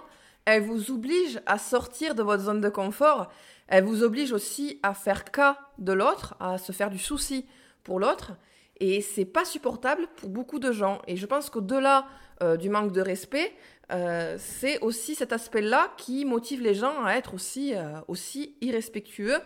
elle 0.45 0.63
vous 0.63 0.91
oblige 0.91 1.41
à 1.47 1.59
sortir 1.59 2.15
de 2.15 2.23
votre 2.23 2.45
zone 2.45 2.61
de 2.61 2.69
confort, 2.69 3.31
elle 3.69 3.85
vous 3.85 4.03
oblige 4.03 4.33
aussi 4.33 4.81
à 4.83 4.93
faire 4.95 5.25
cas 5.25 5.59
de 5.79 5.93
l'autre, 5.93 6.35
à 6.41 6.59
se 6.59 6.73
faire 6.73 6.91
du 6.91 6.99
souci 6.99 7.47
pour 7.87 8.01
l'autre. 8.01 8.33
Et 8.81 9.01
c'est 9.01 9.25
pas 9.25 9.45
supportable 9.45 10.07
pour 10.17 10.29
beaucoup 10.29 10.59
de 10.59 10.73
gens. 10.73 11.01
Et 11.07 11.17
je 11.17 11.25
pense 11.25 11.49
qu'au-delà 11.49 12.07
euh, 12.43 12.57
du 12.57 12.69
manque 12.69 12.93
de 12.93 13.01
respect, 13.01 13.53
euh, 13.93 14.37
c'est 14.39 14.81
aussi 14.81 15.15
cet 15.15 15.33
aspect-là 15.33 15.93
qui 15.97 16.25
motive 16.25 16.61
les 16.61 16.75
gens 16.75 17.05
à 17.05 17.15
être 17.15 17.33
aussi, 17.33 17.75
euh, 17.75 18.01
aussi 18.09 18.57
irrespectueux 18.61 19.39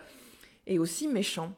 et 0.66 0.78
aussi 0.78 1.06
méchant. 1.06 1.52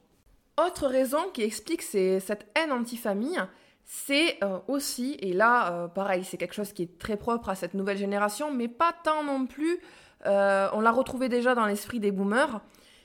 Autre 0.62 0.86
raison 0.86 1.30
qui 1.32 1.42
explique 1.42 1.82
cette 1.82 2.46
haine 2.54 2.72
anti-famille, 2.72 3.40
c'est 3.84 4.38
aussi, 4.68 5.16
et 5.20 5.32
là, 5.32 5.88
pareil, 5.88 6.24
c'est 6.24 6.36
quelque 6.36 6.54
chose 6.54 6.74
qui 6.74 6.82
est 6.82 6.98
très 6.98 7.16
propre 7.16 7.48
à 7.48 7.54
cette 7.54 7.72
nouvelle 7.72 7.96
génération, 7.96 8.52
mais 8.52 8.68
pas 8.68 8.94
tant 9.02 9.24
non 9.24 9.46
plus, 9.46 9.80
on 10.24 10.80
l'a 10.80 10.90
retrouvé 10.92 11.30
déjà 11.30 11.54
dans 11.54 11.64
l'esprit 11.64 12.00
des 12.00 12.12
boomers, 12.12 12.60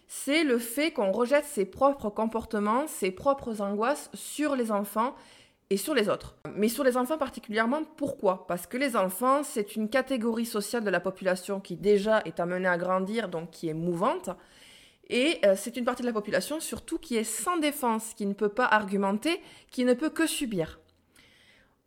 c'est 0.08 0.44
le 0.44 0.58
fait 0.58 0.92
qu'on 0.92 1.12
rejette 1.12 1.46
ses 1.46 1.66
propres 1.66 2.10
comportements, 2.10 2.88
ses 2.88 3.12
propres 3.12 3.62
angoisses 3.62 4.10
sur 4.14 4.56
les 4.56 4.72
enfants 4.72 5.16
et 5.70 5.78
sur 5.78 5.94
les 5.94 6.08
autres. 6.08 6.36
Mais 6.56 6.70
sur 6.70 6.84
les 6.84 6.96
enfants 6.96 7.18
particulièrement, 7.18 7.84
pourquoi? 7.98 8.48
Parce 8.48 8.68
que 8.68 8.78
les 8.78 8.96
enfants, 8.96 9.44
c'est 9.44 9.76
une 9.76 9.90
catégorie 9.90 10.46
sociale 10.46 10.84
de 10.84 10.90
la 10.90 11.02
population 11.02 11.60
qui 11.60 11.76
déjà 11.76 12.22
est 12.26 12.40
amenée 12.40 12.70
à 12.70 12.78
grandir, 12.78 13.28
donc 13.28 13.52
qui 13.52 13.68
est 13.68 13.74
mouvante, 13.74 14.30
et 15.10 15.40
euh, 15.46 15.56
c'est 15.56 15.78
une 15.78 15.86
partie 15.86 16.02
de 16.02 16.08
la 16.08 16.14
population 16.14 16.60
surtout 16.60 16.98
qui 16.98 17.16
est 17.16 17.24
sans 17.24 17.58
défense, 17.58 18.14
qui 18.14 18.26
ne 18.26 18.34
peut 18.34 18.50
pas 18.50 18.66
argumenter, 18.66 19.40
qui 19.72 19.86
ne 19.86 19.94
peut 19.94 20.10
que 20.10 20.28
subir. 20.28 20.80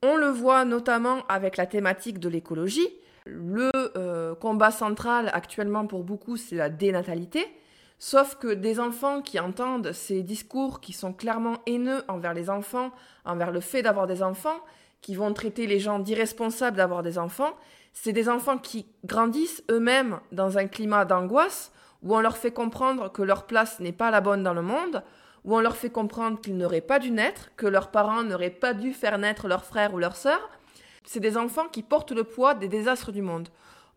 On 0.03 0.17
le 0.17 0.29
voit 0.29 0.65
notamment 0.65 1.27
avec 1.29 1.57
la 1.57 1.67
thématique 1.67 2.19
de 2.19 2.29
l'écologie. 2.29 2.89
Le 3.27 3.71
euh, 3.97 4.35
combat 4.35 4.71
central 4.71 5.31
actuellement 5.35 5.87
pour 5.87 6.05
beaucoup, 6.05 6.39
c'est 6.39 6.57
la 6.57 6.71
dénatalité. 6.71 7.47
Sauf 8.03 8.37
que 8.37 8.55
des 8.55 8.81
enfants 8.81 9.21
qui 9.21 9.39
entendent 9.39 9.93
ces 9.93 10.23
discours 10.23 10.81
qui 10.81 10.95
sont 10.95 11.13
clairement 11.13 11.59
haineux 11.67 12.03
envers 12.09 12.33
les 12.33 12.49
enfants, 12.49 12.93
envers 13.27 13.53
le 13.53 13.61
fait 13.61 13.83
d'avoir 13.83 14.07
des 14.07 14.23
enfants, 14.23 14.59
qui 15.03 15.15
vont 15.15 15.35
traiter 15.35 15.67
les 15.67 15.79
gens 15.79 15.99
d'irresponsables 15.99 16.79
d'avoir 16.79 17.03
des 17.03 17.19
enfants, 17.19 17.53
c'est 17.93 18.15
des 18.15 18.31
enfants 18.31 18.57
qui 18.57 18.87
grandissent 19.05 19.63
eux-mêmes 19.71 20.19
dans 20.33 20.57
un 20.57 20.67
climat 20.67 21.05
d'angoisse 21.05 21.73
où 22.03 22.17
on 22.17 22.21
leur 22.21 22.39
fait 22.39 22.53
comprendre 22.53 23.13
que 23.13 23.21
leur 23.21 23.47
place 23.47 23.81
n'est 23.81 23.93
pas 23.93 24.11
la 24.11 24.23
bonne 24.23 24.43
dans 24.43 24.55
le 24.55 24.63
monde, 24.63 25.03
où 25.45 25.55
on 25.55 25.61
leur 25.61 25.77
fait 25.77 25.91
comprendre 25.91 26.41
qu'ils 26.41 26.57
n'auraient 26.57 26.81
pas 26.81 27.01
dû 27.01 27.11
naître, 27.11 27.51
que 27.57 27.67
leurs 27.67 27.91
parents 27.91 28.23
n'auraient 28.23 28.49
pas 28.49 28.73
dû 28.73 28.95
faire 28.95 29.19
naître 29.19 29.47
leur 29.47 29.67
frère 29.67 29.93
ou 29.93 29.99
leur 29.99 30.17
sœur. 30.17 30.41
C'est 31.05 31.21
des 31.21 31.37
enfants 31.37 31.69
qui 31.71 31.83
portent 31.83 32.13
le 32.13 32.25
poids 32.25 32.55
des 32.55 32.69
désastres 32.69 33.13
du 33.13 33.21
monde. 33.21 33.51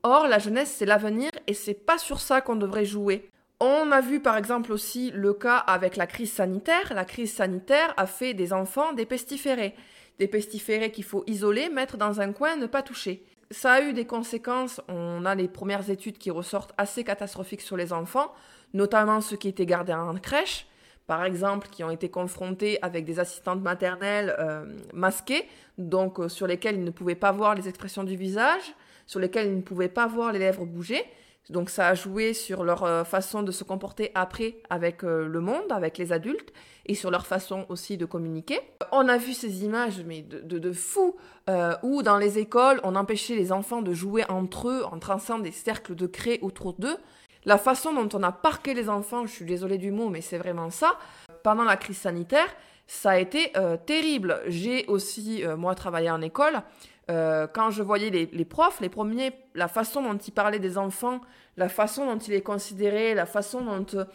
Or, 0.04 0.28
la 0.28 0.40
jeunesse, 0.40 0.76
c'est 0.78 0.86
l'avenir 0.86 1.32
et 1.48 1.54
c'est 1.54 1.74
pas 1.74 1.98
sur 1.98 2.20
ça 2.20 2.42
qu'on 2.42 2.58
devrait 2.58 2.84
jouer. 2.84 3.30
On 3.66 3.94
a 3.94 4.02
vu 4.02 4.20
par 4.20 4.36
exemple 4.36 4.74
aussi 4.74 5.12
le 5.12 5.34
cas 5.34 5.56
avec 5.56 5.96
la 5.96 6.06
crise 6.06 6.34
sanitaire. 6.34 6.94
La 6.94 7.06
crise 7.06 7.34
sanitaire 7.34 7.94
a 7.96 8.08
fait 8.08 8.34
des 8.34 8.52
enfants 8.52 8.92
des 8.92 9.06
pestiférés. 9.06 9.74
Des 10.20 10.28
pestiférés 10.28 10.92
qu'il 10.92 11.06
faut 11.06 11.24
isoler, 11.28 11.70
mettre 11.70 11.96
dans 11.96 12.20
un 12.20 12.34
coin, 12.34 12.58
ne 12.58 12.66
pas 12.66 12.82
toucher 12.82 13.24
ça 13.54 13.74
a 13.74 13.82
eu 13.82 13.94
des 13.94 14.06
conséquences. 14.06 14.82
On 14.90 15.26
a 15.26 15.36
les 15.36 15.48
premières 15.48 15.90
études 15.90 16.18
qui 16.18 16.32
ressortent 16.32 16.74
assez 16.78 17.04
catastrophiques 17.04 17.62
sur 17.62 17.78
les 17.78 17.94
enfants, 17.94 18.34
notamment 18.74 19.22
ceux 19.22 19.38
qui 19.38 19.48
étaient 19.48 19.66
gardés 19.66 19.94
en 19.94 20.16
crèche, 20.16 20.68
par 21.08 21.24
exemple, 21.24 21.68
qui 21.70 21.84
ont 21.84 21.92
été 21.92 22.10
confrontés 22.10 22.80
avec 22.82 23.06
des 23.06 23.20
assistantes 23.20 23.62
maternelles 23.62 24.36
euh, 24.40 24.66
masquées, 24.94 25.48
donc 25.78 26.20
euh, 26.20 26.30
sur 26.30 26.48
lesquelles 26.48 26.76
ils 26.76 26.84
ne 26.84 26.92
pouvaient 26.92 27.16
pas 27.16 27.32
voir 27.32 27.56
les 27.56 27.68
expressions 27.68 28.04
du 28.04 28.16
visage, 28.16 28.74
sur 29.06 29.20
lesquelles 29.20 29.48
ils 29.48 29.58
ne 29.58 29.62
pouvaient 29.62 29.90
pas 29.90 30.08
voir 30.08 30.32
les 30.32 30.40
lèvres 30.40 30.66
bouger. 30.66 31.04
Donc 31.50 31.70
ça 31.70 31.90
a 31.90 31.94
joué 31.94 32.34
sur 32.34 32.64
leur 32.64 32.84
euh, 32.84 33.04
façon 33.04 33.44
de 33.44 33.52
se 33.52 33.66
comporter 33.66 34.12
après 34.16 34.56
avec 34.70 35.04
euh, 35.04 35.28
le 35.28 35.42
monde, 35.42 35.72
avec 35.72 35.98
les 35.98 36.14
adultes, 36.14 36.54
et 36.86 36.96
sur 36.96 37.12
leur 37.12 37.26
façon 37.26 37.66
aussi 37.68 37.98
de 37.98 38.06
communiquer. 38.06 38.60
On 38.92 39.10
a 39.10 39.18
vu 39.18 39.34
ces 39.34 39.66
images 39.66 40.02
mais 40.06 40.22
de, 40.22 40.40
de, 40.40 40.72
fous, 40.72 41.18
euh, 41.50 41.76
où 41.84 42.02
dans 42.02 42.18
les 42.18 42.40
écoles, 42.40 42.80
on 42.84 42.96
empêchait 42.96 43.36
les 43.36 43.52
enfants 43.52 43.82
de 43.82 43.94
jouer 43.94 44.24
entre 44.30 44.70
eux 44.70 44.84
en 44.90 45.00
traçant 45.00 45.40
des 45.40 45.52
cercles 45.52 45.96
de 45.96 46.08
craie 46.08 46.40
autour 46.42 46.74
d'eux. 46.74 46.98
La 47.46 47.58
façon 47.58 47.94
dont 47.94 48.10
on 48.18 48.24
a 48.24 48.32
parqué 48.32 48.74
les 48.74 48.88
enfants, 48.88 49.26
je 49.26 49.34
suis 49.34 49.46
désolée 49.46 49.78
du 49.78 49.92
mot, 49.92 50.08
mais 50.08 50.22
c'est 50.22 50.38
vraiment 50.38 50.70
ça, 50.70 50.98
pendant 51.44 51.66
la 51.66 51.76
crise 51.76 51.98
sanitaire, 51.98 52.48
ça 52.88 53.12
a 53.12 53.18
été 53.18 53.52
terrible. 53.86 54.42
J'ai 54.48 54.86
aussi, 54.88 55.44
moi, 55.58 55.76
travaillé 55.76 56.10
en 56.10 56.22
école, 56.22 56.64
euh, 57.12 57.48
quand 57.48 57.70
je 57.70 57.84
voyais 57.84 58.10
les, 58.10 58.46
profs, 58.46 58.80
les 58.80 58.90
premiers, 58.90 59.34
la 59.56 59.68
façon 59.68 60.02
dont 60.02 60.18
ils 60.18 60.32
parlaient 60.32 60.60
des 60.60 60.78
enfants, 60.78 61.20
la 61.58 61.68
façon 61.68 62.06
dont 62.06 62.18
ils 62.18 62.32
les 62.32 62.42
considéraient, 62.42 63.14
la 63.14 63.26
façon 63.26 63.62
dont 63.62 63.86
euh, 63.96 64.06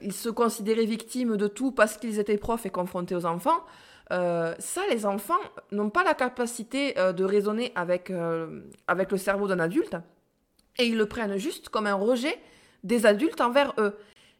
ils 0.00 0.12
se 0.12 0.28
considéraient 0.28 0.84
victimes 0.84 1.36
de 1.36 1.46
tout 1.46 1.70
parce 1.70 1.96
qu'ils 1.96 2.18
étaient 2.18 2.38
profs 2.38 2.66
et 2.66 2.70
confrontés 2.70 3.14
aux 3.14 3.26
enfants, 3.26 3.64
euh, 4.10 4.54
ça, 4.58 4.80
les 4.90 5.06
enfants 5.06 5.38
n'ont 5.70 5.90
pas 5.90 6.02
la 6.02 6.14
capacité 6.14 6.94
de 6.94 7.24
raisonner 7.24 7.72
avec, 7.76 8.12
avec 8.88 9.12
le 9.12 9.18
cerveau 9.18 9.46
d'un 9.46 9.60
adulte 9.60 9.96
et 10.78 10.86
ils 10.86 10.96
le 10.96 11.06
prennent 11.06 11.36
juste 11.36 11.68
comme 11.68 11.86
un 11.86 11.94
rejet 11.94 12.36
des 12.82 13.06
adultes 13.06 13.40
envers 13.40 13.72
eux. 13.78 13.96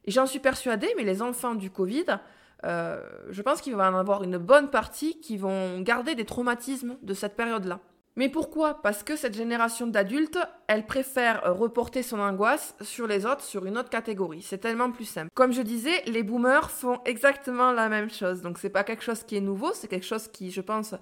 J'en 0.08 0.26
suis 0.26 0.40
persuadée, 0.40 0.92
mais 0.96 1.04
les 1.04 1.22
enfants 1.22 1.54
du 1.54 1.70
Covid, 1.70 2.06
je 2.64 3.42
pense 3.42 3.60
qu'il 3.60 3.76
va 3.76 3.90
en 3.90 3.94
avoir 3.94 4.24
une 4.24 4.38
bonne 4.38 4.68
partie 4.68 5.20
qui 5.20 5.36
vont 5.36 5.80
garder 5.80 6.16
des 6.16 6.24
traumatismes 6.24 6.96
de 7.02 7.14
cette 7.14 7.36
période-là. 7.36 7.78
Mais 8.16 8.28
pourquoi? 8.28 8.82
Parce 8.82 9.02
que 9.02 9.16
cette 9.16 9.34
génération 9.34 9.86
d'adultes, 9.86 10.38
elle 10.68 10.84
préfère 10.84 11.56
reporter 11.56 12.02
son 12.02 12.20
angoisse 12.20 12.76
sur 12.82 13.06
les 13.06 13.24
autres, 13.24 13.42
sur 13.42 13.64
une 13.64 13.78
autre 13.78 13.88
catégorie. 13.88 14.42
C'est 14.42 14.58
tellement 14.58 14.90
plus 14.90 15.06
simple. 15.06 15.30
Comme 15.34 15.52
je 15.52 15.62
disais, 15.62 16.02
les 16.06 16.22
boomers 16.22 16.70
font 16.70 17.00
exactement 17.06 17.72
la 17.72 17.88
même 17.88 18.10
chose. 18.10 18.42
Donc 18.42 18.58
c'est 18.58 18.70
pas 18.70 18.84
quelque 18.84 19.02
chose 19.02 19.22
qui 19.22 19.36
est 19.36 19.40
nouveau, 19.40 19.72
c'est 19.72 19.88
quelque 19.88 20.04
chose 20.04 20.28
qui, 20.28 20.50
je 20.50 20.60
pense, 20.60 20.94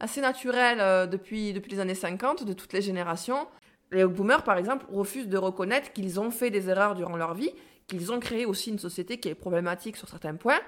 assez 0.00 0.20
naturel 0.20 0.80
euh, 0.80 1.06
depuis, 1.06 1.52
depuis 1.52 1.72
les 1.72 1.80
années 1.80 1.94
50, 1.94 2.44
de 2.44 2.52
toutes 2.52 2.72
les 2.72 2.82
générations. 2.82 3.46
Les 3.92 4.04
boomers, 4.04 4.42
par 4.42 4.58
exemple, 4.58 4.86
refusent 4.92 5.28
de 5.28 5.38
reconnaître 5.38 5.92
qu'ils 5.92 6.18
ont 6.18 6.32
fait 6.32 6.50
des 6.50 6.68
erreurs 6.68 6.96
durant 6.96 7.16
leur 7.16 7.34
vie, 7.34 7.52
qu'ils 7.86 8.10
ont 8.10 8.18
créé 8.18 8.44
aussi 8.44 8.70
une 8.70 8.80
société 8.80 9.18
qui 9.18 9.28
est 9.28 9.36
problématique 9.36 9.96
sur 9.96 10.08
certains 10.08 10.34
points. 10.34 10.58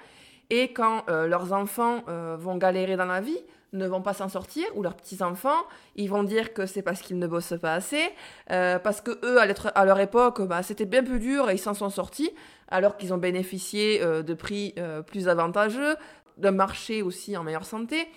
Et 0.50 0.72
quand 0.72 1.04
euh, 1.10 1.26
leurs 1.26 1.52
enfants 1.52 2.04
euh, 2.08 2.36
vont 2.38 2.56
galérer 2.56 2.96
dans 2.96 3.04
la 3.06 3.20
vie, 3.20 3.38
ne 3.72 3.86
vont 3.86 4.00
pas 4.00 4.14
s'en 4.14 4.28
sortir, 4.28 4.66
ou 4.74 4.82
leurs 4.82 4.96
petits-enfants, 4.96 5.64
ils 5.96 6.08
vont 6.08 6.22
dire 6.22 6.54
que 6.54 6.66
c'est 6.66 6.82
parce 6.82 7.02
qu'ils 7.02 7.18
ne 7.18 7.26
bossent 7.26 7.58
pas 7.60 7.74
assez, 7.74 8.02
euh, 8.50 8.78
parce 8.78 9.00
que 9.00 9.18
eux, 9.24 9.38
à, 9.40 9.84
leur 9.84 10.00
époque, 10.00 10.42
bah, 10.42 10.62
c'était 10.62 10.86
bien 10.86 11.02
plus 11.02 11.18
dur 11.18 11.50
et 11.50 11.54
ils 11.54 11.58
s'en 11.58 11.74
sont 11.74 11.90
sortis, 11.90 12.30
alors 12.68 12.96
qu'ils 12.96 13.12
ont 13.12 13.18
bénéficié 13.18 14.00
de 14.00 14.34
prix 14.34 14.74
plus 15.06 15.28
avantageux, 15.28 15.96
d'un 16.36 16.50
marché 16.50 17.02
aussi 17.02 17.36
en 17.36 17.42
meilleure 17.42 17.64
santé. 17.64 18.08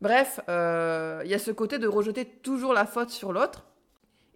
Bref, 0.00 0.40
il 0.48 1.28
y 1.28 1.34
a 1.34 1.38
ce 1.38 1.52
côté 1.52 1.78
de 1.78 1.86
rejeter 1.86 2.24
toujours 2.24 2.72
la 2.72 2.84
faute 2.84 3.10
sur 3.10 3.32
l'autre. 3.32 3.64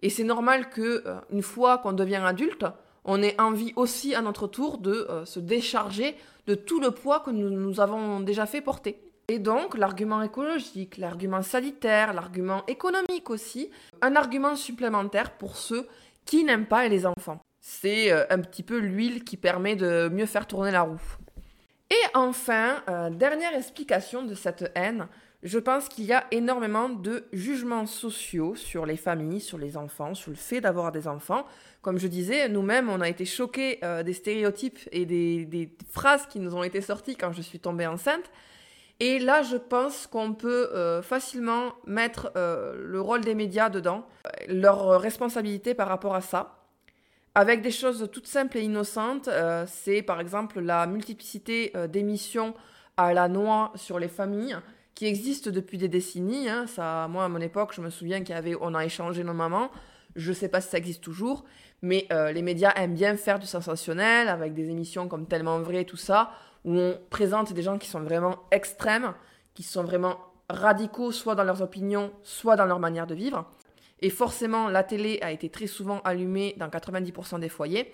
Et 0.01 0.09
c'est 0.09 0.23
normal 0.23 0.69
que 0.69 1.03
une 1.31 1.41
fois 1.41 1.79
qu'on 1.79 1.91
devient 1.91 2.21
adulte, 2.23 2.65
on 3.03 3.21
ait 3.21 3.39
envie 3.41 3.73
aussi 3.75 4.15
à 4.15 4.21
notre 4.21 4.47
tour 4.47 4.77
de 4.77 5.05
se 5.25 5.39
décharger 5.41 6.15
de 6.47 6.55
tout 6.55 6.79
le 6.79 6.91
poids 6.91 7.19
que 7.19 7.31
nous, 7.31 7.49
nous 7.49 7.79
avons 7.79 8.19
déjà 8.19 8.45
fait 8.45 8.61
porter. 8.61 9.10
Et 9.31 9.39
donc, 9.39 9.77
l'argument 9.77 10.21
écologique, 10.21 10.97
l'argument 10.97 11.41
sanitaire, 11.41 12.11
l'argument 12.11 12.65
économique 12.67 13.29
aussi, 13.29 13.69
un 14.01 14.17
argument 14.17 14.57
supplémentaire 14.57 15.37
pour 15.37 15.55
ceux 15.55 15.87
qui 16.25 16.43
n'aiment 16.43 16.65
pas 16.65 16.85
les 16.89 17.05
enfants. 17.05 17.39
C'est 17.61 18.11
euh, 18.11 18.25
un 18.29 18.39
petit 18.39 18.61
peu 18.61 18.77
l'huile 18.77 19.23
qui 19.23 19.37
permet 19.37 19.77
de 19.77 20.09
mieux 20.11 20.25
faire 20.25 20.47
tourner 20.47 20.71
la 20.71 20.81
roue. 20.81 20.99
Et 21.89 22.03
enfin, 22.13 22.83
euh, 22.89 23.09
dernière 23.09 23.55
explication 23.55 24.23
de 24.23 24.35
cette 24.35 24.69
haine, 24.75 25.07
je 25.43 25.59
pense 25.59 25.87
qu'il 25.87 26.03
y 26.03 26.11
a 26.11 26.25
énormément 26.31 26.89
de 26.89 27.23
jugements 27.31 27.85
sociaux 27.85 28.55
sur 28.55 28.85
les 28.85 28.97
familles, 28.97 29.39
sur 29.39 29.57
les 29.57 29.77
enfants, 29.77 30.13
sur 30.13 30.31
le 30.31 30.35
fait 30.35 30.59
d'avoir 30.59 30.91
des 30.91 31.07
enfants. 31.07 31.45
Comme 31.81 31.99
je 31.99 32.07
disais, 32.07 32.49
nous-mêmes, 32.49 32.89
on 32.89 32.99
a 32.99 33.07
été 33.07 33.23
choqués 33.23 33.79
euh, 33.85 34.03
des 34.03 34.13
stéréotypes 34.13 34.79
et 34.91 35.05
des, 35.05 35.73
phrases 35.89 36.27
qui 36.27 36.41
nous 36.41 36.53
ont 36.53 36.63
été 36.63 36.81
sorties 36.81 37.15
quand 37.15 37.31
je 37.31 37.41
suis 37.41 37.59
tombée 37.59 37.87
enceinte. 37.87 38.29
Et 39.03 39.17
là, 39.17 39.41
je 39.41 39.57
pense 39.57 40.05
qu'on 40.05 40.33
peut 40.35 40.69
euh, 40.75 41.01
facilement 41.01 41.73
mettre 41.87 42.31
euh, 42.35 42.75
le 42.77 43.01
rôle 43.01 43.21
des 43.21 43.33
médias 43.33 43.69
dedans, 43.69 44.05
leur 44.47 45.01
responsabilité 45.01 45.73
par 45.73 45.87
rapport 45.87 46.13
à 46.13 46.21
ça. 46.21 46.59
Avec 47.33 47.63
des 47.63 47.71
choses 47.71 48.07
toutes 48.11 48.27
simples 48.27 48.59
et 48.59 48.61
innocentes, 48.61 49.27
c'est 49.65 50.03
par 50.03 50.19
exemple 50.19 50.59
la 50.59 50.85
multiplicité 50.85 51.73
d'émissions 51.87 52.53
à 52.97 53.13
la 53.13 53.27
noix 53.27 53.71
sur 53.75 53.99
les 53.99 54.09
familles 54.09 54.57
qui 54.93 55.07
existe 55.07 55.49
depuis 55.49 55.79
des 55.79 55.87
décennies. 55.87 56.47
Hein. 56.47 56.67
Ça, 56.67 57.07
moi, 57.09 57.23
à 57.23 57.27
mon 57.27 57.39
époque, 57.39 57.73
je 57.73 57.81
me 57.81 57.89
souviens 57.89 58.19
qu'il 58.19 58.35
y 58.35 58.37
avait, 58.37 58.55
on 58.61 58.75
a 58.75 58.85
échangé 58.85 59.23
nos 59.23 59.33
mamans. 59.33 59.71
Je 60.15 60.29
ne 60.29 60.35
sais 60.35 60.49
pas 60.49 60.61
si 60.61 60.69
ça 60.69 60.77
existe 60.77 61.03
toujours, 61.03 61.45
mais 61.81 62.07
euh, 62.11 62.31
les 62.31 62.41
médias 62.41 62.73
aiment 62.75 62.93
bien 62.93 63.15
faire 63.17 63.39
du 63.39 63.47
sensationnel 63.47 64.27
avec 64.27 64.53
des 64.53 64.69
émissions 64.69 65.07
comme 65.07 65.27
Tellement 65.27 65.59
Vrai, 65.59 65.85
tout 65.85 65.97
ça, 65.97 66.31
où 66.65 66.77
on 66.77 66.99
présente 67.09 67.53
des 67.53 67.61
gens 67.61 67.77
qui 67.77 67.87
sont 67.87 68.01
vraiment 68.01 68.39
extrêmes, 68.51 69.13
qui 69.53 69.63
sont 69.63 69.83
vraiment 69.83 70.17
radicaux, 70.49 71.11
soit 71.11 71.35
dans 71.35 71.43
leurs 71.43 71.61
opinions, 71.61 72.11
soit 72.23 72.55
dans 72.55 72.65
leur 72.65 72.79
manière 72.79 73.07
de 73.07 73.15
vivre. 73.15 73.45
Et 74.01 74.09
forcément, 74.09 74.67
la 74.67 74.83
télé 74.83 75.19
a 75.21 75.31
été 75.31 75.49
très 75.49 75.67
souvent 75.67 75.99
allumée 76.03 76.55
dans 76.57 76.67
90% 76.67 77.39
des 77.39 77.49
foyers. 77.49 77.91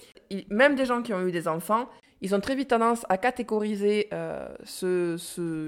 même 0.49 0.75
des 0.75 0.85
gens 0.85 1.01
qui 1.01 1.13
ont 1.13 1.21
eu 1.21 1.31
des 1.31 1.47
enfants, 1.47 1.89
ils 2.21 2.33
ont 2.33 2.39
très 2.39 2.55
vite 2.55 2.69
tendance 2.69 3.05
à 3.09 3.17
catégoriser 3.17 4.07
euh, 4.13 4.47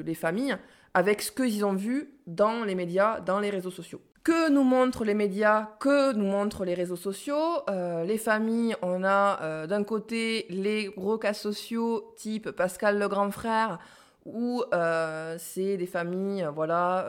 les 0.04 0.16
familles 0.16 0.58
avec 0.94 1.22
ce 1.22 1.32
qu'ils 1.32 1.64
ont 1.66 1.74
vu 1.74 2.12
dans 2.26 2.64
les 2.64 2.76
médias, 2.76 3.20
dans 3.20 3.40
les 3.40 3.50
réseaux 3.50 3.72
sociaux. 3.72 4.02
Que 4.24 4.50
nous 4.50 4.64
montrent 4.64 5.06
les 5.06 5.14
médias, 5.14 5.70
que 5.80 6.12
nous 6.12 6.26
montrent 6.26 6.66
les 6.66 6.74
réseaux 6.74 6.98
sociaux 6.98 7.62
euh, 7.70 8.04
Les 8.04 8.18
familles, 8.18 8.76
on 8.82 9.06
a 9.06 9.42
euh, 9.42 9.66
d'un 9.66 9.84
côté 9.86 10.46
les 10.50 10.88
gros 10.88 11.18
cas 11.18 11.34
sociaux 11.34 12.14
type 12.18 12.52
Pascal 12.52 13.00
le 13.00 13.08
grand 13.08 13.32
frère, 13.32 13.80
où 14.26 14.62
euh, 14.74 15.38
c'est 15.40 15.78
des 15.78 15.86
familles, 15.86 16.48
voilà, 16.54 17.08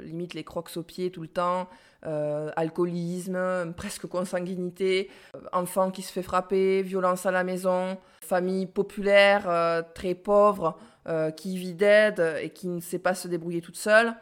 limite 0.00 0.34
les 0.34 0.42
crocs 0.42 0.70
aux 0.76 0.82
pieds 0.82 1.12
tout 1.12 1.22
le 1.22 1.28
temps, 1.28 1.68
alcoolisme, 2.02 3.72
presque 3.76 4.06
consanguinité, 4.06 5.10
enfant 5.52 5.92
qui 5.92 6.02
se 6.02 6.12
fait 6.12 6.22
frapper, 6.22 6.82
violence 6.82 7.24
à 7.24 7.30
la 7.30 7.44
maison, 7.44 7.98
famille 8.20 8.66
populaire, 8.66 9.84
très 9.94 10.14
pauvre, 10.14 10.76
qui 11.36 11.56
vit 11.56 11.74
d'aide 11.74 12.20
et 12.42 12.50
qui 12.50 12.66
ne 12.68 12.80
sait 12.80 12.98
pas 12.98 13.14
se 13.14 13.28
débrouiller 13.28 13.60
toute 13.60 13.76
seule. 13.76 14.14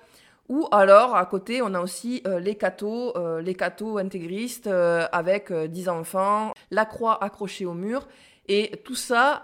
Ou 0.49 0.67
alors, 0.71 1.17
à 1.17 1.27
côté, 1.27 1.63
on 1.63 1.75
a 1.75 1.81
aussi 1.81 2.23
euh, 2.27 2.39
les 2.39 2.55
cathos, 2.55 3.17
euh, 3.17 3.41
les 3.41 3.55
cathos 3.55 3.99
intégristes 3.99 4.69
avec 5.13 5.53
10 5.53 5.89
enfants, 5.89 6.53
la 6.71 6.85
croix 6.85 7.23
accrochée 7.23 7.67
au 7.67 7.75
mur. 7.75 8.07
Et 8.49 8.81
tout 8.85 8.95
ça, 8.95 9.43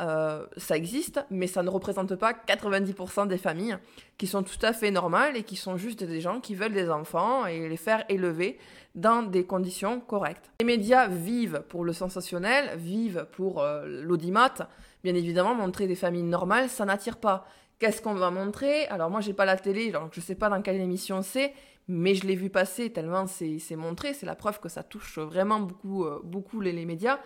ça 0.56 0.76
existe, 0.76 1.24
mais 1.28 1.48
ça 1.48 1.64
ne 1.64 1.70
représente 1.70 2.14
pas 2.14 2.34
90% 2.34 3.26
des 3.26 3.36
familles 3.36 3.76
qui 4.16 4.28
sont 4.28 4.44
tout 4.44 4.64
à 4.64 4.72
fait 4.72 4.92
normales 4.92 5.36
et 5.36 5.42
qui 5.42 5.56
sont 5.56 5.76
juste 5.76 6.04
des 6.04 6.20
gens 6.20 6.38
qui 6.38 6.54
veulent 6.54 6.72
des 6.72 6.88
enfants 6.88 7.46
et 7.46 7.68
les 7.68 7.76
faire 7.76 8.04
élever 8.08 8.60
dans 8.94 9.24
des 9.24 9.44
conditions 9.44 9.98
correctes. 9.98 10.52
Les 10.60 10.66
médias 10.66 11.08
vivent 11.08 11.64
pour 11.68 11.84
le 11.84 11.92
sensationnel, 11.92 12.78
vivent 12.78 13.26
pour 13.32 13.66
l'audimat, 13.84 14.54
Bien 15.04 15.14
évidemment, 15.16 15.54
montrer 15.54 15.88
des 15.88 15.96
familles 15.96 16.22
normales, 16.22 16.68
ça 16.68 16.84
n'attire 16.84 17.16
pas. 17.16 17.44
Qu'est-ce 17.82 18.00
qu'on 18.00 18.14
va 18.14 18.30
montrer 18.30 18.86
Alors 18.90 19.10
moi, 19.10 19.20
j'ai 19.20 19.32
pas 19.32 19.44
la 19.44 19.56
télé, 19.56 19.90
donc 19.90 20.10
je 20.12 20.20
sais 20.20 20.36
pas 20.36 20.48
dans 20.48 20.62
quelle 20.62 20.80
émission 20.80 21.20
c'est, 21.20 21.52
mais 21.88 22.14
je 22.14 22.24
l'ai 22.28 22.36
vu 22.36 22.48
passer 22.48 22.92
tellement 22.92 23.26
c'est 23.26 23.74
montré. 23.74 24.14
C'est 24.14 24.24
la 24.24 24.36
preuve 24.36 24.60
que 24.60 24.68
ça 24.68 24.84
touche 24.84 25.18
vraiment 25.18 25.58
beaucoup, 25.58 26.04
euh, 26.04 26.20
beaucoup 26.22 26.60
les, 26.60 26.72
médias. 26.86 27.18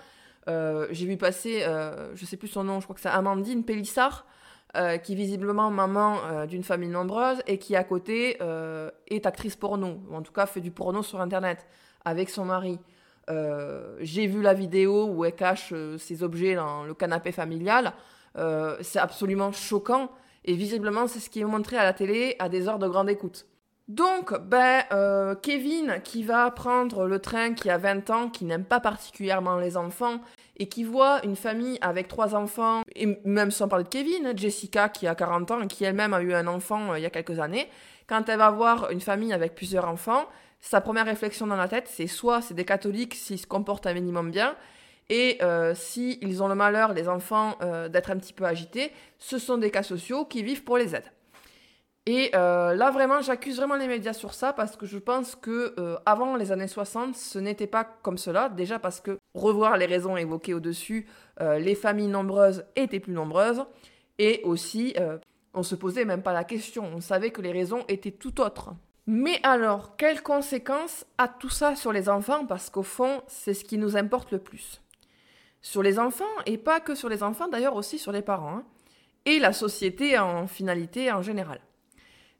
Euh, 0.48 0.86
j'ai 0.92 1.04
vu 1.04 1.18
passer, 1.18 1.62
euh, 1.64 2.16
je 2.16 2.24
sais 2.24 2.38
plus 2.38 2.48
son 2.48 2.64
nom, 2.64 2.80
je 2.80 2.86
crois 2.86 2.94
que 2.94 3.02
c'est 3.02 3.10
Amandine 3.10 3.64
Pélissard, 3.64 4.24
qui 4.72 5.12
est 5.12 5.14
visiblement 5.14 5.70
maman 5.70 6.46
d'une 6.46 6.62
famille 6.62 6.88
nombreuse 6.88 7.42
et 7.46 7.58
qui 7.58 7.76
à 7.76 7.84
côté 7.84 8.38
est 9.08 9.26
actrice 9.26 9.56
porno, 9.56 10.00
ou 10.08 10.16
en 10.16 10.22
tout 10.22 10.32
cas 10.32 10.46
fait 10.46 10.62
du 10.62 10.70
porno 10.70 11.02
sur 11.02 11.20
Internet 11.20 11.66
avec 12.06 12.30
son 12.30 12.46
mari. 12.46 12.78
Euh, 13.28 13.96
j'ai 14.00 14.26
vu 14.26 14.40
la 14.40 14.54
vidéo 14.54 15.06
où 15.06 15.24
elle 15.24 15.34
cache 15.34 15.70
euh, 15.72 15.98
ses 15.98 16.22
objets 16.22 16.54
dans 16.54 16.84
le 16.84 16.94
canapé 16.94 17.32
familial. 17.32 17.92
Euh, 18.38 18.76
c'est 18.82 18.98
absolument 18.98 19.52
choquant. 19.52 20.10
Et 20.46 20.54
visiblement, 20.54 21.06
c'est 21.06 21.20
ce 21.20 21.28
qui 21.28 21.40
est 21.40 21.44
montré 21.44 21.76
à 21.76 21.84
la 21.84 21.92
télé 21.92 22.36
à 22.38 22.48
des 22.48 22.68
heures 22.68 22.78
de 22.78 22.88
grande 22.88 23.10
écoute. 23.10 23.46
Donc, 23.88 24.36
ben, 24.40 24.82
Kevin, 25.42 26.00
qui 26.02 26.24
va 26.24 26.50
prendre 26.50 27.06
le 27.06 27.20
train, 27.20 27.54
qui 27.54 27.70
a 27.70 27.78
20 27.78 28.10
ans, 28.10 28.28
qui 28.30 28.44
n'aime 28.44 28.64
pas 28.64 28.80
particulièrement 28.80 29.58
les 29.58 29.76
enfants, 29.76 30.20
et 30.56 30.68
qui 30.68 30.82
voit 30.82 31.24
une 31.24 31.36
famille 31.36 31.78
avec 31.80 32.08
trois 32.08 32.34
enfants, 32.34 32.82
et 32.96 33.18
même 33.24 33.50
sans 33.50 33.68
parler 33.68 33.84
de 33.84 33.88
Kevin, 33.88 34.32
Jessica, 34.36 34.88
qui 34.88 35.06
a 35.06 35.14
40 35.14 35.50
ans, 35.52 35.62
et 35.62 35.66
qui 35.68 35.84
elle-même 35.84 36.14
a 36.14 36.22
eu 36.22 36.34
un 36.34 36.46
enfant 36.46 36.94
il 36.94 37.02
y 37.02 37.06
a 37.06 37.10
quelques 37.10 37.38
années, 37.38 37.68
quand 38.08 38.28
elle 38.28 38.38
va 38.38 38.50
voir 38.50 38.90
une 38.90 39.00
famille 39.00 39.32
avec 39.32 39.54
plusieurs 39.54 39.86
enfants, 39.86 40.26
sa 40.60 40.80
première 40.80 41.06
réflexion 41.06 41.46
dans 41.46 41.56
la 41.56 41.68
tête, 41.68 41.88
c'est 41.88 42.06
soit 42.06 42.40
c'est 42.40 42.54
des 42.54 42.64
catholiques 42.64 43.14
s'ils 43.14 43.38
se 43.38 43.46
comportent 43.46 43.86
un 43.86 43.94
minimum 43.94 44.30
bien, 44.30 44.56
et 45.08 45.38
euh, 45.42 45.74
s'ils 45.74 46.42
ont 46.42 46.48
le 46.48 46.54
malheur, 46.54 46.92
les 46.92 47.08
enfants, 47.08 47.56
euh, 47.62 47.88
d'être 47.88 48.10
un 48.10 48.16
petit 48.16 48.32
peu 48.32 48.44
agités, 48.44 48.92
ce 49.18 49.38
sont 49.38 49.58
des 49.58 49.70
cas 49.70 49.82
sociaux 49.82 50.24
qui 50.24 50.42
vivent 50.42 50.64
pour 50.64 50.78
les 50.78 50.94
aides. 50.94 51.12
Et 52.06 52.30
euh, 52.34 52.74
là, 52.74 52.90
vraiment, 52.90 53.20
j'accuse 53.20 53.56
vraiment 53.56 53.74
les 53.74 53.88
médias 53.88 54.12
sur 54.12 54.32
ça 54.32 54.52
parce 54.52 54.76
que 54.76 54.86
je 54.86 54.98
pense 54.98 55.34
que 55.34 55.74
avant 56.06 56.36
les 56.36 56.52
années 56.52 56.68
60, 56.68 57.16
ce 57.16 57.38
n'était 57.40 57.66
pas 57.66 57.84
comme 57.84 58.16
cela. 58.16 58.48
Déjà 58.48 58.78
parce 58.78 59.00
que, 59.00 59.18
revoir 59.34 59.76
les 59.76 59.86
raisons 59.86 60.16
évoquées 60.16 60.54
au-dessus, 60.54 61.08
les 61.40 61.74
familles 61.74 62.06
nombreuses 62.06 62.64
étaient 62.76 63.00
plus 63.00 63.12
nombreuses. 63.12 63.64
Et 64.20 64.40
aussi, 64.44 64.94
on 65.52 65.64
se 65.64 65.74
posait 65.74 66.04
même 66.04 66.22
pas 66.22 66.32
la 66.32 66.44
question. 66.44 66.84
On 66.94 67.00
savait 67.00 67.30
que 67.30 67.42
les 67.42 67.50
raisons 67.50 67.84
étaient 67.88 68.12
tout 68.12 68.40
autres. 68.40 68.70
Mais 69.08 69.40
alors, 69.42 69.96
quelles 69.96 70.22
conséquences 70.22 71.06
a 71.18 71.26
tout 71.26 71.48
ça 71.48 71.74
sur 71.74 71.92
les 71.92 72.08
enfants? 72.08 72.46
Parce 72.46 72.70
qu'au 72.70 72.84
fond, 72.84 73.22
c'est 73.26 73.54
ce 73.54 73.64
qui 73.64 73.78
nous 73.78 73.96
importe 73.96 74.30
le 74.30 74.38
plus. 74.38 74.80
Sur 75.62 75.82
les 75.82 75.98
enfants, 75.98 76.24
et 76.46 76.58
pas 76.58 76.80
que 76.80 76.94
sur 76.94 77.08
les 77.08 77.22
enfants, 77.22 77.48
d'ailleurs 77.48 77.74
aussi 77.74 77.98
sur 77.98 78.12
les 78.12 78.22
parents, 78.22 78.58
hein. 78.58 78.64
et 79.24 79.38
la 79.38 79.52
société 79.52 80.18
en 80.18 80.46
finalité 80.46 81.10
en 81.10 81.22
général. 81.22 81.60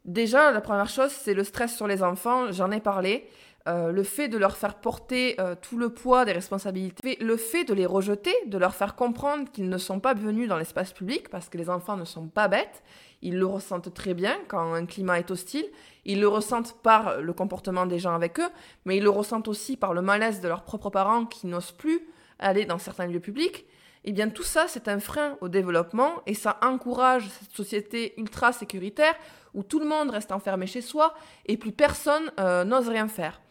Déjà, 0.05 0.51
la 0.51 0.61
première 0.61 0.87
chose, 0.87 1.11
c'est 1.11 1.33
le 1.33 1.43
stress 1.43 1.75
sur 1.75 1.85
les 1.85 2.01
enfants, 2.01 2.51
j'en 2.51 2.71
ai 2.71 2.79
parlé. 2.79 3.27
Euh, 3.67 3.91
le 3.91 4.03
fait 4.03 4.29
de 4.29 4.37
leur 4.37 4.55
faire 4.55 4.75
porter 4.75 5.35
euh, 5.41 5.53
tout 5.61 5.77
le 5.77 5.89
poids 5.89 6.23
des 6.23 6.31
responsabilités, 6.31 7.17
le 7.19 7.35
fait 7.35 7.65
de 7.65 7.73
les 7.73 7.85
rejeter, 7.85 8.33
de 8.45 8.57
leur 8.57 8.73
faire 8.73 8.95
comprendre 8.95 9.51
qu'ils 9.51 9.67
ne 9.67 9.77
sont 9.77 9.99
pas 9.99 10.13
venus 10.13 10.47
dans 10.47 10.57
l'espace 10.57 10.93
public, 10.93 11.27
parce 11.27 11.49
que 11.49 11.57
les 11.57 11.69
enfants 11.69 11.97
ne 11.97 12.05
sont 12.05 12.29
pas 12.29 12.47
bêtes, 12.47 12.81
ils 13.21 13.37
le 13.37 13.45
ressentent 13.45 13.93
très 13.93 14.13
bien 14.13 14.37
quand 14.47 14.73
un 14.73 14.85
climat 14.85 15.19
est 15.19 15.31
hostile, 15.31 15.65
ils 16.05 16.21
le 16.21 16.29
ressentent 16.29 16.81
par 16.81 17.19
le 17.19 17.33
comportement 17.33 17.85
des 17.85 17.99
gens 17.99 18.15
avec 18.15 18.39
eux, 18.39 18.49
mais 18.85 18.95
ils 18.95 19.03
le 19.03 19.09
ressentent 19.09 19.49
aussi 19.49 19.75
par 19.75 19.93
le 19.93 20.01
malaise 20.01 20.39
de 20.39 20.47
leurs 20.47 20.63
propres 20.63 20.89
parents 20.89 21.25
qui 21.25 21.47
n'osent 21.47 21.73
plus 21.73 22.06
aller 22.39 22.65
dans 22.65 22.77
certains 22.77 23.07
lieux 23.07 23.19
publics. 23.19 23.65
Eh 24.03 24.11
bien 24.11 24.29
tout 24.29 24.43
ça, 24.43 24.65
c'est 24.67 24.87
un 24.87 24.99
frein 24.99 25.37
au 25.41 25.49
développement 25.49 26.21
et 26.25 26.33
ça 26.33 26.59
encourage 26.63 27.27
cette 27.27 27.51
société 27.51 28.13
ultra 28.17 28.53
sécuritaire 28.53 29.15
où 29.53 29.63
tout 29.63 29.79
le 29.79 29.85
monde 29.85 30.11
reste 30.11 30.31
enfermé 30.31 30.67
chez 30.67 30.81
soi 30.81 31.13
et 31.45 31.57
plus 31.57 31.71
personne 31.71 32.31
euh, 32.39 32.63
n'ose 32.63 32.87
rien 32.87 33.07
faire. 33.07 33.41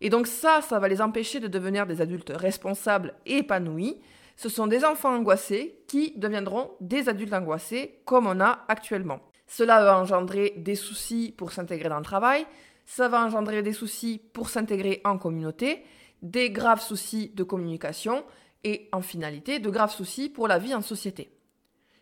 Et 0.00 0.08
donc 0.08 0.26
ça, 0.26 0.62
ça 0.62 0.78
va 0.78 0.88
les 0.88 1.00
empêcher 1.00 1.40
de 1.40 1.48
devenir 1.48 1.86
des 1.86 2.00
adultes 2.00 2.32
responsables 2.34 3.14
et 3.26 3.38
épanouis. 3.38 4.00
ce 4.36 4.48
sont 4.48 4.66
des 4.66 4.84
enfants 4.84 5.14
angoissés 5.14 5.78
qui 5.86 6.14
deviendront 6.16 6.72
des 6.80 7.08
adultes 7.08 7.34
angoissés 7.34 8.00
comme 8.04 8.26
on 8.26 8.40
a 8.40 8.64
actuellement. 8.68 9.20
Cela 9.46 9.84
va 9.84 9.98
engendrer 9.98 10.54
des 10.56 10.76
soucis 10.76 11.34
pour 11.36 11.52
s'intégrer 11.52 11.88
dans 11.88 11.98
le 11.98 12.04
travail, 12.04 12.46
ça 12.86 13.08
va 13.08 13.24
engendrer 13.24 13.62
des 13.62 13.72
soucis 13.72 14.20
pour 14.32 14.48
s'intégrer 14.48 15.00
en 15.04 15.18
communauté, 15.18 15.84
des 16.22 16.50
graves 16.50 16.82
soucis 16.82 17.32
de 17.34 17.42
communication 17.42 18.24
et 18.64 18.88
en 18.92 19.00
finalité 19.00 19.58
de 19.58 19.70
graves 19.70 19.94
soucis 19.94 20.28
pour 20.28 20.48
la 20.48 20.58
vie 20.58 20.74
en 20.74 20.82
société. 20.82 21.30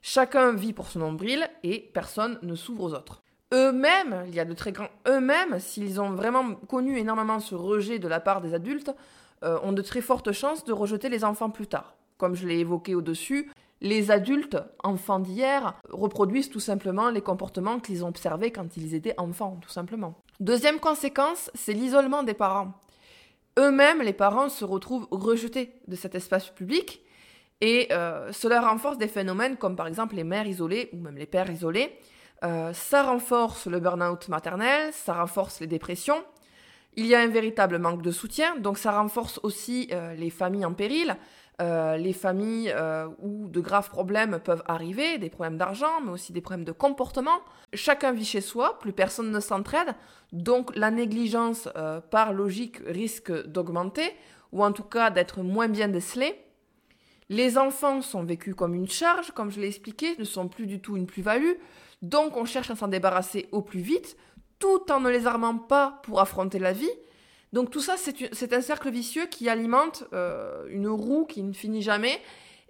Chacun 0.02 0.52
vit 0.52 0.72
pour 0.72 0.88
son 0.88 1.00
nombril 1.00 1.48
et 1.62 1.90
personne 1.92 2.38
ne 2.42 2.54
s'ouvre 2.54 2.84
aux 2.84 2.94
autres. 2.94 3.22
Eux-mêmes, 3.52 4.24
il 4.26 4.34
y 4.34 4.40
a 4.40 4.44
de 4.44 4.52
très 4.52 4.72
grands 4.72 4.90
eux-mêmes, 5.06 5.58
s'ils 5.58 6.00
ont 6.00 6.10
vraiment 6.10 6.54
connu 6.54 6.98
énormément 6.98 7.40
ce 7.40 7.54
rejet 7.54 7.98
de 7.98 8.08
la 8.08 8.20
part 8.20 8.40
des 8.40 8.54
adultes, 8.54 8.94
euh, 9.42 9.58
ont 9.62 9.72
de 9.72 9.82
très 9.82 10.00
fortes 10.00 10.32
chances 10.32 10.64
de 10.64 10.72
rejeter 10.72 11.08
les 11.08 11.24
enfants 11.24 11.50
plus 11.50 11.66
tard. 11.66 11.96
Comme 12.18 12.34
je 12.34 12.46
l'ai 12.46 12.58
évoqué 12.58 12.94
au-dessus, 12.94 13.50
les 13.80 14.10
adultes, 14.10 14.58
enfants 14.82 15.20
d'hier, 15.20 15.80
reproduisent 15.88 16.50
tout 16.50 16.60
simplement 16.60 17.10
les 17.10 17.20
comportements 17.20 17.78
qu'ils 17.78 18.04
ont 18.04 18.08
observés 18.08 18.50
quand 18.50 18.76
ils 18.76 18.94
étaient 18.94 19.14
enfants, 19.18 19.58
tout 19.62 19.70
simplement. 19.70 20.14
Deuxième 20.40 20.80
conséquence, 20.80 21.50
c'est 21.54 21.72
l'isolement 21.72 22.24
des 22.24 22.34
parents. 22.34 22.74
Eux-mêmes, 23.58 24.02
les 24.02 24.12
parents 24.12 24.48
se 24.48 24.64
retrouvent 24.64 25.08
rejetés 25.10 25.74
de 25.88 25.96
cet 25.96 26.14
espace 26.14 26.48
public 26.50 27.02
et 27.60 27.88
euh, 27.90 28.32
cela 28.32 28.60
renforce 28.60 28.98
des 28.98 29.08
phénomènes 29.08 29.56
comme 29.56 29.74
par 29.74 29.88
exemple 29.88 30.14
les 30.14 30.22
mères 30.22 30.46
isolées 30.46 30.90
ou 30.92 30.98
même 30.98 31.16
les 31.16 31.26
pères 31.26 31.50
isolés. 31.50 31.98
Euh, 32.44 32.72
ça 32.72 33.02
renforce 33.02 33.66
le 33.66 33.80
burn-out 33.80 34.28
maternel, 34.28 34.92
ça 34.92 35.14
renforce 35.14 35.58
les 35.58 35.66
dépressions. 35.66 36.22
Il 36.94 37.06
y 37.06 37.16
a 37.16 37.20
un 37.20 37.26
véritable 37.26 37.78
manque 37.78 38.02
de 38.02 38.12
soutien, 38.12 38.56
donc 38.58 38.78
ça 38.78 38.92
renforce 38.92 39.40
aussi 39.42 39.88
euh, 39.92 40.14
les 40.14 40.30
familles 40.30 40.64
en 40.64 40.72
péril, 40.72 41.16
les 41.60 42.12
familles 42.12 42.74
où 43.18 43.48
de 43.48 43.60
graves 43.60 43.90
problèmes 43.90 44.38
peuvent 44.38 44.62
arriver, 44.66 45.18
des 45.18 45.30
problèmes 45.30 45.58
d'argent, 45.58 46.00
mais 46.04 46.12
aussi 46.12 46.32
des 46.32 46.40
problèmes 46.40 46.64
de 46.64 46.72
comportement. 46.72 47.40
Chacun 47.74 48.12
vit 48.12 48.24
chez 48.24 48.40
soi, 48.40 48.78
plus 48.78 48.92
personne 48.92 49.30
ne 49.30 49.40
s'entraide, 49.40 49.94
donc 50.32 50.74
la 50.76 50.90
négligence 50.90 51.68
par 52.10 52.32
logique 52.32 52.78
risque 52.86 53.32
d'augmenter, 53.46 54.14
ou 54.52 54.64
en 54.64 54.72
tout 54.72 54.84
cas 54.84 55.10
d'être 55.10 55.42
moins 55.42 55.68
bien 55.68 55.88
décelée. 55.88 56.40
Les 57.28 57.58
enfants 57.58 58.00
sont 58.00 58.22
vécus 58.22 58.54
comme 58.54 58.74
une 58.74 58.88
charge, 58.88 59.32
comme 59.32 59.50
je 59.50 59.60
l'ai 59.60 59.68
expliqué, 59.68 60.16
ne 60.18 60.24
sont 60.24 60.48
plus 60.48 60.66
du 60.66 60.80
tout 60.80 60.96
une 60.96 61.06
plus-value, 61.06 61.54
donc 62.00 62.36
on 62.36 62.44
cherche 62.44 62.70
à 62.70 62.76
s'en 62.76 62.88
débarrasser 62.88 63.48
au 63.52 63.60
plus 63.60 63.80
vite, 63.80 64.16
tout 64.58 64.90
en 64.90 65.00
ne 65.00 65.10
les 65.10 65.26
armant 65.26 65.58
pas 65.58 66.00
pour 66.04 66.20
affronter 66.20 66.58
la 66.58 66.72
vie. 66.72 66.88
Donc 67.52 67.70
tout 67.70 67.80
ça, 67.80 67.94
c'est 67.96 68.52
un 68.52 68.60
cercle 68.60 68.90
vicieux 68.90 69.26
qui 69.26 69.48
alimente 69.48 70.04
euh, 70.12 70.64
une 70.68 70.88
roue 70.88 71.24
qui 71.24 71.42
ne 71.42 71.52
finit 71.52 71.82
jamais 71.82 72.20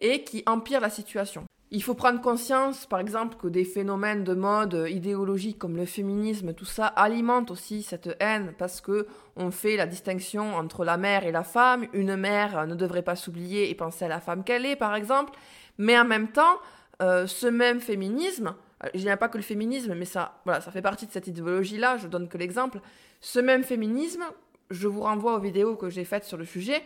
et 0.01 0.23
qui 0.23 0.43
empire 0.47 0.81
la 0.81 0.91
situation. 0.91 1.45
Il 1.71 1.83
faut 1.83 1.95
prendre 1.95 2.21
conscience, 2.23 2.87
par 2.87 2.99
exemple, 2.99 3.37
que 3.37 3.47
des 3.47 3.65
phénomènes 3.65 4.25
de 4.25 4.33
mode 4.33 4.87
idéologique 4.89 5.59
comme 5.59 5.77
le 5.77 5.85
féminisme, 5.85 6.55
tout 6.55 6.65
ça 6.65 6.87
alimente 6.87 7.51
aussi 7.51 7.83
cette 7.83 8.17
haine 8.21 8.55
parce 8.57 8.81
que 8.81 9.07
on 9.37 9.51
fait 9.51 9.77
la 9.77 9.87
distinction 9.87 10.55
entre 10.57 10.87
la 10.87 10.97
mère 10.97 11.27
et 11.27 11.33
la 11.33 11.45
femme. 11.45 11.87
Une 11.93 12.17
mère 12.17 12.67
ne 12.67 12.75
devrait 12.75 13.03
pas 13.03 13.17
s'oublier 13.17 13.69
et 13.69 13.75
penser 13.75 14.07
à 14.07 14.09
la 14.09 14.21
femme 14.21 14.45
qu'elle 14.45 14.65
est, 14.65 14.77
par 14.77 14.95
exemple. 14.95 15.35
Mais 15.77 15.99
en 15.99 16.07
même 16.07 16.29
temps, 16.29 16.59
euh, 17.03 17.27
ce 17.27 17.47
même 17.47 17.81
féminisme, 17.81 18.55
euh, 18.85 18.89
je 18.95 19.01
dirais 19.01 19.19
pas 19.19 19.29
que 19.29 19.37
le 19.37 19.45
féminisme, 19.45 19.95
mais 19.95 20.07
ça, 20.07 20.41
voilà, 20.45 20.63
ça 20.63 20.71
fait 20.71 20.83
partie 20.83 21.07
de 21.07 21.13
cette 21.13 21.27
idéologie-là. 21.27 21.99
Je 21.99 22.07
donne 22.07 22.29
que 22.29 22.39
l'exemple. 22.39 22.81
Ce 23.21 23.41
même 23.41 23.63
féminisme, 23.63 24.25
je 24.71 24.89
vous 24.89 25.01
renvoie 25.01 25.35
aux 25.35 25.41
vidéos 25.41 25.77
que 25.77 25.91
j'ai 25.91 26.05
faites 26.05 26.25
sur 26.25 26.37
le 26.37 26.45
sujet, 26.45 26.83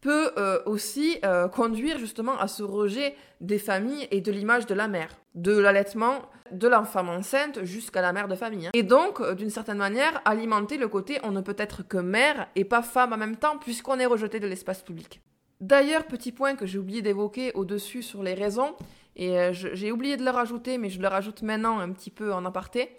peut 0.00 0.30
euh, 0.36 0.60
aussi 0.66 1.18
euh, 1.24 1.48
conduire 1.48 1.98
justement 1.98 2.38
à 2.38 2.48
ce 2.48 2.62
rejet 2.62 3.14
des 3.40 3.58
familles 3.58 4.06
et 4.10 4.20
de 4.20 4.30
l'image 4.30 4.66
de 4.66 4.74
la 4.74 4.88
mère, 4.88 5.10
de 5.34 5.56
l'allaitement 5.56 6.22
de 6.52 6.70
femme 6.84 7.08
enceinte 7.08 7.64
jusqu'à 7.64 8.02
la 8.02 8.12
mère 8.12 8.28
de 8.28 8.36
famille. 8.36 8.68
Hein. 8.68 8.70
Et 8.74 8.82
donc, 8.82 9.20
euh, 9.20 9.34
d'une 9.34 9.50
certaine 9.50 9.78
manière, 9.78 10.20
alimenter 10.24 10.76
le 10.76 10.88
côté 10.88 11.18
on 11.24 11.32
ne 11.32 11.40
peut 11.40 11.56
être 11.58 11.82
que 11.82 11.96
mère 11.98 12.46
et 12.54 12.64
pas 12.64 12.82
femme 12.82 13.12
en 13.12 13.16
même 13.16 13.36
temps 13.36 13.58
puisqu'on 13.58 13.98
est 13.98 14.06
rejeté 14.06 14.38
de 14.38 14.46
l'espace 14.46 14.82
public. 14.82 15.20
D'ailleurs, 15.60 16.04
petit 16.04 16.32
point 16.32 16.54
que 16.54 16.66
j'ai 16.66 16.78
oublié 16.78 17.02
d'évoquer 17.02 17.50
au-dessus 17.54 18.02
sur 18.02 18.22
les 18.22 18.34
raisons, 18.34 18.74
et 19.18 19.38
j'ai 19.52 19.90
oublié 19.90 20.18
de 20.18 20.22
le 20.22 20.28
rajouter, 20.28 20.76
mais 20.76 20.90
je 20.90 21.00
le 21.00 21.08
rajoute 21.08 21.40
maintenant 21.40 21.78
un 21.78 21.90
petit 21.92 22.10
peu 22.10 22.34
en 22.34 22.44
aparté, 22.44 22.90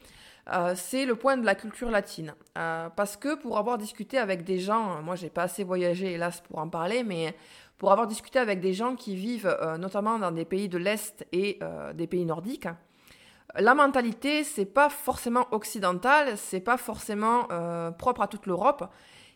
euh, 0.52 0.74
c'est 0.76 1.06
le 1.06 1.16
point 1.16 1.38
de 1.38 1.46
la 1.46 1.56
culture 1.56 1.90
latine. 1.92 2.34
Euh, 2.58 2.90
parce 2.96 3.18
que 3.18 3.36
pour 3.36 3.58
avoir 3.58 3.78
discuté 3.78 4.18
avec 4.18 4.44
des 4.44 4.60
gens, 4.60 5.02
moi 5.02 5.16
j'ai 5.16 5.30
pas 5.30 5.44
assez 5.44 5.64
voyagé 5.64 6.14
hélas 6.14 6.42
pour 6.42 6.60
en 6.60 6.70
parler, 6.70 7.04
mais 7.04 7.36
pour 7.78 7.92
avoir 7.92 8.08
discuté 8.08 8.40
avec 8.40 8.60
des 8.60 8.74
gens 8.74 8.96
qui 8.96 9.16
vivent 9.16 9.56
euh, 9.62 9.78
notamment 9.78 10.18
dans 10.20 10.32
des 10.32 10.46
pays 10.46 10.70
de 10.70 10.78
l'Est 10.78 11.26
et 11.32 11.60
des 11.94 12.08
pays 12.08 12.26
nordiques, 12.26 12.68
la 13.56 13.76
mentalité 13.76 14.44
c'est 14.44 14.66
pas 14.66 14.90
forcément 14.90 15.48
occidentale, 15.52 16.38
c'est 16.38 16.60
pas 16.60 16.78
forcément 16.78 17.48
propre 17.98 18.22
à 18.22 18.28
toute 18.28 18.46
l'Europe. 18.46 18.90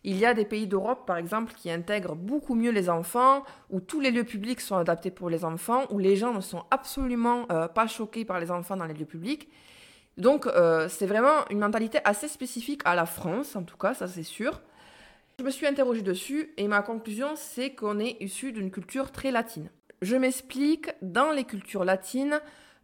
Il 0.04 0.18
y 0.18 0.26
a 0.26 0.34
des 0.34 0.46
pays 0.46 0.66
d'Europe, 0.66 1.06
par 1.06 1.18
exemple, 1.18 1.54
qui 1.54 1.70
intègrent 1.70 2.16
beaucoup 2.16 2.56
mieux 2.56 2.72
les 2.72 2.90
enfants, 2.90 3.44
où 3.70 3.80
tous 3.80 4.00
les 4.00 4.10
lieux 4.10 4.24
publics 4.24 4.60
sont 4.60 4.76
adaptés 4.76 5.12
pour 5.12 5.30
les 5.30 5.46
enfants, 5.46 5.84
où 5.92 6.00
les 6.00 6.16
gens 6.16 6.34
ne 6.34 6.42
sont 6.42 6.64
absolument 6.72 7.46
pas 7.46 7.86
choqués 7.86 8.26
par 8.26 8.40
les 8.40 8.50
enfants 8.50 8.76
dans 8.76 8.86
les 8.86 8.96
lieux 8.96 9.06
publics. 9.06 9.48
Donc 10.18 10.46
euh, 10.48 10.88
c'est 10.90 11.06
vraiment 11.06 11.48
une 11.50 11.60
mentalité 11.60 12.00
assez 12.04 12.28
spécifique 12.28 12.82
à 12.86 12.96
la 12.96 13.06
France, 13.06 13.56
en 13.56 13.64
tout 13.64 13.78
cas, 13.78 13.94
ça 13.94 14.08
c'est 14.08 14.24
sûr. 14.24 14.62
Je 15.40 15.44
me 15.44 15.50
suis 15.50 15.66
interrogée 15.66 16.02
dessus 16.02 16.54
et 16.58 16.68
ma 16.68 16.82
conclusion 16.82 17.30
c'est 17.36 17.72
qu'on 17.72 18.00
est 18.00 18.18
issu 18.20 18.52
d'une 18.52 18.72
culture 18.72 19.12
très 19.12 19.32
latine. 19.32 19.70
Je 20.02 20.16
m'explique, 20.16 20.90
dans 21.02 21.32
les 21.32 21.44
cultures 21.44 21.86
latines, 21.86 22.40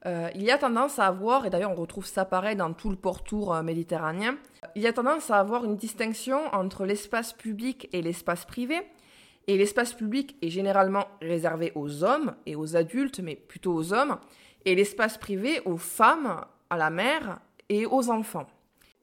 euh, 0.05 0.29
il 0.35 0.43
y 0.43 0.51
a 0.51 0.57
tendance 0.57 0.99
à 0.99 1.07
avoir, 1.07 1.45
et 1.45 1.49
d'ailleurs 1.49 1.71
on 1.71 1.75
retrouve 1.75 2.05
ça 2.05 2.25
pareil 2.25 2.55
dans 2.55 2.71
tout 2.73 2.89
le 2.89 2.95
pourtour 2.95 3.53
euh, 3.53 3.63
méditerranéen, 3.63 4.37
il 4.75 4.81
y 4.81 4.87
a 4.87 4.93
tendance 4.93 5.31
à 5.31 5.39
avoir 5.39 5.65
une 5.65 5.75
distinction 5.75 6.39
entre 6.53 6.85
l'espace 6.85 7.33
public 7.33 7.89
et 7.91 8.01
l'espace 8.01 8.45
privé. 8.45 8.79
Et 9.47 9.57
l'espace 9.57 9.93
public 9.93 10.35
est 10.41 10.49
généralement 10.49 11.07
réservé 11.21 11.71
aux 11.73 12.03
hommes 12.03 12.35
et 12.45 12.55
aux 12.55 12.75
adultes, 12.75 13.21
mais 13.21 13.35
plutôt 13.35 13.73
aux 13.73 13.93
hommes, 13.93 14.17
et 14.65 14.75
l'espace 14.75 15.17
privé 15.17 15.61
aux 15.65 15.77
femmes 15.77 16.43
à 16.69 16.77
la 16.77 16.89
mère 16.89 17.39
et 17.69 17.85
aux 17.85 18.09
enfants. 18.09 18.47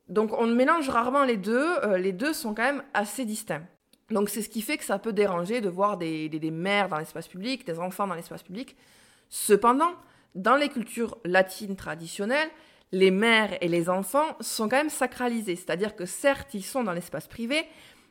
Donc 0.08 0.32
on 0.38 0.46
mélange 0.46 0.88
rarement 0.88 1.24
les 1.24 1.36
deux, 1.36 1.66
euh, 1.82 1.96
les 1.96 2.12
deux 2.12 2.32
sont 2.32 2.54
quand 2.54 2.62
même 2.62 2.82
assez 2.92 3.24
distincts. 3.24 3.64
Donc 4.10 4.28
c'est 4.28 4.42
ce 4.42 4.48
qui 4.48 4.60
fait 4.60 4.76
que 4.76 4.84
ça 4.84 4.98
peut 4.98 5.12
déranger 5.12 5.60
de 5.60 5.68
voir 5.68 5.96
des, 5.96 6.28
des, 6.28 6.50
mères 6.50 6.88
dans 6.88 6.98
l'espace 6.98 7.26
public, 7.26 7.66
des 7.66 7.78
enfants 7.78 8.06
dans 8.06 8.14
l'espace 8.14 8.42
public. 8.42 8.76
Cependant, 9.30 9.92
dans 10.34 10.56
les 10.56 10.68
cultures 10.68 11.16
latines 11.24 11.76
traditionnelles, 11.76 12.50
les 12.92 13.10
mères 13.10 13.56
et 13.60 13.68
les 13.68 13.88
enfants 13.88 14.36
sont 14.40 14.68
quand 14.68 14.76
même 14.76 14.90
sacralisés. 14.90 15.56
C'est-à-dire 15.56 15.96
que 15.96 16.06
certes, 16.06 16.54
ils 16.54 16.64
sont 16.64 16.84
dans 16.84 16.92
l'espace 16.92 17.26
privé, 17.26 17.66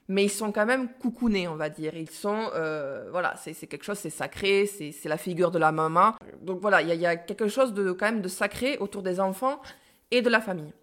mais 0.08 0.26
ils 0.26 0.30
sont 0.30 0.51
quand 0.51 0.66
même 0.66 0.89
coucounés, 0.99 1.47
on 1.47 1.56
va 1.56 1.70
dire. 1.70 1.95
Ils 1.95 2.10
sont, 2.10 2.49
euh, 2.54 3.08
voilà, 3.12 3.36
c'est 3.38 3.54
quelque 3.68 3.84
chose, 3.84 3.97
c'est 3.97 4.10
sacré, 4.10 4.66
c'est 4.66 5.10
la 5.10 5.18
figure 5.18 5.51
de 5.51 5.60
la 5.60 5.72
maman. 5.72 6.14
Donc 6.41 6.60
voilà, 6.60 6.82
il 6.82 6.93
y, 6.93 7.06
a 7.06 7.16
quelque 7.16 7.47
chose 7.47 7.74
de 7.74 7.91
quand 7.91 8.06
même 8.06 8.22
de 8.22 8.28
sacré 8.28 8.78
autour 8.80 9.01
des 9.01 9.20
enfants 9.20 9.62
et 10.12 10.22
de 10.22 10.30
la 10.30 10.41
famille. 10.41 10.74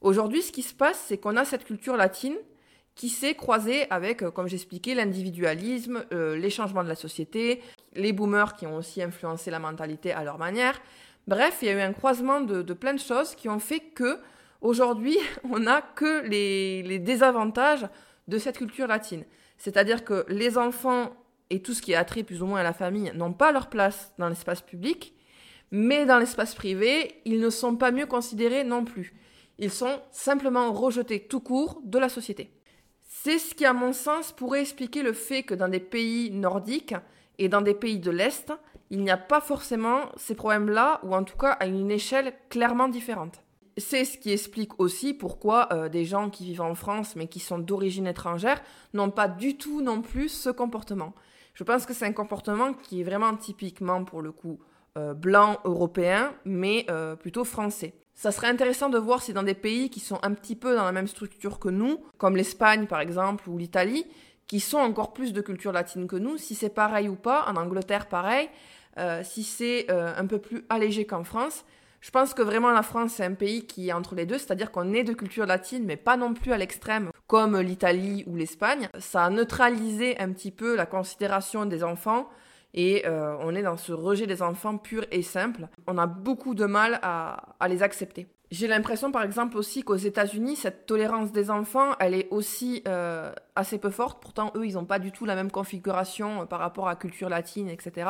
Aujourd'hui, 0.00 0.42
ce 0.42 0.50
qui 0.50 0.62
se 0.62 0.74
passe, 0.74 1.04
c'est 1.06 1.18
qu'on 1.18 1.36
a 1.36 1.44
cette 1.44 1.64
culture 1.64 1.96
latine 1.96 2.36
qui 2.94 3.08
s'est 3.08 3.34
croisée 3.34 3.86
avec, 3.90 4.22
euh, 4.22 4.30
comme 4.30 4.48
j'expliquais, 4.48 4.94
l'individualisme, 4.94 6.04
euh, 6.12 6.36
les 6.36 6.50
changements 6.50 6.82
de 6.82 6.88
la 6.88 6.94
société, 6.94 7.62
les 7.94 8.12
boomers 8.12 8.56
qui 8.56 8.66
ont 8.66 8.76
aussi 8.76 9.02
influencé 9.02 9.50
la 9.50 9.58
mentalité 9.58 10.12
à 10.12 10.24
leur 10.24 10.38
manière. 10.38 10.80
Bref, 11.28 11.58
il 11.62 11.68
y 11.68 11.70
a 11.70 11.74
eu 11.74 11.80
un 11.80 11.92
croisement 11.92 12.40
de, 12.40 12.62
plein 12.72 12.94
de 12.94 12.98
choses 12.98 13.34
qui 13.34 13.48
ont 13.48 13.58
fait 13.58 13.80
que 13.80 14.18
aujourd'hui, 14.62 15.18
on 15.50 15.58
n'a 15.58 15.82
que 15.82 16.26
les, 16.26 16.82
les 16.82 16.98
désavantages 16.98 17.86
de 18.30 18.38
cette 18.38 18.56
culture 18.56 18.86
latine. 18.86 19.24
C'est-à-dire 19.58 20.04
que 20.04 20.24
les 20.28 20.56
enfants 20.56 21.10
et 21.50 21.60
tout 21.60 21.74
ce 21.74 21.82
qui 21.82 21.92
est 21.92 21.96
attrait 21.96 22.22
plus 22.22 22.42
ou 22.42 22.46
moins 22.46 22.60
à 22.60 22.62
la 22.62 22.72
famille 22.72 23.12
n'ont 23.14 23.34
pas 23.34 23.52
leur 23.52 23.68
place 23.68 24.14
dans 24.18 24.28
l'espace 24.28 24.62
public, 24.62 25.14
mais 25.70 26.06
dans 26.06 26.18
l'espace 26.18 26.54
privé, 26.54 27.20
ils 27.24 27.40
ne 27.40 27.50
sont 27.50 27.76
pas 27.76 27.90
mieux 27.90 28.06
considérés 28.06 28.64
non 28.64 28.84
plus. 28.84 29.12
Ils 29.58 29.70
sont 29.70 30.00
simplement 30.10 30.72
rejetés 30.72 31.20
tout 31.20 31.40
court 31.40 31.82
de 31.84 31.98
la 31.98 32.08
société. 32.08 32.50
C'est 33.02 33.38
ce 33.38 33.54
qui, 33.54 33.66
à 33.66 33.72
mon 33.72 33.92
sens, 33.92 34.32
pourrait 34.32 34.62
expliquer 34.62 35.02
le 35.02 35.12
fait 35.12 35.42
que 35.42 35.54
dans 35.54 35.68
des 35.68 35.80
pays 35.80 36.30
nordiques 36.30 36.94
et 37.38 37.48
dans 37.48 37.60
des 37.60 37.74
pays 37.74 37.98
de 37.98 38.10
l'Est, 38.10 38.52
il 38.88 39.00
n'y 39.02 39.10
a 39.10 39.16
pas 39.16 39.40
forcément 39.40 40.10
ces 40.16 40.34
problèmes-là, 40.34 41.00
ou 41.02 41.14
en 41.14 41.24
tout 41.24 41.36
cas 41.36 41.52
à 41.52 41.66
une 41.66 41.90
échelle 41.90 42.32
clairement 42.48 42.88
différente. 42.88 43.42
C'est 43.76 44.04
ce 44.04 44.18
qui 44.18 44.32
explique 44.32 44.78
aussi 44.80 45.14
pourquoi 45.14 45.68
euh, 45.72 45.88
des 45.88 46.04
gens 46.04 46.30
qui 46.30 46.44
vivent 46.44 46.62
en 46.62 46.74
France 46.74 47.16
mais 47.16 47.28
qui 47.28 47.40
sont 47.40 47.58
d'origine 47.58 48.06
étrangère 48.06 48.60
n'ont 48.94 49.10
pas 49.10 49.28
du 49.28 49.56
tout 49.56 49.80
non 49.80 50.02
plus 50.02 50.28
ce 50.28 50.50
comportement. 50.50 51.14
Je 51.54 51.64
pense 51.64 51.86
que 51.86 51.94
c'est 51.94 52.06
un 52.06 52.12
comportement 52.12 52.72
qui 52.72 53.00
est 53.00 53.04
vraiment 53.04 53.36
typiquement 53.36 54.04
pour 54.04 54.22
le 54.22 54.32
coup 54.32 54.58
euh, 54.98 55.14
blanc 55.14 55.58
européen 55.64 56.32
mais 56.44 56.86
euh, 56.90 57.16
plutôt 57.16 57.44
français. 57.44 57.94
Ça 58.14 58.32
serait 58.32 58.48
intéressant 58.48 58.90
de 58.90 58.98
voir 58.98 59.22
si 59.22 59.32
dans 59.32 59.42
des 59.42 59.54
pays 59.54 59.88
qui 59.88 60.00
sont 60.00 60.18
un 60.22 60.34
petit 60.34 60.56
peu 60.56 60.74
dans 60.74 60.84
la 60.84 60.92
même 60.92 61.08
structure 61.08 61.58
que 61.58 61.68
nous, 61.68 62.04
comme 62.18 62.36
l'Espagne 62.36 62.86
par 62.86 63.00
exemple 63.00 63.48
ou 63.48 63.56
l'Italie, 63.56 64.04
qui 64.46 64.60
sont 64.60 64.78
encore 64.78 65.12
plus 65.12 65.32
de 65.32 65.40
culture 65.40 65.72
latine 65.72 66.06
que 66.06 66.16
nous, 66.16 66.36
si 66.36 66.54
c'est 66.54 66.74
pareil 66.74 67.08
ou 67.08 67.14
pas, 67.14 67.46
en 67.46 67.56
Angleterre 67.56 68.08
pareil, 68.08 68.50
si 69.22 69.44
c'est 69.44 69.88
un 69.90 70.26
peu 70.26 70.38
plus 70.38 70.66
allégé 70.68 71.06
qu'en 71.06 71.22
France. 71.22 71.64
Je 72.00 72.10
pense 72.10 72.32
que 72.32 72.42
vraiment 72.42 72.70
la 72.70 72.82
France, 72.82 73.12
c'est 73.16 73.24
un 73.24 73.34
pays 73.34 73.66
qui 73.66 73.88
est 73.88 73.92
entre 73.92 74.14
les 74.14 74.24
deux, 74.24 74.38
c'est-à-dire 74.38 74.72
qu'on 74.72 74.94
est 74.94 75.04
de 75.04 75.12
culture 75.12 75.44
latine, 75.44 75.84
mais 75.84 75.96
pas 75.96 76.16
non 76.16 76.32
plus 76.32 76.52
à 76.52 76.58
l'extrême, 76.58 77.10
comme 77.26 77.58
l'Italie 77.60 78.24
ou 78.26 78.36
l'Espagne. 78.36 78.88
Ça 78.98 79.24
a 79.24 79.30
neutralisé 79.30 80.18
un 80.18 80.32
petit 80.32 80.50
peu 80.50 80.76
la 80.76 80.86
considération 80.86 81.66
des 81.66 81.84
enfants 81.84 82.28
et 82.72 83.06
euh, 83.06 83.36
on 83.40 83.54
est 83.54 83.62
dans 83.62 83.76
ce 83.76 83.92
rejet 83.92 84.26
des 84.26 84.42
enfants 84.42 84.78
pur 84.78 85.04
et 85.10 85.22
simple. 85.22 85.68
On 85.86 85.98
a 85.98 86.06
beaucoup 86.06 86.54
de 86.54 86.64
mal 86.64 86.98
à, 87.02 87.56
les 87.68 87.82
accepter. 87.82 88.28
J'ai 88.50 88.66
l'impression, 88.66 89.12
par 89.12 89.22
exemple, 89.22 89.56
aussi 89.56 89.84
qu'aux 89.84 89.94
États-Unis, 89.94 90.56
cette 90.56 90.86
tolérance 90.86 91.30
des 91.30 91.50
enfants, 91.50 91.92
elle 92.00 92.14
est 92.14 92.28
aussi 92.30 92.82
euh, 92.88 93.32
assez 93.54 93.78
peu 93.78 93.90
forte. 93.90 94.20
Pourtant, 94.20 94.52
eux, 94.56 94.66
ils 94.66 94.74
n'ont 94.74 94.86
pas 94.86 94.98
du 94.98 95.12
tout 95.12 95.24
la 95.24 95.36
même 95.36 95.52
configuration 95.52 96.42
euh, 96.42 96.44
par 96.46 96.58
rapport 96.58 96.88
à 96.88 96.96
culture 96.96 97.28
latine, 97.28 97.68
etc. 97.68 98.08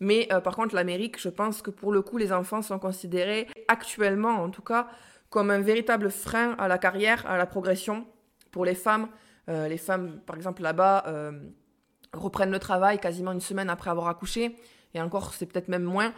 Mais 0.00 0.28
par 0.44 0.54
contre, 0.56 0.74
l'Amérique, 0.74 1.18
je 1.18 1.30
pense 1.30 1.62
que 1.62 1.70
pour 1.70 1.90
le 1.90 2.02
coup, 2.02 2.18
les 2.18 2.32
enfants 2.32 2.60
sont 2.60 2.78
considérés, 2.78 3.46
actuellement 3.68 4.42
en 4.42 4.50
tout 4.50 4.62
cas, 4.62 4.88
comme 5.30 5.50
un 5.50 5.60
véritable 5.60 6.10
frein 6.10 6.54
à 6.58 6.68
la 6.68 6.76
carrière, 6.76 7.24
à 7.26 7.38
la 7.38 7.46
progression. 7.46 8.06
Pour 8.50 8.64
les 8.66 8.74
femmes, 8.74 9.08
les 9.48 9.78
femmes, 9.78 10.20
par 10.26 10.36
exemple, 10.36 10.60
là-bas, 10.62 11.04
reprennent 12.12 12.50
le 12.50 12.58
travail 12.58 12.98
quasiment 12.98 13.32
une 13.32 13.40
semaine 13.40 13.70
après 13.70 13.90
avoir 13.90 14.08
accouché, 14.08 14.56
et 14.94 15.00
encore 15.00 15.34
c'est 15.34 15.46
peut-être 15.46 15.68
même 15.68 15.84
moins. 15.84 16.12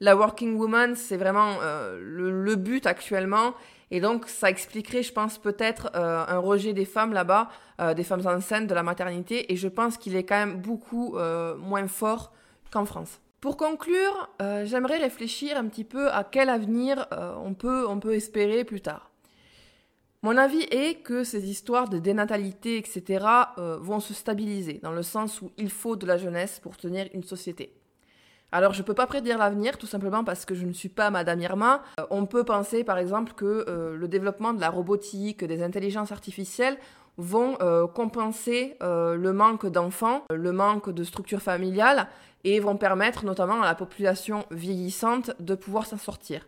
La 0.00 0.16
working 0.16 0.56
woman, 0.56 0.96
c'est 0.96 1.16
vraiment 1.16 1.56
euh, 1.62 1.98
le, 2.00 2.56
but 2.56 2.86
actuellement, 2.86 3.54
et 3.90 4.00
donc 4.00 4.28
ça 4.28 4.50
expliquerait, 4.50 5.02
je 5.02 5.12
pense, 5.12 5.38
peut-être 5.38 5.90
euh, 5.94 6.24
un 6.26 6.38
rejet 6.38 6.72
des 6.72 6.84
femmes 6.84 7.12
là-bas, 7.12 7.48
euh, 7.80 7.94
des 7.94 8.04
femmes 8.04 8.26
enceintes, 8.26 8.66
de 8.66 8.74
la 8.74 8.82
maternité, 8.82 9.52
et 9.52 9.56
je 9.56 9.68
pense 9.68 9.96
qu'il 9.96 10.16
est 10.16 10.24
quand 10.24 10.38
même 10.38 10.60
beaucoup 10.60 11.16
moins 11.58 11.86
fort 11.86 12.32
qu'en 12.72 12.84
France. 12.84 13.20
Pour 13.44 13.58
conclure, 13.58 14.30
j'aimerais 14.64 14.96
réfléchir 14.96 15.58
un 15.58 15.68
petit 15.68 15.84
peu 15.84 16.10
à 16.10 16.24
quel 16.24 16.48
avenir 16.48 17.06
on, 17.44 17.52
peut, 17.52 17.86
on 17.86 18.00
peut 18.00 18.14
espérer 18.14 18.64
plus 18.64 18.80
tard. 18.80 19.10
Mon 20.24 20.38
avis 20.38 20.62
est 20.70 21.02
que 21.02 21.22
ces 21.22 21.50
histoires 21.50 21.90
de 21.90 21.98
dénatalité, 21.98 22.78
etc., 22.78 23.26
euh, 23.58 23.76
vont 23.78 24.00
se 24.00 24.14
stabiliser, 24.14 24.80
dans 24.82 24.92
le 24.92 25.02
sens 25.02 25.42
où 25.42 25.52
il 25.58 25.68
faut 25.68 25.96
de 25.96 26.06
la 26.06 26.16
jeunesse 26.16 26.60
pour 26.60 26.78
tenir 26.78 27.10
une 27.12 27.24
société. 27.24 27.74
Alors 28.50 28.72
je 28.72 28.80
ne 28.80 28.86
peux 28.86 28.94
pas 28.94 29.06
prédire 29.06 29.36
l'avenir, 29.36 29.76
tout 29.76 29.86
simplement 29.86 30.24
parce 30.24 30.46
que 30.46 30.54
je 30.54 30.64
ne 30.64 30.72
suis 30.72 30.88
pas 30.88 31.10
Madame 31.10 31.42
Irma. 31.42 31.82
Euh, 32.00 32.06
on 32.08 32.24
peut 32.24 32.44
penser 32.44 32.84
par 32.84 32.96
exemple 32.96 33.34
que 33.34 33.66
euh, 33.68 33.98
le 33.98 34.08
développement 34.08 34.54
de 34.54 34.62
la 34.62 34.70
robotique, 34.70 35.44
des 35.44 35.62
intelligences 35.62 36.10
artificielles 36.10 36.78
vont 37.16 37.56
compenser 37.94 38.76
le 38.80 39.32
manque 39.32 39.66
d'enfants, 39.66 40.24
le 40.30 40.52
manque 40.52 40.90
de 40.90 41.04
structures 41.04 41.42
familiales, 41.42 42.08
et 42.44 42.60
vont 42.60 42.76
permettre 42.76 43.24
notamment 43.24 43.62
à 43.62 43.66
la 43.66 43.74
population 43.74 44.44
vieillissante 44.50 45.30
de 45.40 45.54
pouvoir 45.54 45.86
s'en 45.86 45.96
sortir. 45.96 46.46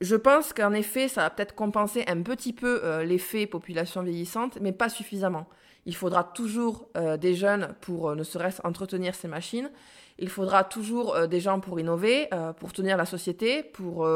Je 0.00 0.16
pense 0.16 0.52
qu'en 0.52 0.72
effet, 0.72 1.08
ça 1.08 1.22
va 1.22 1.30
peut-être 1.30 1.54
compenser 1.54 2.04
un 2.08 2.22
petit 2.22 2.52
peu 2.52 2.80
euh, 2.84 3.04
l'effet 3.04 3.46
population 3.46 4.02
vieillissante, 4.02 4.58
mais 4.60 4.72
pas 4.72 4.88
suffisamment. 4.88 5.48
Il 5.86 5.94
faudra 5.94 6.24
toujours 6.24 6.88
euh, 6.96 7.16
des 7.16 7.34
jeunes 7.34 7.74
pour 7.80 8.10
euh, 8.10 8.14
ne 8.14 8.24
serait-ce 8.24 8.60
entretenir 8.64 9.14
ces 9.14 9.28
machines. 9.28 9.70
Il 10.18 10.28
faudra 10.28 10.62
toujours 10.62 11.26
des 11.26 11.40
gens 11.40 11.58
pour 11.58 11.80
innover, 11.80 12.28
pour 12.58 12.72
tenir 12.72 12.96
la 12.96 13.04
société, 13.04 13.64
pour 13.64 14.08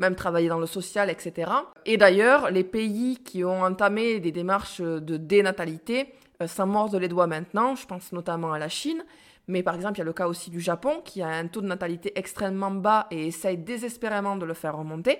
même 0.00 0.16
travailler 0.16 0.48
dans 0.48 0.58
le 0.58 0.66
social, 0.66 1.10
etc. 1.10 1.50
Et 1.86 1.96
d'ailleurs, 1.96 2.50
les 2.50 2.64
pays 2.64 3.18
qui 3.22 3.44
ont 3.44 3.62
entamé 3.62 4.18
des 4.18 4.32
démarches 4.32 4.80
de 4.80 5.16
dénatalité 5.16 6.12
s'en 6.44 6.66
mordent 6.66 6.96
les 6.96 7.06
doigts 7.06 7.28
maintenant. 7.28 7.76
Je 7.76 7.86
pense 7.86 8.10
notamment 8.10 8.52
à 8.52 8.58
la 8.58 8.68
Chine. 8.68 9.04
Mais 9.46 9.62
par 9.62 9.74
exemple, 9.74 9.96
il 9.96 9.98
y 9.98 10.02
a 10.02 10.06
le 10.06 10.12
cas 10.12 10.26
aussi 10.26 10.50
du 10.50 10.60
Japon 10.60 11.02
qui 11.04 11.22
a 11.22 11.28
un 11.28 11.46
taux 11.46 11.60
de 11.60 11.66
natalité 11.66 12.18
extrêmement 12.18 12.70
bas 12.70 13.06
et 13.10 13.26
essaye 13.26 13.58
désespérément 13.58 14.36
de 14.36 14.46
le 14.46 14.54
faire 14.54 14.76
remonter. 14.76 15.18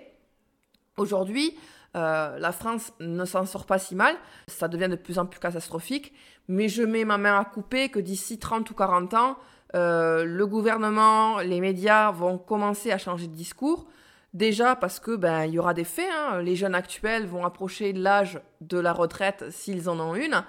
Aujourd'hui, 0.96 1.56
euh, 1.96 2.38
la 2.38 2.52
France 2.52 2.92
ne 3.00 3.24
s'en 3.24 3.44
sort 3.46 3.66
pas 3.66 3.78
si 3.78 3.94
mal, 3.94 4.16
ça 4.48 4.68
devient 4.68 4.88
de 4.88 4.96
plus 4.96 5.18
en 5.18 5.26
plus 5.26 5.40
catastrophique, 5.40 6.12
mais 6.48 6.68
je 6.68 6.82
mets 6.82 7.04
ma 7.04 7.18
main 7.18 7.38
à 7.38 7.44
couper 7.44 7.88
que 7.88 7.98
d'ici 7.98 8.38
30 8.38 8.68
ou 8.70 8.74
40 8.74 9.14
ans, 9.14 9.36
euh, 9.74 10.24
le 10.24 10.46
gouvernement, 10.46 11.40
les 11.40 11.60
médias 11.60 12.10
vont 12.12 12.38
commencer 12.38 12.92
à 12.92 12.98
changer 12.98 13.26
de 13.26 13.34
discours. 13.34 13.86
Déjà 14.32 14.74
parce 14.74 14.98
que 14.98 15.14
ben 15.14 15.44
il 15.44 15.52
y 15.54 15.58
aura 15.58 15.74
des 15.74 15.84
faits, 15.84 16.10
hein. 16.12 16.40
les 16.42 16.56
jeunes 16.56 16.74
actuels 16.74 17.24
vont 17.24 17.44
approcher 17.44 17.92
l'âge 17.92 18.40
de 18.60 18.78
la 18.78 18.92
retraite 18.92 19.44
s'ils 19.50 19.88
en 19.88 20.00
ont 20.00 20.14
une. 20.16 20.44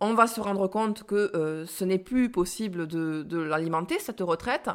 On 0.00 0.14
va 0.14 0.26
se 0.26 0.40
rendre 0.40 0.68
compte 0.68 1.04
que 1.04 1.30
euh, 1.34 1.66
ce 1.66 1.84
n'est 1.84 1.98
plus 1.98 2.30
possible 2.30 2.86
de, 2.86 3.38
l'alimenter 3.38 3.98
cette 3.98 4.20
retraite 4.20 4.70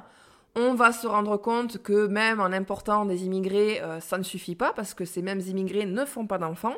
on 0.56 0.74
va 0.74 0.92
se 0.92 1.08
rendre 1.08 1.38
compte 1.38 1.82
que 1.82 2.08
même 2.08 2.42
en 2.42 2.52
important 2.52 3.06
des 3.06 3.24
immigrés, 3.24 3.82
euh, 3.82 4.02
ça 4.02 4.18
ne 4.18 4.24
suffit 4.24 4.56
pas 4.56 4.74
parce 4.74 4.94
que 4.94 5.06
ces 5.06 5.22
mêmes 5.22 5.40
immigrés 5.40 5.86
ne 5.86 6.04
font 6.04 6.28
pas 6.28 6.38
d'enfants, 6.38 6.76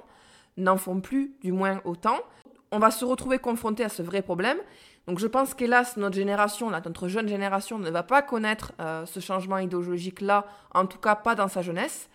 n'en 0.58 0.78
font 0.78 1.02
plus 1.02 1.36
du 1.42 1.52
moins 1.52 1.82
autant. 1.84 2.20
On 2.72 2.78
va 2.78 2.92
se 2.92 3.04
retrouver 3.04 3.40
confronté 3.40 3.84
à 3.84 3.90
ce 3.90 4.04
vrai 4.04 4.22
problème. 4.22 4.58
Donc 5.08 5.20
je 5.20 5.28
pense 5.28 5.54
qu'hélas, 5.54 5.94
notre 5.98 6.16
génération, 6.16 6.70
notre 6.70 7.08
jeune 7.08 7.28
génération 7.28 7.78
ne 7.78 7.90
va 7.90 8.04
pas 8.04 8.22
connaître 8.22 8.72
euh, 8.80 9.06
ce 9.06 9.20
changement 9.20 9.58
idéologique-là, 9.58 10.46
en 10.74 10.86
tout 10.86 10.98
cas 10.98 11.16
pas 11.16 11.36
dans 11.36 11.50
sa 11.50 11.62
jeunesse. 11.62 12.10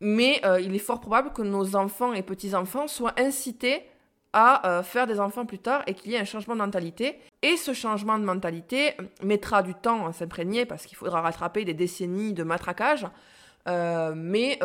Mais 0.00 0.40
euh, 0.44 0.60
il 0.60 0.74
est 0.74 0.80
fort 0.80 1.00
probable 1.00 1.32
que 1.32 1.42
nos 1.42 1.76
enfants 1.76 2.12
et 2.12 2.22
petits-enfants 2.22 2.88
soient 2.88 3.14
incités 3.18 3.84
à 4.32 4.66
euh, 4.66 4.82
faire 4.82 5.06
des 5.06 5.20
enfants 5.20 5.46
plus 5.46 5.60
tard 5.60 5.82
et 5.86 5.94
qu'il 5.94 6.10
y 6.10 6.16
ait 6.16 6.18
un 6.18 6.24
changement 6.24 6.54
de 6.54 6.60
mentalité. 6.60 7.20
Et 7.42 7.56
ce 7.56 7.72
changement 7.72 8.18
de 8.18 8.24
mentalité 8.24 8.96
mettra 9.22 9.62
du 9.62 9.74
temps 9.74 10.08
à 10.08 10.12
s'imprégner 10.12 10.66
parce 10.66 10.86
qu'il 10.86 10.96
faudra 10.96 11.20
rattraper 11.20 11.64
des 11.64 11.74
décennies 11.74 12.32
de 12.32 12.42
matraquage. 12.42 13.06
Mais 13.66 14.58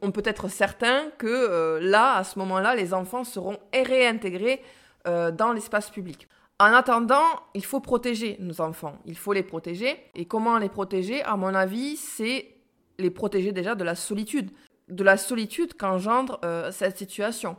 on 0.00 0.12
peut 0.12 0.22
être 0.24 0.48
certain 0.48 1.10
que 1.18 1.78
là, 1.82 2.14
à 2.16 2.24
ce 2.24 2.38
moment-là, 2.38 2.74
les 2.74 2.94
enfants 2.94 3.24
seront 3.24 3.58
réintégrés 3.74 4.62
dans 5.04 5.52
l'espace 5.52 5.90
public. 5.90 6.26
En 6.60 6.72
attendant, 6.74 7.24
il 7.54 7.64
faut 7.64 7.80
protéger 7.80 8.36
nos 8.38 8.60
enfants. 8.60 8.98
Il 9.06 9.16
faut 9.16 9.32
les 9.32 9.42
protéger. 9.42 9.96
Et 10.14 10.26
comment 10.26 10.58
les 10.58 10.68
protéger? 10.68 11.22
À 11.22 11.36
mon 11.36 11.54
avis, 11.54 11.96
c'est 11.96 12.54
les 12.98 13.10
protéger 13.10 13.50
déjà 13.50 13.74
de 13.74 13.82
la 13.82 13.94
solitude. 13.94 14.50
De 14.88 15.02
la 15.02 15.16
solitude 15.16 15.74
qu'engendre 15.74 16.38
cette 16.70 16.98
situation. 16.98 17.56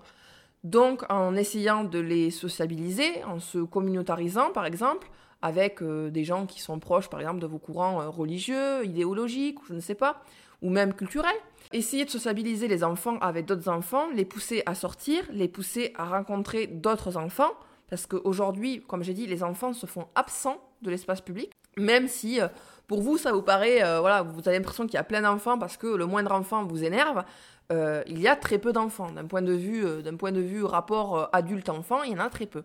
Donc 0.64 1.04
en 1.10 1.36
essayant 1.36 1.84
de 1.84 2.00
les 2.00 2.30
sociabiliser, 2.30 3.24
en 3.24 3.40
se 3.40 3.58
communautarisant 3.58 4.52
par 4.52 4.66
exemple, 4.66 5.10
avec 5.42 5.82
euh, 5.82 6.12
des 6.12 6.24
gens 6.24 6.46
qui 6.46 6.62
sont 6.62 6.78
proches 6.78 7.10
par 7.10 7.20
exemple 7.20 7.40
de 7.40 7.48
vos 7.48 7.58
courants 7.58 8.02
euh, 8.02 8.10
religieux, 8.10 8.86
idéologiques, 8.86 9.60
ou 9.64 9.66
je 9.66 9.74
ne 9.74 9.80
sais 9.80 9.96
pas, 9.96 10.22
ou 10.62 10.70
même 10.70 10.94
culturels. 10.94 11.36
Essayez 11.74 12.06
de 12.06 12.12
sociabiliser 12.12 12.68
les 12.68 12.84
enfants 12.84 13.18
avec 13.22 13.48
d'autres 13.48 13.70
enfants, 13.70 14.08
les 14.14 14.26
pousser 14.26 14.62
à 14.68 14.76
sortir, 14.76 15.24
les 15.32 15.48
pousser 15.48 15.94
à 15.96 16.06
rencontrer 16.06 16.68
d'autres 16.68 17.18
enfants, 17.18 17.52
parce 17.92 18.08
qu'aujourd'hui, 18.08 18.82
comme 18.88 19.04
j'ai 19.04 19.14
dit, 19.14 19.28
les 19.28 19.44
enfants 19.44 19.74
se 19.74 19.86
font 19.86 20.08
absents 20.16 20.58
de 20.82 20.90
l'espace 20.90 21.22
public, 21.22 21.52
même 21.78 22.08
si 22.08 22.42
euh, 22.42 22.48
pour 22.88 23.02
vous 23.02 23.20
ça 23.20 23.32
vous 23.32 23.44
paraît, 23.44 23.78
voilà, 24.00 24.24
vous 24.24 24.40
avez 24.48 24.58
l'impression 24.58 24.86
qu'il 24.86 24.96
y 24.96 24.98
a 24.98 25.04
plein 25.04 25.22
d'enfants 25.22 25.60
parce 25.60 25.78
que 25.78 25.88
le 25.88 26.06
moindre 26.08 26.34
enfant 26.34 26.66
vous 26.66 26.84
énerve. 26.84 27.24
Euh, 27.72 28.04
il 28.08 28.20
y 28.20 28.28
a 28.28 28.36
très 28.36 28.58
peu 28.58 28.74
d'enfants. 28.74 29.12
D'un 29.12 29.26
point 29.26 29.42
de 29.42 29.54
vue, 29.54 29.86
euh, 29.86 30.02
d'un 30.02 30.16
point 30.16 30.32
de 30.32 30.42
vue 30.42 30.64
rapport 30.64 31.18
euh, 31.18 31.26
adulte-enfant, 31.32 32.04
il 32.04 32.12
y 32.12 32.16
en 32.16 32.20
a 32.20 32.30
très 32.30 32.46
peu. 32.46 32.64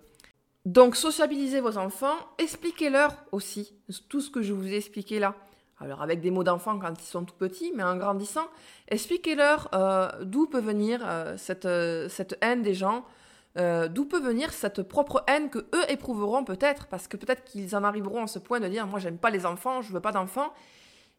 Donc 0.64 0.96
sociabilisez 0.96 1.60
vos 1.60 1.78
enfants, 1.78 2.16
expliquez-leur 2.38 3.14
aussi 3.30 3.72
tout 4.08 4.20
ce 4.20 4.30
que 4.30 4.42
je 4.42 4.52
vous 4.52 4.66
ai 4.66 4.76
expliqué 4.76 5.20
là. 5.20 5.34
Alors 5.78 6.02
avec 6.02 6.20
des 6.20 6.32
mots 6.32 6.42
d'enfant 6.42 6.78
quand 6.78 6.92
ils 6.98 7.06
sont 7.06 7.24
tout 7.24 7.36
petits, 7.36 7.72
mais 7.76 7.84
en 7.84 7.96
grandissant, 7.96 8.48
expliquez-leur 8.88 9.70
d'où 10.22 10.46
peut 10.46 10.60
venir 10.60 11.06
cette, 11.36 11.68
cette 12.08 12.36
haine 12.40 12.62
des 12.62 12.74
gens, 12.74 13.04
d'où 13.56 14.04
peut 14.04 14.20
venir 14.20 14.52
cette 14.52 14.82
propre 14.82 15.24
haine 15.26 15.48
que 15.50 15.58
eux 15.58 15.84
éprouveront 15.88 16.44
peut-être, 16.44 16.86
parce 16.88 17.08
que 17.08 17.16
peut-être 17.16 17.44
qu'ils 17.44 17.74
en 17.74 17.84
arriveront 17.84 18.24
à 18.24 18.26
ce 18.26 18.38
point 18.38 18.60
de 18.60 18.68
dire 18.68 18.86
moi 18.86 18.98
j'aime 18.98 19.18
pas 19.18 19.30
les 19.30 19.46
enfants, 19.46 19.82
je 19.82 19.92
veux 19.92 20.00
pas 20.00 20.12
d'enfants. 20.12 20.52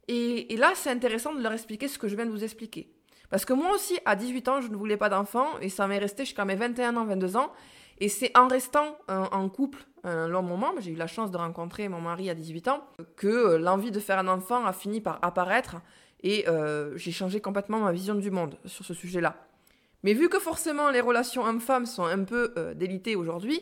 et 0.08 0.56
là 0.58 0.72
c'est 0.76 0.92
intéressant 0.92 1.34
de 1.34 1.42
leur 1.42 1.54
expliquer 1.54 1.88
ce 1.88 1.98
que 1.98 2.08
je 2.08 2.16
viens 2.16 2.26
de 2.26 2.32
vous 2.32 2.44
expliquer. 2.44 2.94
Parce 3.30 3.44
que 3.44 3.54
moi 3.54 3.74
aussi, 3.74 4.00
à 4.06 4.16
18 4.16 4.48
ans, 4.48 4.62
je 4.62 4.70
ne 4.70 4.76
voulais 4.76 4.98
pas 4.98 5.10
d'enfant 5.10 5.48
et 5.62 5.70
ça 5.70 5.88
m'est 5.88 5.98
resté 5.98 6.24
jusqu'à 6.24 6.46
mes 6.46 6.56
21 6.56 6.96
ans, 6.96 7.06
22 7.06 7.36
ans. 7.36 7.52
Et 8.00 8.10
c'est 8.10 8.36
en 8.38 8.48
restant 8.48 8.98
en 9.10 9.50
couple 9.50 9.86
un 10.04 10.28
long 10.28 10.44
moment, 10.44 10.72
j'ai 10.80 10.92
eu 10.92 10.96
la 10.96 11.08
chance 11.08 11.32
de 11.32 11.38
rencontrer 11.38 11.90
mon 11.90 12.00
mari 12.00 12.30
à 12.30 12.36
18 12.36 12.68
ans, 12.70 12.84
que 13.16 13.28
euh, 13.28 13.58
l'envie 13.58 13.92
de 13.92 14.00
faire 14.00 14.20
un 14.20 14.28
enfant 14.28 14.66
a 14.66 14.72
fini 14.72 15.02
par 15.02 15.20
apparaître 15.22 15.78
et 16.24 16.48
euh, 16.48 16.96
j'ai 16.96 17.12
changé 17.12 17.42
complètement 17.42 17.80
ma 17.80 17.92
vision 17.92 18.16
du 18.16 18.32
monde 18.32 18.58
sur 18.66 18.86
ce 18.86 18.94
sujet-là. 18.94 19.36
Mais 20.04 20.14
vu 20.14 20.30
que 20.30 20.40
forcément 20.40 20.90
les 20.90 21.02
relations 21.02 21.44
hommes-femmes 21.44 21.86
sont 21.86 22.06
un 22.06 22.24
peu 22.24 22.54
euh, 22.58 22.74
délitées 22.74 23.16
aujourd'hui, 23.16 23.62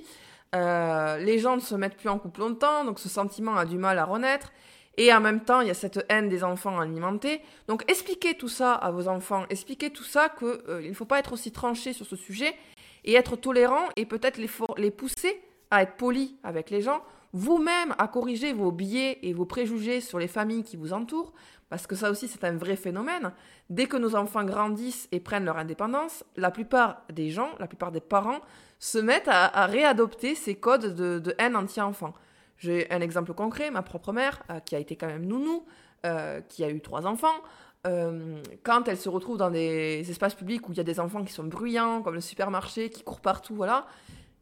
les 0.53 1.37
gens 1.37 1.57
ne 1.57 1.61
se 1.61 1.75
mettent 1.75 1.97
plus 1.97 2.07
en 2.07 2.17
couple 2.17 2.39
longtemps, 2.39 2.85
donc 2.85 2.99
ce 2.99 3.09
sentiment 3.09 3.57
a 3.57 3.65
du 3.65 3.77
mal 3.77 3.99
à 3.99 4.05
renaître. 4.05 4.53
Et 4.97 5.13
en 5.13 5.19
même 5.19 5.41
temps, 5.41 5.61
il 5.61 5.67
y 5.67 5.71
a 5.71 5.75
cette 5.75 6.05
haine 6.09 6.29
des 6.29 6.43
enfants 6.43 6.79
alimentés. 6.79 7.41
Donc 7.67 7.83
expliquez 7.89 8.35
tout 8.35 8.47
ça 8.47 8.73
à 8.73 8.91
vos 8.91 9.07
enfants, 9.07 9.45
expliquez 9.49 9.89
tout 9.89 10.03
ça 10.03 10.29
qu'il 10.29 10.47
euh, 10.69 10.87
ne 10.87 10.93
faut 10.93 11.05
pas 11.05 11.19
être 11.19 11.33
aussi 11.33 11.51
tranché 11.51 11.93
sur 11.93 12.05
ce 12.05 12.15
sujet 12.15 12.55
et 13.03 13.15
être 13.15 13.35
tolérant 13.35 13.89
et 13.95 14.05
peut-être 14.05 14.37
les, 14.37 14.49
les 14.77 14.91
pousser 14.91 15.41
à 15.71 15.83
être 15.83 15.95
poli 15.97 16.37
avec 16.43 16.69
les 16.69 16.81
gens, 16.81 17.01
vous-même 17.33 17.93
à 17.97 18.07
corriger 18.07 18.53
vos 18.53 18.71
biais 18.71 19.19
et 19.21 19.33
vos 19.33 19.45
préjugés 19.45 19.99
sur 19.99 20.19
les 20.19 20.27
familles 20.27 20.63
qui 20.63 20.77
vous 20.77 20.93
entourent, 20.93 21.33
parce 21.69 21.87
que 21.87 21.95
ça 21.95 22.11
aussi 22.11 22.27
c'est 22.27 22.43
un 22.43 22.55
vrai 22.55 22.75
phénomène. 22.75 23.31
Dès 23.69 23.87
que 23.87 23.97
nos 23.97 24.15
enfants 24.15 24.43
grandissent 24.43 25.07
et 25.11 25.19
prennent 25.19 25.45
leur 25.45 25.57
indépendance, 25.57 26.23
la 26.35 26.51
plupart 26.51 27.03
des 27.11 27.29
gens, 27.29 27.49
la 27.59 27.67
plupart 27.67 27.91
des 27.91 28.01
parents 28.01 28.41
se 28.79 28.97
mettent 28.97 29.27
à, 29.27 29.65
réadopter 29.65 30.35
ces 30.35 30.55
codes 30.55 30.95
de, 30.95 31.35
haine 31.39 31.55
anti-enfant. 31.55 32.13
J'ai 32.57 32.89
un 32.91 33.01
exemple 33.01 33.33
concret, 33.33 33.71
ma 33.71 33.81
propre 33.81 34.13
mère, 34.13 34.43
euh, 34.49 34.59
qui 34.59 34.75
a 34.75 34.79
été 34.79 34.95
quand 34.95 35.07
même 35.07 35.25
nounou, 35.25 35.65
euh, 36.05 36.39
qui 36.41 36.63
a 36.63 36.69
eu 36.69 36.81
trois 36.81 37.05
enfants, 37.05 37.35
euh, 37.87 38.41
quand 38.63 38.87
elle 38.87 38.97
se 38.97 39.09
retrouve 39.09 39.37
dans 39.37 39.51
des 39.51 40.09
espaces 40.09 40.35
publics 40.35 40.67
où 40.69 40.71
il 40.71 40.77
y 40.77 40.81
a 40.81 40.83
des 40.83 40.99
enfants 40.99 41.23
qui 41.23 41.33
sont 41.33 41.43
bruyants, 41.43 42.01
comme 42.01 42.15
le 42.15 42.21
supermarché, 42.21 42.89
qui 42.89 43.03
courent 43.03 43.21
partout, 43.21 43.55
voilà, 43.55 43.87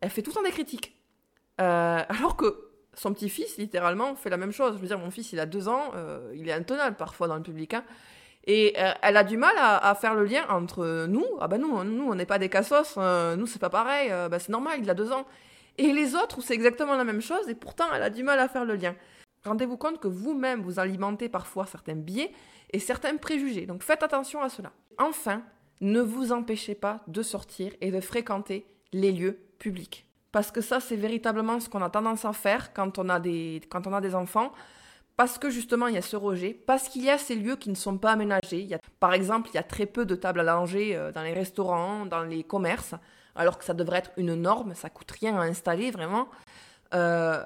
elle 0.01 0.09
fait 0.09 0.21
tout 0.21 0.31
le 0.31 0.35
temps 0.35 0.43
des 0.43 0.51
critiques. 0.51 0.97
alors 1.57 2.35
que 2.35 2.72
son 2.95 3.13
petit-fils, 3.13 3.57
littéralement, 3.57 4.15
fait 4.15 4.29
la 4.29 4.37
même 4.37 4.51
chose. 4.51 4.75
Je 4.75 4.81
veux 4.81 4.87
dire, 4.87 4.99
mon 4.99 5.11
fils, 5.11 5.31
il 5.33 5.39
a 5.39 5.45
deux 5.45 5.67
ans, 5.67 5.91
euh, 5.95 6.31
il 6.35 6.47
est 6.47 6.53
intenable 6.53 6.95
parfois 6.95 7.27
dans 7.27 7.35
le 7.35 7.41
public. 7.41 7.73
Hein. 7.73 7.83
Et 8.45 8.75
euh, 8.77 8.91
elle 9.01 9.17
a 9.17 9.23
du 9.23 9.37
mal 9.37 9.53
à, 9.57 9.95
faire 9.95 10.15
le 10.15 10.25
lien 10.25 10.45
entre 10.49 11.05
nous, 11.07 11.25
ah 11.39 11.47
ben 11.47 11.59
nous, 11.59 11.81
nous 11.85 12.09
on 12.09 12.15
n'est 12.15 12.25
pas 12.25 12.39
des 12.39 12.49
cassos, 12.49 12.95
euh, 12.97 13.37
nous 13.37 13.47
c'est 13.47 13.59
pas 13.59 13.69
pareil, 13.69 14.09
bah, 14.29 14.37
c'est 14.37 14.49
normal, 14.49 14.79
il 14.81 14.89
a 14.89 14.93
deux 14.93 15.13
ans. 15.13 15.25
Et 15.77 15.93
les 15.93 16.13
autres, 16.13 16.41
c'est 16.41 16.53
exactement 16.53 16.95
la 16.95 17.05
même 17.05 17.21
chose, 17.21 17.47
et 17.47 17.55
pourtant 17.55 17.85
elle 17.95 18.03
a 18.03 18.09
du 18.09 18.21
mal 18.21 18.39
à 18.39 18.49
faire 18.49 18.65
le 18.65 18.75
lien. 18.75 18.95
Rendez-vous 19.45 19.77
compte 19.77 19.99
que 19.99 20.09
vous-même, 20.09 20.61
vous 20.61 20.79
alimentez 20.79 21.29
parfois 21.29 21.65
certains 21.65 21.95
biais 21.95 22.33
et 22.71 22.79
certains 22.79 23.15
préjugés. 23.15 23.65
Donc 23.65 23.81
faites 23.81 24.03
attention 24.03 24.41
à 24.41 24.49
cela. 24.49 24.73
Enfin, 24.97 25.41
ne 25.79 26.01
vous 26.01 26.33
empêchez 26.33 26.75
pas 26.75 27.01
de 27.07 27.23
sortir 27.23 27.71
et 27.79 27.91
de 27.91 28.01
fréquenter 28.01 28.65
les 28.91 29.13
lieux 29.13 29.39
publics 29.57 30.05
parce 30.33 30.51
que 30.51 30.61
ça, 30.61 30.79
c'est 30.81 30.97
véritablement 30.97 31.59
ce 31.59 31.69
qu'on 31.69 31.83
a 31.83 31.91
tendance 31.91 32.25
à 32.25 32.33
faire 32.33 32.73
quand 32.73 32.97
on 32.97 33.07
a 33.07 33.19
des, 33.19 33.61
quand 33.69 33.85
on 33.87 33.93
a 33.93 34.01
des 34.01 34.15
enfants, 34.15 34.51
parce 35.15 35.37
que 35.37 35.51
justement, 35.51 35.87
il 35.87 35.93
y 35.93 35.97
a 35.97 36.01
ce 36.01 36.15
rejet, 36.15 36.53
parce 36.53 36.89
qu'il 36.89 37.03
y 37.03 37.09
a 37.11 37.19
ces 37.19 37.35
lieux 37.35 37.55
qui 37.55 37.69
ne 37.69 37.75
sont 37.75 37.99
pas 37.99 38.13
aménagés. 38.13 38.59
Il 38.59 38.65
y 38.65 38.73
a, 38.73 38.79
par 38.99 39.13
exemple, 39.13 39.49
il 39.53 39.55
y 39.55 39.59
a 39.59 39.63
très 39.63 39.85
peu 39.85 40.05
de 40.07 40.15
tables 40.15 40.39
à 40.39 40.43
langer 40.43 40.95
euh, 40.95 41.11
dans 41.11 41.21
les 41.21 41.33
restaurants, 41.33 42.07
dans 42.07 42.23
les 42.23 42.43
commerces, 42.43 42.95
alors 43.35 43.59
que 43.59 43.63
ça 43.63 43.75
devrait 43.75 43.99
être 43.99 44.11
une 44.17 44.33
norme, 44.33 44.73
ça 44.73 44.89
coûte 44.89 45.11
rien 45.11 45.39
à 45.39 45.43
installer 45.43 45.91
vraiment. 45.91 46.27
Euh, 46.95 47.43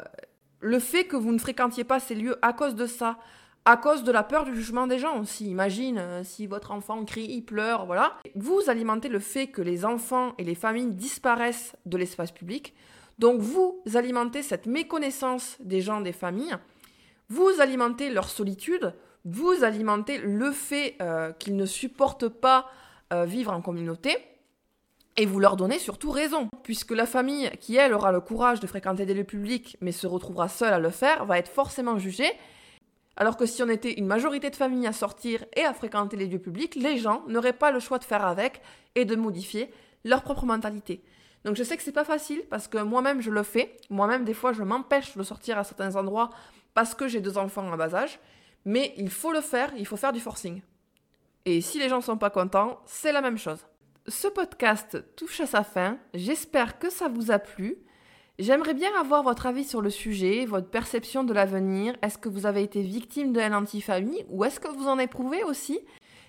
le 0.62 0.80
fait 0.80 1.04
que 1.04 1.18
vous 1.18 1.34
ne 1.34 1.40
fréquentiez 1.40 1.84
pas 1.84 2.00
ces 2.00 2.16
lieux 2.16 2.40
à 2.42 2.54
cause 2.54 2.76
de 2.76 2.86
ça, 2.86 3.18
à 3.68 3.76
cause 3.76 4.06
de 4.06 4.14
la 4.14 4.24
peur 4.24 4.46
du 4.46 4.56
jugement 4.56 4.88
des 4.88 4.98
gens 4.98 5.20
aussi. 5.20 5.50
Imagine 5.50 5.98
euh, 5.98 6.24
si 6.24 6.48
votre 6.48 6.72
enfant 6.72 7.04
crie, 7.04 7.42
pleure, 7.42 7.86
voilà. 7.86 8.14
Vous 8.34 8.62
alimentez 8.68 9.10
le 9.10 9.20
fait 9.20 9.48
que 9.48 9.62
les 9.62 9.84
enfants 9.84 10.34
et 10.38 10.46
les 10.46 10.56
familles 10.56 10.94
disparaissent 10.94 11.76
de 11.86 11.98
l'espace 11.98 12.32
public. 12.32 12.74
Donc 13.20 13.42
vous 13.42 13.84
alimentez 13.94 14.42
cette 14.42 14.68
méconnaissance 14.68 15.58
des 15.60 15.82
gens, 15.82 16.00
des 16.00 16.14
familles. 16.14 16.56
Vous 17.28 17.60
alimentez 17.60 18.10
leur 18.10 18.30
solitude. 18.30 18.94
Vous 19.26 19.66
alimentez 19.66 20.18
le 20.20 20.54
fait 20.54 20.96
euh, 21.02 21.34
qu'ils 21.34 21.58
ne 21.58 21.66
supportent 21.66 22.30
pas 22.30 22.70
euh, 23.12 23.26
vivre 23.26 23.52
en 23.52 23.62
communauté. 23.62 24.16
Et 25.18 25.26
vous 25.26 25.42
leur 25.42 25.58
donnez 25.58 25.80
surtout 25.80 26.12
raison, 26.12 26.48
puisque 26.64 26.92
la 26.92 27.06
famille 27.06 27.52
qui, 27.60 27.76
elle, 27.76 27.94
aura 27.94 28.14
le 28.14 28.22
courage 28.22 28.62
de 28.62 28.68
fréquenter 28.68 29.06
des 29.06 29.14
lieux 29.14 29.26
publics, 29.26 29.76
mais 29.82 29.92
se 29.92 30.08
retrouvera 30.08 30.48
seule 30.48 30.74
à 30.74 30.80
le 30.80 30.92
faire, 30.92 31.26
va 31.26 31.38
être 31.38 31.52
forcément 31.52 31.98
jugée 31.98 32.32
alors 33.18 33.36
que 33.36 33.48
si 33.48 33.64
on 33.64 33.70
était 33.70 33.94
une 33.94 34.06
majorité 34.06 34.50
de 34.50 34.56
familles 34.56 34.88
à 34.88 34.94
sortir 34.94 35.44
et 35.56 35.66
à 35.66 35.74
fréquenter 35.74 36.16
les 36.16 36.28
lieux 36.28 36.40
publics, 36.40 36.76
les 36.76 36.98
gens 36.98 37.24
n'auraient 37.28 37.52
pas 37.52 37.72
le 37.72 37.80
choix 37.80 37.98
de 37.98 38.04
faire 38.04 38.24
avec 38.26 38.62
et 38.96 39.06
de 39.06 39.16
modifier 39.16 39.72
leur 40.06 40.22
propre 40.22 40.46
mentalité. 40.46 41.04
Donc 41.44 41.56
je 41.56 41.64
sais 41.64 41.76
que 41.76 41.84
c'est 41.84 41.92
pas 41.92 42.04
facile 42.04 42.44
parce 42.50 42.68
que 42.68 42.78
moi-même 42.78 43.22
je 43.22 43.32
le 43.32 43.42
fais. 43.42 43.76
Moi-même 43.90 44.24
des 44.24 44.36
fois 44.36 44.54
je 44.54 44.62
m'empêche 44.62 45.18
de 45.18 45.24
sortir 45.24 45.58
à 45.58 45.64
certains 45.64 45.96
endroits 45.96 46.30
parce 46.76 46.94
que 46.94 47.08
j'ai 47.08 47.20
deux 47.20 47.40
enfants 47.40 47.68
en 47.68 47.76
bas 47.76 47.96
âge. 47.96 48.20
Mais 48.66 48.94
il 48.98 49.10
faut 49.10 49.32
le 49.32 49.42
faire, 49.42 49.72
il 49.78 49.88
faut 49.88 49.98
faire 49.98 50.14
du 50.14 50.20
forcing. 50.20 50.62
Et 51.46 51.62
si 51.62 51.80
les 51.80 51.90
gens 51.90 52.02
sont 52.02 52.18
pas 52.18 52.30
contents, 52.30 52.82
c'est 52.86 53.12
la 53.12 53.22
même 53.22 53.38
chose. 53.38 53.66
Ce 54.08 54.28
podcast 54.28 55.16
touche 55.16 55.40
à 55.40 55.48
sa 55.48 55.64
fin. 55.64 55.98
J'espère 56.14 56.78
que 56.78 56.90
ça 56.90 57.08
vous 57.08 57.32
a 57.32 57.40
plu. 57.40 57.78
J'aimerais 58.40 58.76
bien 58.76 58.92
avoir 59.00 59.24
votre 59.24 59.48
avis 59.48 59.64
sur 59.64 59.82
le 59.82 59.90
sujet, 59.90 60.46
votre 60.46 60.70
perception 60.70 61.24
de 61.24 61.34
l'avenir. 61.34 61.96
Est-ce 62.04 62.20
que 62.20 62.30
vous 62.30 62.46
avez 62.46 62.62
été 62.62 62.84
victime 62.84 63.34
de 63.34 63.40
haine 63.40 63.56
anti-famille 63.56 64.28
ou 64.30 64.46
est-ce 64.46 64.60
que 64.60 64.68
vous 64.68 64.88
en 64.88 65.00
éprouvez 65.00 65.44
aussi? 65.44 65.80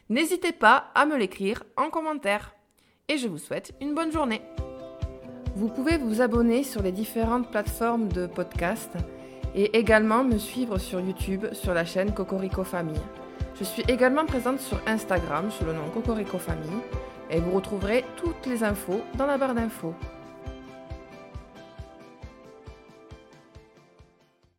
N'hésitez 0.08 0.52
pas 0.52 0.86
à 0.94 1.04
me 1.04 1.18
l'écrire 1.18 1.64
en 1.76 1.90
commentaire. 1.90 2.54
Et 3.08 3.18
je 3.18 3.28
vous 3.28 3.36
souhaite 3.36 3.74
une 3.82 3.94
bonne 3.94 4.10
journée. 4.10 4.40
Vous 5.54 5.68
pouvez 5.68 5.98
vous 5.98 6.22
abonner 6.22 6.62
sur 6.62 6.82
les 6.82 6.92
différentes 6.92 7.50
plateformes 7.50 8.08
de 8.08 8.26
podcast 8.26 8.90
et 9.54 9.76
également 9.76 10.24
me 10.24 10.38
suivre 10.38 10.78
sur 10.78 11.00
YouTube 11.00 11.44
sur 11.52 11.74
la 11.74 11.84
chaîne 11.84 12.14
Cocorico 12.14 12.64
Famille. 12.64 13.02
Je 13.58 13.64
suis 13.64 13.82
également 13.86 14.24
présente 14.24 14.60
sur 14.60 14.80
Instagram 14.86 15.50
sous 15.50 15.66
le 15.66 15.74
nom 15.74 15.90
Cocorico 15.92 16.38
Famille 16.38 16.80
et 17.28 17.38
vous 17.38 17.52
retrouverez 17.52 18.02
toutes 18.16 18.46
les 18.46 18.64
infos 18.64 19.02
dans 19.18 19.26
la 19.26 19.36
barre 19.36 19.54
d'infos. 19.54 19.94